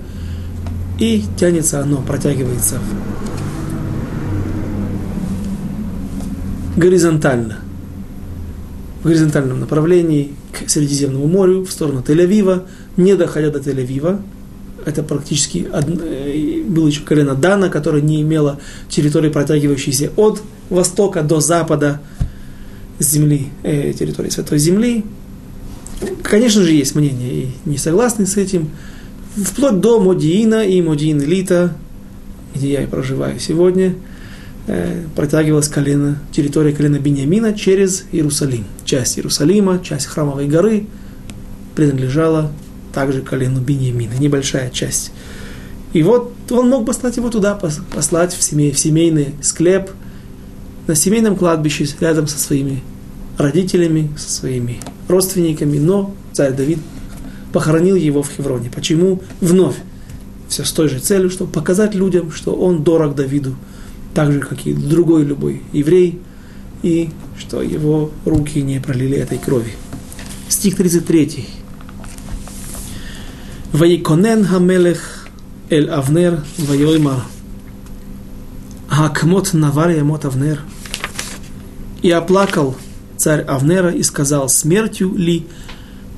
и 0.99 1.23
тянется 1.35 1.79
оно, 1.79 2.03
протягивается 2.03 2.77
горизонтально 6.77 7.57
в 9.01 9.07
горизонтальном 9.07 9.59
направлении 9.59 10.33
к 10.51 10.69
Средиземному 10.69 11.25
морю, 11.25 11.65
в 11.65 11.71
сторону 11.71 12.03
Тель-Авива, 12.05 12.67
не 12.97 13.15
доходя 13.15 13.49
до 13.49 13.57
Тель-Авива. 13.57 14.21
Это 14.85 15.01
практически 15.01 15.67
одно, 15.73 15.95
э, 16.03 16.61
было 16.67 16.85
еще 16.85 17.01
колено 17.01 17.33
Дана, 17.33 17.69
которое 17.69 18.03
не 18.03 18.21
имело 18.21 18.59
территории, 18.89 19.29
протягивающейся 19.29 20.11
от 20.15 20.43
востока 20.69 21.21
до 21.21 21.39
запада 21.39 22.01
земли, 22.99 23.49
э, 23.63 23.93
территории 23.93 24.29
Святой 24.29 24.59
Земли. 24.59 25.03
Конечно 26.23 26.61
же, 26.63 26.71
есть 26.71 26.95
мнения 26.95 27.43
и 27.43 27.49
не 27.65 27.77
согласны 27.77 28.25
с 28.25 28.37
этим. 28.37 28.69
Вплоть 29.35 29.79
до 29.79 29.99
Модиина 29.99 30.65
и 30.65 30.81
Модиин 30.81 31.21
Элита, 31.21 31.75
где 32.53 32.73
я 32.73 32.83
и 32.83 32.87
проживаю 32.87 33.39
сегодня– 33.39 33.95
Э, 34.67 35.03
протягивалась 35.15 35.67
колено, 35.67 36.17
территория 36.31 36.73
колена 36.73 36.97
Бениамина 36.97 37.53
через 37.53 38.05
Иерусалим. 38.11 38.65
Часть 38.83 39.19
Иерусалима, 39.19 39.79
часть 39.83 40.07
храмовой 40.07 40.47
горы 40.47 40.87
принадлежала 41.75 42.51
также 42.91 43.21
колену 43.21 43.61
Бениамина, 43.61 44.13
небольшая 44.19 44.71
часть. 44.71 45.11
И 45.93 46.01
вот 46.01 46.33
он 46.49 46.69
мог 46.69 46.87
послать 46.87 47.17
его 47.17 47.29
туда, 47.29 47.53
послать 47.93 48.33
в, 48.33 48.41
семей, 48.41 48.71
в 48.71 48.79
семейный 48.79 49.35
склеп, 49.43 49.91
на 50.87 50.95
семейном 50.95 51.35
кладбище 51.35 51.87
рядом 51.99 52.27
со 52.27 52.37
своими 52.37 52.83
родителями, 53.37 54.11
со 54.17 54.29
своими 54.29 54.79
родственниками, 55.07 55.77
но 55.77 56.13
царь 56.33 56.53
Давид 56.53 56.79
похоронил 57.53 57.95
его 57.95 58.21
в 58.21 58.29
Хевроне. 58.29 58.69
Почему? 58.73 59.21
Вновь. 59.41 59.75
Все 60.47 60.63
с 60.63 60.71
той 60.71 60.89
же 60.89 60.99
целью, 60.99 61.29
чтобы 61.29 61.51
показать 61.51 61.95
людям, 61.95 62.31
что 62.31 62.53
он 62.53 62.83
дорог 62.83 63.15
Давиду, 63.15 63.55
так 64.13 64.31
же, 64.31 64.39
как 64.39 64.65
и 64.65 64.73
другой 64.73 65.23
любой 65.23 65.63
еврей, 65.73 66.19
и 66.83 67.09
что 67.37 67.61
его 67.61 68.11
руки 68.25 68.61
не 68.61 68.79
пролили 68.79 69.17
этой 69.17 69.37
крови. 69.37 69.73
Стих 70.49 70.75
33. 70.75 71.47
Ваиконен 73.73 74.45
хамелех 74.45 75.27
эль 75.69 75.89
Авнер 75.89 76.43
вайоймар. 76.57 77.23
Хакмот 78.87 79.53
навар 79.53 79.89
ямот 79.89 80.25
Авнер. 80.25 80.61
И 82.05 82.11
оплакал 82.11 82.75
царь 83.17 83.41
Авнера 83.41 83.89
и 83.89 84.03
сказал, 84.03 84.47
смертью 84.47 85.15
ли 85.15 85.47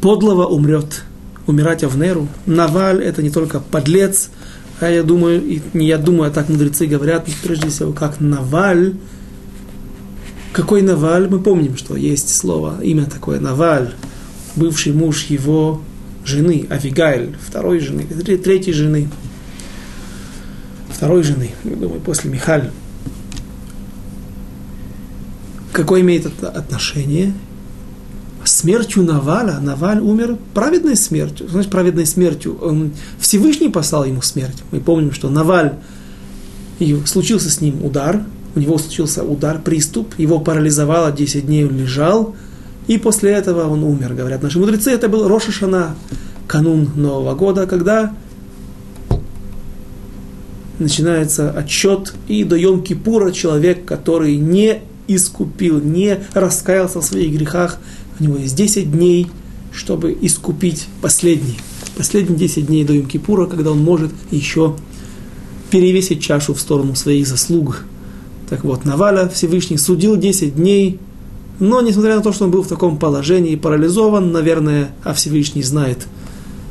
подлого 0.01 0.45
умрет. 0.45 1.03
Умирать 1.45 1.81
Авнеру. 1.85 2.27
Наваль 2.45 3.01
это 3.01 3.23
не 3.23 3.29
только 3.29 3.61
подлец, 3.61 4.29
а 4.81 4.89
я 4.89 5.01
думаю, 5.01 5.41
и 5.41 5.61
не 5.73 5.87
я 5.87 5.97
думаю, 5.97 6.29
а 6.29 6.33
так 6.33 6.49
мудрецы 6.49 6.87
говорят, 6.87 7.25
прежде 7.41 7.69
всего, 7.69 7.93
как 7.93 8.19
Наваль. 8.19 8.95
Какой 10.51 10.81
Наваль? 10.81 11.29
Мы 11.29 11.39
помним, 11.39 11.77
что 11.77 11.95
есть 11.95 12.35
слово, 12.35 12.83
имя 12.83 13.05
такое 13.05 13.39
Наваль, 13.39 13.93
бывший 14.57 14.91
муж 14.91 15.27
его 15.29 15.81
жены, 16.25 16.67
Авигайль, 16.69 17.37
второй 17.47 17.79
жены, 17.79 18.03
третьей 18.03 18.73
жены, 18.73 19.09
второй 20.89 21.23
жены, 21.23 21.51
я 21.63 21.77
думаю, 21.77 22.01
после 22.01 22.29
Михаль. 22.29 22.71
Какое 25.77 26.01
имеет 26.01 26.25
это 26.25 26.49
отношение? 26.49 27.35
смертью 28.43 29.03
Наваля, 29.03 29.59
Наваль 29.59 29.99
умер 29.99 30.37
праведной 30.55 30.95
смертью. 30.95 31.47
Значит, 31.49 31.69
праведной 31.69 32.07
смертью. 32.07 32.57
Он, 32.59 32.93
Всевышний 33.19 33.69
послал 33.69 34.05
ему 34.05 34.23
смерть. 34.23 34.55
Мы 34.71 34.79
помним, 34.79 35.11
что 35.11 35.29
Наваль, 35.29 35.75
и 36.79 36.99
случился 37.05 37.51
с 37.51 37.61
ним 37.61 37.85
удар, 37.85 38.23
у 38.55 38.59
него 38.59 38.79
случился 38.79 39.23
удар, 39.23 39.61
приступ, 39.61 40.17
его 40.17 40.39
парализовало, 40.39 41.11
10 41.11 41.45
дней 41.45 41.65
он 41.65 41.77
лежал, 41.77 42.35
и 42.87 42.97
после 42.97 43.33
этого 43.33 43.69
он 43.69 43.83
умер. 43.83 44.15
Говорят 44.15 44.41
наши 44.41 44.57
мудрецы, 44.57 44.89
это 44.89 45.09
был 45.09 45.27
Роша 45.27 45.51
канун 46.47 46.89
Нового 46.95 47.35
года, 47.35 47.67
когда 47.67 48.13
начинается 50.79 51.51
отчет, 51.51 52.15
и 52.27 52.43
до 52.43 52.57
Йом-Кипура 52.57 53.31
человек, 53.31 53.85
который 53.85 54.37
не 54.37 54.81
искупил, 55.07 55.81
не 55.81 56.19
раскаялся 56.33 57.01
в 57.01 57.05
своих 57.05 57.33
грехах, 57.33 57.77
у 58.19 58.23
него 58.23 58.37
есть 58.37 58.55
10 58.55 58.91
дней, 58.91 59.27
чтобы 59.71 60.17
искупить 60.21 60.87
последний. 61.01 61.57
Последние 61.95 62.37
10 62.37 62.67
дней 62.67 62.83
до 62.83 62.93
Йом-Кипура, 62.93 63.47
когда 63.47 63.71
он 63.71 63.79
может 63.79 64.11
еще 64.31 64.75
перевесить 65.69 66.21
чашу 66.21 66.53
в 66.53 66.59
сторону 66.59 66.95
своих 66.95 67.27
заслуг. 67.27 67.83
Так 68.49 68.63
вот, 68.63 68.85
Наваля 68.85 69.27
Всевышний 69.27 69.77
судил 69.77 70.15
10 70.15 70.55
дней, 70.55 70.99
но 71.59 71.81
несмотря 71.81 72.15
на 72.15 72.21
то, 72.21 72.31
что 72.31 72.45
он 72.45 72.51
был 72.51 72.63
в 72.63 72.67
таком 72.67 72.97
положении, 72.97 73.55
парализован, 73.55 74.31
наверное, 74.31 74.91
а 75.03 75.13
Всевышний 75.13 75.63
знает 75.63 76.07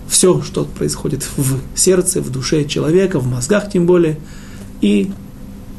все, 0.08 0.40
что 0.42 0.64
происходит 0.64 1.26
в 1.36 1.58
сердце, 1.74 2.20
в 2.20 2.30
душе 2.30 2.64
человека, 2.64 3.18
в 3.18 3.26
мозгах 3.26 3.70
тем 3.70 3.86
более, 3.86 4.18
и 4.80 5.10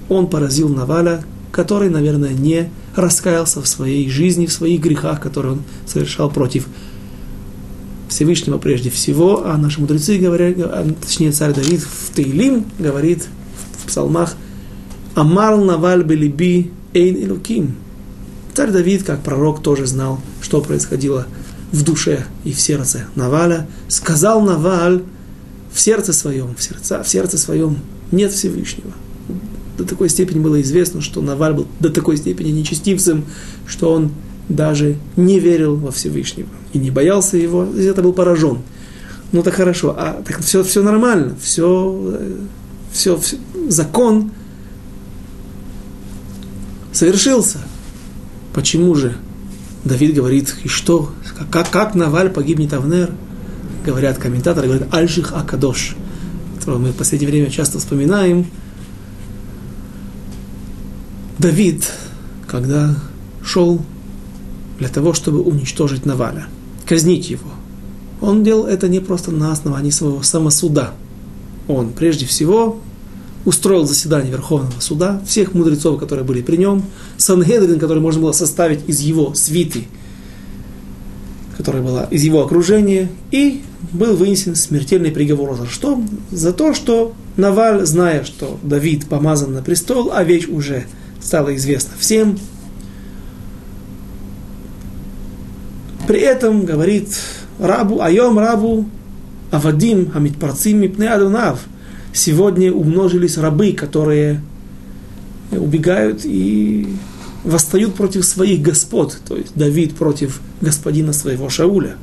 он 0.09 0.27
поразил 0.27 0.69
Наваля, 0.69 1.23
который, 1.51 1.89
наверное, 1.89 2.33
не 2.33 2.69
раскаялся 2.95 3.61
в 3.61 3.67
своей 3.67 4.09
жизни, 4.09 4.45
в 4.45 4.53
своих 4.53 4.81
грехах, 4.81 5.21
которые 5.21 5.53
он 5.53 5.63
совершал 5.85 6.29
против 6.29 6.67
Всевышнего 8.09 8.57
прежде 8.57 8.89
всего, 8.89 9.45
а 9.45 9.57
наши 9.57 9.81
мудрецы 9.81 10.17
говорят, 10.17 10.55
а, 10.59 10.87
точнее 11.01 11.31
царь 11.31 11.53
Давид 11.53 11.81
в 11.81 12.13
Тейлим 12.13 12.65
говорит 12.79 13.27
в 13.79 13.87
псалмах 13.87 14.35
«Амар 15.15 15.57
наваль 15.57 16.03
белиби 16.03 16.71
эйн 16.93 17.15
илуким». 17.15 17.75
Царь 18.53 18.71
Давид, 18.71 19.03
как 19.03 19.21
пророк, 19.21 19.61
тоже 19.61 19.85
знал, 19.85 20.19
что 20.41 20.61
происходило 20.61 21.27
в 21.71 21.83
душе 21.83 22.25
и 22.43 22.53
в 22.53 22.59
сердце 22.59 23.05
Наваля. 23.15 23.67
Сказал 23.87 24.41
Наваль 24.41 25.03
в 25.71 25.79
сердце 25.79 26.13
своем, 26.13 26.55
в, 26.55 26.63
сердце, 26.63 27.03
в 27.03 27.07
сердце 27.07 27.37
своем 27.37 27.77
нет 28.11 28.31
Всевышнего– 28.31 28.93
до 29.77 29.85
такой 29.85 30.09
степени 30.09 30.39
было 30.39 30.61
известно, 30.61 31.01
что 31.01 31.21
Наваль 31.21 31.53
был 31.53 31.67
до 31.79 31.89
такой 31.89 32.17
степени 32.17 32.49
нечестивцем, 32.49 33.25
что 33.65 33.91
он 33.93 34.11
даже 34.49 34.97
не 35.15 35.39
верил 35.39 35.75
во 35.75 35.91
Всевышнего 35.91 36.49
и 36.73 36.77
не 36.77 36.91
боялся 36.91 37.37
его, 37.37 37.65
это 37.65 38.01
был 38.01 38.13
поражен. 38.13 38.59
Ну 39.31 39.43
так 39.43 39.55
хорошо, 39.55 39.93
а 39.97 40.21
так 40.25 40.39
все, 40.39 40.63
все 40.63 40.81
нормально, 40.81 41.35
все, 41.41 42.17
все, 42.91 43.17
все, 43.17 43.37
закон 43.67 44.31
совершился. 46.93 47.59
Почему 48.53 48.95
же 48.95 49.15
Давид 49.83 50.15
говорит, 50.15 50.55
и 50.63 50.67
что, 50.67 51.11
как, 51.51 51.69
как 51.69 51.95
Наваль 51.95 52.29
погибнет 52.29 52.73
Авнер? 52.73 53.11
Говорят 53.85 54.17
комментаторы, 54.17 54.67
говорят, 54.67 54.93
Альших 54.93 55.33
Акадош, 55.33 55.95
которого 56.57 56.79
мы 56.79 56.89
в 56.91 56.95
последнее 56.95 57.29
время 57.29 57.49
часто 57.49 57.79
вспоминаем, 57.79 58.47
Давид, 61.39 61.91
когда 62.47 62.95
шел 63.43 63.79
для 64.79 64.89
того, 64.89 65.13
чтобы 65.13 65.41
уничтожить 65.41 66.05
Наваля, 66.05 66.47
казнить 66.85 67.29
его, 67.29 67.49
он 68.21 68.43
делал 68.43 68.65
это 68.65 68.87
не 68.87 68.99
просто 68.99 69.31
на 69.31 69.51
основании 69.51 69.91
своего 69.91 70.23
самосуда. 70.23 70.91
Он 71.67 71.91
прежде 71.91 72.25
всего 72.25 72.79
устроил 73.45 73.85
заседание 73.85 74.31
Верховного 74.31 74.79
суда, 74.79 75.21
всех 75.27 75.53
мудрецов, 75.53 75.99
которые 75.99 76.25
были 76.25 76.41
при 76.41 76.57
нем, 76.57 76.83
Сангедрин, 77.17 77.79
который 77.79 77.99
можно 77.99 78.21
было 78.21 78.31
составить 78.31 78.79
из 78.87 78.99
его 79.01 79.35
свиты, 79.35 79.85
которая 81.55 81.83
была 81.83 82.03
из 82.05 82.23
его 82.23 82.43
окружения, 82.43 83.09
и 83.31 83.61
был 83.91 84.15
вынесен 84.15 84.55
смертельный 84.55 85.11
приговор. 85.11 85.55
За 85.55 85.67
что? 85.67 86.01
За 86.31 86.51
то, 86.51 86.73
что 86.73 87.13
Наваль, 87.37 87.85
зная, 87.85 88.23
что 88.23 88.59
Давид 88.63 89.05
помазан 89.05 89.53
на 89.53 89.61
престол, 89.61 90.11
а 90.11 90.23
вещь 90.23 90.47
уже 90.47 90.85
стало 91.27 91.53
известно 91.57 91.91
всем. 91.99 92.39
При 96.07 96.21
этом 96.21 96.63
говорит 96.63 97.09
рабу, 97.59 97.99
айом 97.99 98.39
рабу, 98.39 98.85
авадим, 99.51 100.09
амитпарцим, 100.15 100.79
мипне 100.79 101.09
адунав. 101.09 101.59
Сегодня 102.13 102.71
умножились 102.71 103.37
рабы, 103.37 103.73
которые 103.73 104.41
убегают 105.51 106.21
и 106.23 106.95
восстают 107.43 107.95
против 107.95 108.23
своих 108.23 108.61
господ, 108.61 109.17
то 109.27 109.35
есть 109.35 109.51
Давид 109.53 109.95
против 109.95 110.39
господина 110.61 111.11
своего 111.11 111.49
Шауля. 111.49 111.97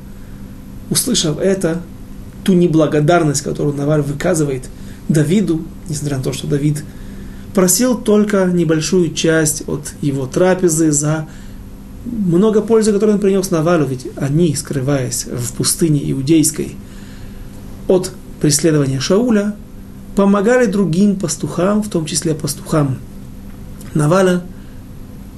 Услышав 0.91 1.39
это, 1.39 1.81
ту 2.43 2.53
неблагодарность, 2.53 3.41
которую 3.41 3.75
Наваль 3.75 4.01
выказывает 4.01 4.65
Давиду, 5.09 5.63
несмотря 5.89 6.17
на 6.17 6.23
то, 6.23 6.31
что 6.31 6.45
Давид 6.45 6.83
просил 7.55 7.97
только 7.97 8.45
небольшую 8.45 9.13
часть 9.13 9.67
от 9.67 9.93
его 10.01 10.27
трапезы 10.27 10.91
за 10.91 11.27
много 12.05 12.61
пользы, 12.61 12.91
которую 12.93 13.15
он 13.15 13.21
принес 13.21 13.49
Навалю, 13.49 13.85
ведь 13.85 14.07
они, 14.17 14.53
скрываясь 14.55 15.25
в 15.25 15.53
пустыне 15.53 16.11
иудейской 16.11 16.75
от 17.87 18.11
преследования 18.41 18.99
Шауля, 18.99 19.55
помогали 20.15 20.65
другим 20.65 21.15
пастухам, 21.15 21.81
в 21.81 21.89
том 21.89 22.05
числе 22.05 22.35
пастухам 22.35 22.99
Наваля, 23.93 24.43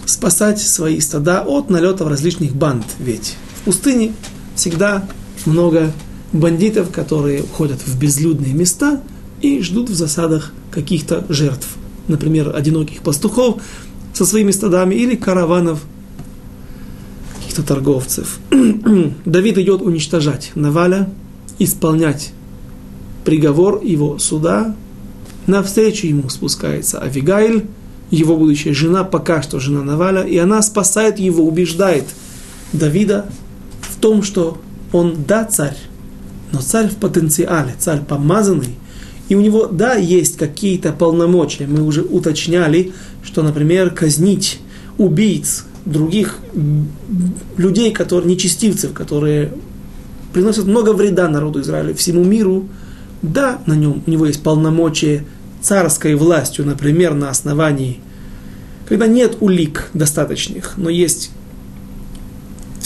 спасать 0.05 0.59
свои 0.59 0.99
стада 0.99 1.43
от 1.43 1.70
налетов 1.70 2.07
различных 2.07 2.55
банд. 2.55 2.86
Ведь 2.99 3.36
в 3.61 3.65
пустыне 3.65 4.13
всегда 4.55 5.07
много 5.45 5.93
бандитов, 6.34 6.91
которые 6.91 7.43
уходят 7.43 7.80
в 7.86 7.97
безлюдные 7.99 8.53
места 8.53 9.01
и 9.41 9.61
ждут 9.61 9.89
в 9.89 9.95
засадах 9.95 10.51
каких-то 10.72 11.26
жертв. 11.30 11.77
Например, 12.08 12.55
одиноких 12.55 13.01
пастухов 13.01 13.62
со 14.14 14.26
своими 14.26 14.51
стадами 14.51 14.95
или 14.95 15.16
караванов 15.16 15.84
каких-то 17.36 17.64
торговцев. 17.64 18.39
Давид 19.26 19.58
идет 19.58 19.82
уничтожать 19.82 20.51
Наваля, 20.55 21.10
исполнять 21.60 22.32
приговор 23.26 23.82
его 23.84 24.20
суда. 24.20 24.76
Навстречу 25.47 26.08
ему 26.08 26.30
спускается 26.30 26.99
Авигайль, 26.99 27.66
его 28.10 28.38
будущая 28.38 28.74
жена, 28.74 29.03
пока 29.03 29.41
что 29.41 29.60
жена 29.60 29.84
Наваля, 29.84 30.24
и 30.24 30.38
она 30.38 30.62
спасает 30.62 31.20
его, 31.20 31.45
убеждает 31.45 32.05
Давида 32.74 33.26
в 33.82 33.99
том, 33.99 34.24
что 34.24 34.58
он, 34.93 35.16
да, 35.28 35.45
царь, 35.45 35.78
но 36.51 36.62
царь 36.62 36.89
в 36.89 36.97
потенциале, 36.97 37.76
царь 37.78 38.01
помазанный, 38.01 38.76
и 39.30 39.36
у 39.36 39.42
него, 39.42 39.68
да, 39.68 39.96
есть 39.96 40.38
какие-то 40.38 40.92
полномочия. 40.94 41.68
Мы 41.68 41.82
уже 41.82 42.02
уточняли, 42.02 42.94
что, 43.24 43.44
например, 43.44 43.90
казнить 43.90 44.60
убийц, 44.98 45.66
других 45.86 46.38
людей, 47.58 47.92
которые, 47.92 48.34
нечестивцев, 48.34 48.94
которые 48.94 49.54
приносят 50.34 50.66
много 50.66 50.92
вреда 50.94 51.28
народу 51.30 51.62
Израиля, 51.62 51.94
всему 51.94 52.24
миру, 52.24 52.68
да, 53.22 53.60
на 53.66 53.74
нем 53.74 54.04
у 54.06 54.10
него 54.10 54.26
есть 54.26 54.44
полномочия 54.44 55.26
царской 55.62 56.16
властью, 56.16 56.66
например, 56.66 57.14
на 57.14 57.30
основании, 57.30 58.00
когда 58.88 59.08
нет 59.08 59.38
улик 59.40 59.90
достаточных, 59.94 60.74
но 60.78 60.90
есть 60.90 61.32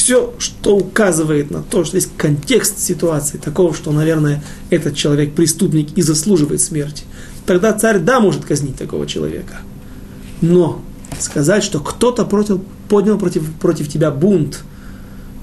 все, 0.02 0.34
что 0.40 0.78
указывает 0.78 1.52
на 1.52 1.62
то, 1.62 1.84
что 1.84 1.98
есть 1.98 2.10
контекст 2.18 2.80
ситуации 2.80 3.38
такого, 3.38 3.72
что, 3.76 3.92
наверное, 3.92 4.44
этот 4.72 4.96
человек 4.96 5.36
преступник 5.36 5.96
и 5.96 6.02
заслуживает 6.02 6.60
смерти, 6.60 7.04
тогда 7.46 7.72
царь, 7.74 8.00
да, 8.00 8.20
может 8.20 8.44
казнить 8.44 8.78
такого 8.78 9.06
человека. 9.06 9.60
Но 10.42 10.82
сказать, 11.20 11.64
что 11.64 11.80
кто-то 11.80 12.26
против, 12.26 12.62
поднял 12.90 13.20
против, 13.20 13.48
против 13.60 13.90
тебя 13.90 14.10
бунт, 14.10 14.64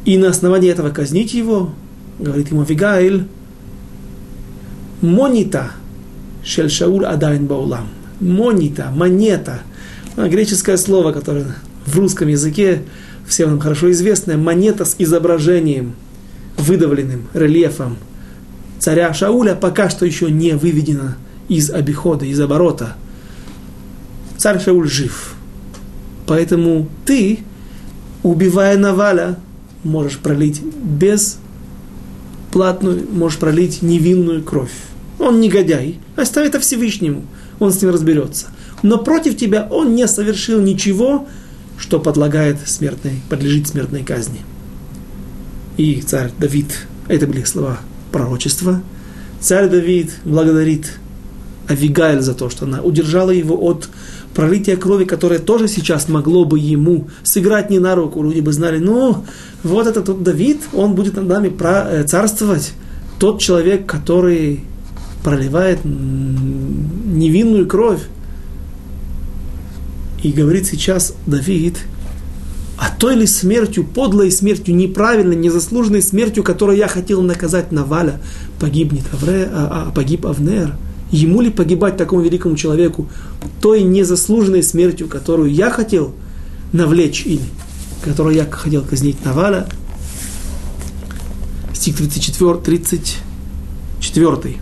и 0.05 0.19
на 0.19 0.31
основании 0.31 0.73
этого 0.73 0.91
казнить 0.91 1.35
его, 1.35 1.73
говорит 2.19 2.51
ему 2.51 2.63
Авигаиль, 2.63 3.29
монита, 5.03 5.71
Шель 6.45 6.69
Шауль 6.71 7.07
Адайн 7.07 7.47
Баулам. 7.47 7.87
Монита, 8.19 8.91
монета. 8.91 9.61
Греческое 10.17 10.79
слово, 10.79 11.13
которое 11.13 11.55
в 11.87 11.97
русском 11.97 12.27
языке 12.27 12.83
всем 13.29 13.51
нам 13.51 13.61
хорошо 13.61 13.91
известное. 13.93 14.37
Монета 14.37 14.85
с 14.85 14.97
изображением, 14.99 15.95
выдавленным 16.57 17.29
рельефом 17.35 17.99
царя 18.79 19.13
Шауля 19.13 19.55
пока 19.55 19.91
что 19.91 20.07
еще 20.07 20.31
не 20.31 20.53
выведена 20.53 21.17
из 21.49 21.71
обихода, 21.71 22.25
из 22.25 22.41
оборота. 22.41 22.95
Царь 24.37 24.61
Шауль 24.61 24.89
жив. 24.89 25.35
Поэтому 26.27 26.89
ты, 27.05 27.41
убивая 28.23 28.79
Наваля, 28.79 29.37
можешь 29.83 30.19
пролить 30.19 30.63
без 30.63 31.39
платную, 32.53 33.07
можешь 33.11 33.39
пролить 33.39 33.83
невинную 33.83 34.43
кровь. 34.43 34.73
Он 35.19 35.41
негодяй, 35.41 35.99
оставь 36.17 36.47
это 36.47 36.61
Всевышнему, 36.61 37.25
он 37.59 37.73
с 37.73 37.83
ним 37.83 37.91
разберется. 37.91 38.47
Но 38.83 38.99
против 38.99 39.37
тебя 39.37 39.67
он 39.71 39.95
не 39.95 40.07
совершил 40.07 40.61
ничего, 40.61 41.27
что 41.79 42.01
подлагает 42.01 42.59
смертной, 42.67 43.21
подлежит 43.29 43.69
смертной 43.69 44.03
казни. 44.03 44.41
И 45.77 46.01
царь 46.01 46.33
Давид, 46.39 46.87
это 47.07 47.27
были 47.27 47.45
слова 47.45 47.79
пророчества, 48.11 48.83
царь 49.41 49.69
Давид 49.69 50.13
благодарит 50.25 50.99
Авигаэль 51.69 52.21
за 52.21 52.35
то, 52.35 52.51
что 52.51 52.65
она 52.65 52.83
удержала 52.83 53.31
его 53.31 53.57
от 53.63 53.89
пролития 54.35 54.77
крови, 54.77 55.05
которое 55.05 55.39
тоже 55.39 55.69
сейчас 55.69 56.09
могло 56.09 56.45
бы 56.45 56.59
ему 56.59 57.09
сыграть 57.23 57.71
не 57.71 57.79
на 57.79 57.95
руку. 57.95 58.23
Люди 58.23 58.41
бы 58.41 58.53
знали, 58.53 58.79
ну, 58.79 59.25
вот 59.63 59.87
это 59.87 60.01
тот 60.01 60.23
Давид, 60.23 60.61
он 60.73 60.95
будет 60.95 61.17
над 61.17 61.27
нами 61.27 61.53
э, 61.59 62.05
царствовать. 62.05 62.73
Тот 63.19 63.41
человек, 63.41 63.87
который 63.87 64.65
проливает 65.23 65.81
невинную 65.85 67.67
кровь. 67.67 68.01
И 70.23 70.33
говорит 70.33 70.67
сейчас 70.67 71.15
Давид, 71.27 71.79
а 72.79 72.91
той 72.91 73.17
ли 73.17 73.27
смертью, 73.27 73.85
подлой 73.85 74.31
смертью, 74.31 74.75
неправильной, 74.77 75.37
незаслуженной 75.37 76.03
смертью, 76.03 76.45
которую 76.45 76.79
я 76.79 76.87
хотел 76.87 77.23
наказать 77.23 77.73
Наваля, 77.73 78.21
погибнет 78.61 79.03
Авре, 79.13 79.49
а, 79.53 79.89
а 79.89 79.93
погиб 79.93 80.27
Авнер? 80.27 80.77
Ему 81.11 81.41
ли 81.41 81.51
погибать 81.51 81.97
такому 81.97 82.23
великому 82.23 82.55
человеку 82.55 83.09
той 83.61 83.83
незаслуженной 83.83 84.63
смертью, 84.63 85.09
которую 85.09 85.51
я 85.53 85.71
хотел 85.71 86.15
навлечь 86.73 87.25
или 87.27 87.43
которую 88.05 88.37
я 88.37 88.45
хотел 88.45 88.83
казнить 88.83 89.25
Наваля? 89.25 89.67
Стих 91.75 91.97
34, 91.97 92.55
34. 92.59 94.57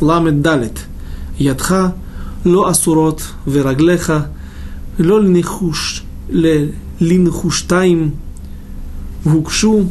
ламед 0.00 0.42
далит. 0.42 0.78
Ядха 1.38 1.94
ло 2.44 2.68
асурот 2.68 3.22
вераглеха 3.46 4.28
לא 5.00 5.22
לנחוש, 5.22 6.02
לנחושתיים 7.00 8.10
הוגשו, 9.24 9.70
вукшу, 9.70 9.88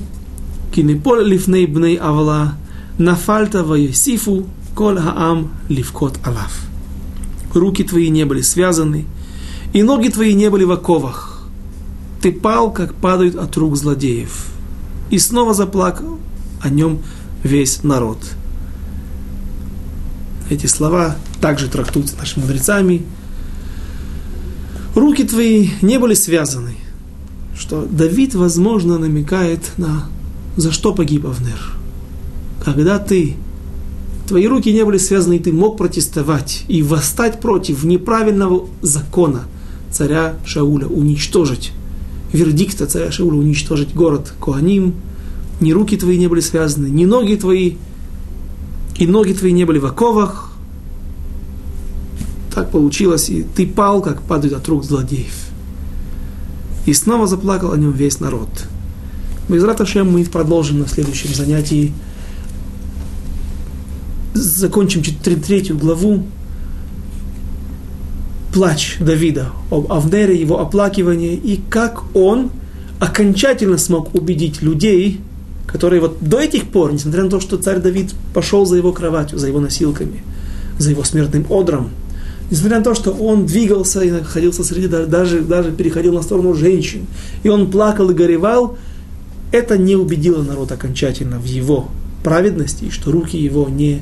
кинепол 0.71 1.19
לפני 1.21 1.65
בני 1.67 1.99
авла 1.99 2.47
נפלת 2.99 3.55
ויוסיפו 3.55 4.41
кол 4.73 4.97
העם 4.97 5.43
ливкот 5.69 6.17
алав. 6.23 6.65
Руки 7.55 7.83
твои 7.83 8.09
не 8.09 8.25
были 8.25 8.41
связаны, 8.41 9.05
и 9.73 9.81
ноги 9.81 10.09
твои 10.09 10.35
не 10.35 10.51
были 10.51 10.65
в 10.65 10.71
оковах. 10.71 11.47
Ты 12.21 12.31
пал, 12.31 12.71
как 12.71 12.93
падают 12.93 13.35
от 13.35 13.57
рук 13.57 13.75
злодеев. 13.75 14.51
И 15.09 15.17
снова 15.17 15.55
заплакал 15.55 16.19
о 16.61 16.69
нем 16.69 16.99
весь 17.43 17.81
народ. 17.81 18.19
Эти 20.51 20.67
слова 20.67 21.15
также 21.41 21.67
трактуются 21.67 22.15
нашими 22.17 22.43
мудрецами– 22.43 23.01
Руки 24.99 25.23
твои 25.23 25.69
не 25.81 25.97
были 25.97 26.13
связаны. 26.13 26.75
Что 27.57 27.87
Давид, 27.89 28.35
возможно, 28.35 28.97
намекает 28.97 29.61
на 29.77 30.09
за 30.57 30.73
что 30.73 30.93
погиб 30.93 31.25
Авнер. 31.25 31.71
Когда 32.65 32.99
ты, 32.99 33.37
твои 34.27 34.45
руки 34.45 34.73
не 34.73 34.83
были 34.83 34.97
связаны, 34.97 35.37
и 35.37 35.39
ты 35.39 35.53
мог 35.53 35.77
протестовать 35.77 36.65
и 36.67 36.83
восстать 36.83 37.39
против 37.39 37.85
неправильного 37.85 38.67
закона 38.81 39.45
царя 39.89 40.35
Шауля, 40.45 40.87
уничтожить, 40.87 41.71
вердикта 42.33 42.85
царя 42.85 43.09
Шауля, 43.09 43.37
уничтожить 43.37 43.93
город 43.93 44.33
Коаним, 44.43 44.95
ни 45.61 45.71
руки 45.71 45.95
твои 45.95 46.17
не 46.17 46.27
были 46.27 46.41
связаны, 46.41 46.87
ни 46.87 47.05
ноги 47.05 47.35
твои 47.35 47.75
и 48.97 49.07
ноги 49.07 49.31
твои 49.31 49.53
не 49.53 49.63
были 49.63 49.79
в 49.79 49.85
оковах. 49.85 50.48
Так 52.59 52.71
получилось, 52.71 53.29
и 53.29 53.43
ты 53.43 53.65
пал, 53.65 54.01
как 54.01 54.21
падают 54.21 54.53
от 54.53 54.67
рук 54.67 54.83
злодеев. 54.83 55.33
И 56.85 56.93
снова 56.93 57.25
заплакал 57.25 57.71
о 57.71 57.77
нем 57.77 57.93
весь 57.93 58.19
народ. 58.19 58.49
Без 59.47 59.63
Раташем 59.63 60.11
мы 60.11 60.25
продолжим 60.25 60.79
на 60.79 60.87
следующем 60.89 61.33
занятии. 61.33 61.93
Закончим 64.33 65.01
третью 65.01 65.77
главу. 65.77 66.25
плач 68.53 68.97
Давида, 68.99 69.53
об 69.71 69.89
Авнере, 69.89 70.35
его 70.35 70.59
оплакивание, 70.59 71.35
и 71.35 71.61
как 71.69 72.13
он 72.13 72.51
окончательно 72.99 73.77
смог 73.77 74.13
убедить 74.13 74.61
людей, 74.61 75.21
которые 75.65 76.01
вот 76.01 76.17
до 76.19 76.41
этих 76.41 76.65
пор, 76.65 76.91
несмотря 76.91 77.23
на 77.23 77.29
то, 77.29 77.39
что 77.39 77.55
царь 77.55 77.79
Давид 77.79 78.13
пошел 78.33 78.65
за 78.65 78.75
его 78.75 78.91
кроватью, 78.91 79.39
за 79.39 79.47
его 79.47 79.61
носилками, 79.61 80.23
за 80.77 80.89
его 80.89 81.05
смертным 81.05 81.45
одром, 81.49 81.91
несмотря 82.49 82.79
на 82.79 82.83
то, 82.83 82.95
что 82.95 83.11
он 83.11 83.45
двигался 83.45 84.01
и 84.01 84.11
находился 84.11 84.63
среди, 84.63 84.87
даже, 84.87 85.41
даже 85.41 85.71
переходил 85.71 86.13
на 86.13 86.21
сторону 86.21 86.53
женщин, 86.53 87.07
и 87.43 87.49
он 87.49 87.71
плакал 87.71 88.09
и 88.09 88.13
горевал, 88.13 88.77
это 89.51 89.77
не 89.77 89.95
убедило 89.95 90.43
народ 90.43 90.71
окончательно 90.71 91.39
в 91.39 91.45
его 91.45 91.89
праведности, 92.23 92.89
что 92.89 93.11
руки 93.11 93.37
его 93.37 93.67
не 93.67 94.01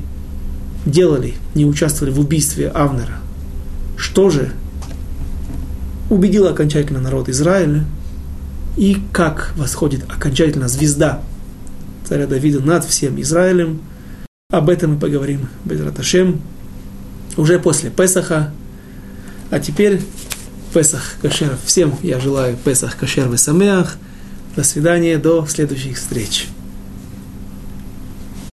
делали, 0.84 1.34
не 1.54 1.64
участвовали 1.64 2.12
в 2.12 2.20
убийстве 2.20 2.68
Авнера. 2.68 3.18
Что 3.96 4.30
же 4.30 4.52
убедило 6.10 6.50
окончательно 6.50 7.00
народ 7.00 7.28
Израиля, 7.28 7.84
и 8.76 8.96
как 9.12 9.52
восходит 9.56 10.04
окончательно 10.08 10.68
звезда 10.68 11.20
царя 12.08 12.26
Давида 12.26 12.60
над 12.60 12.84
всем 12.84 13.20
Израилем. 13.20 13.80
Об 14.50 14.70
этом 14.70 14.94
мы 14.94 14.98
поговорим 14.98 15.48
Безраташем 15.64 16.40
уже 17.38 17.58
после 17.58 17.88
Песаха. 17.88 18.52
А 19.50 19.58
теперь 19.60 20.02
Песах 20.74 21.14
Кашер. 21.22 21.56
Всем 21.64 21.94
я 22.02 22.20
желаю 22.20 22.56
Песах 22.56 22.96
Кашер 22.98 23.30
Весамеах. 23.30 23.96
До 24.56 24.64
свидания, 24.64 25.16
до 25.16 25.46
следующих 25.46 25.96
встреч. 25.96 26.48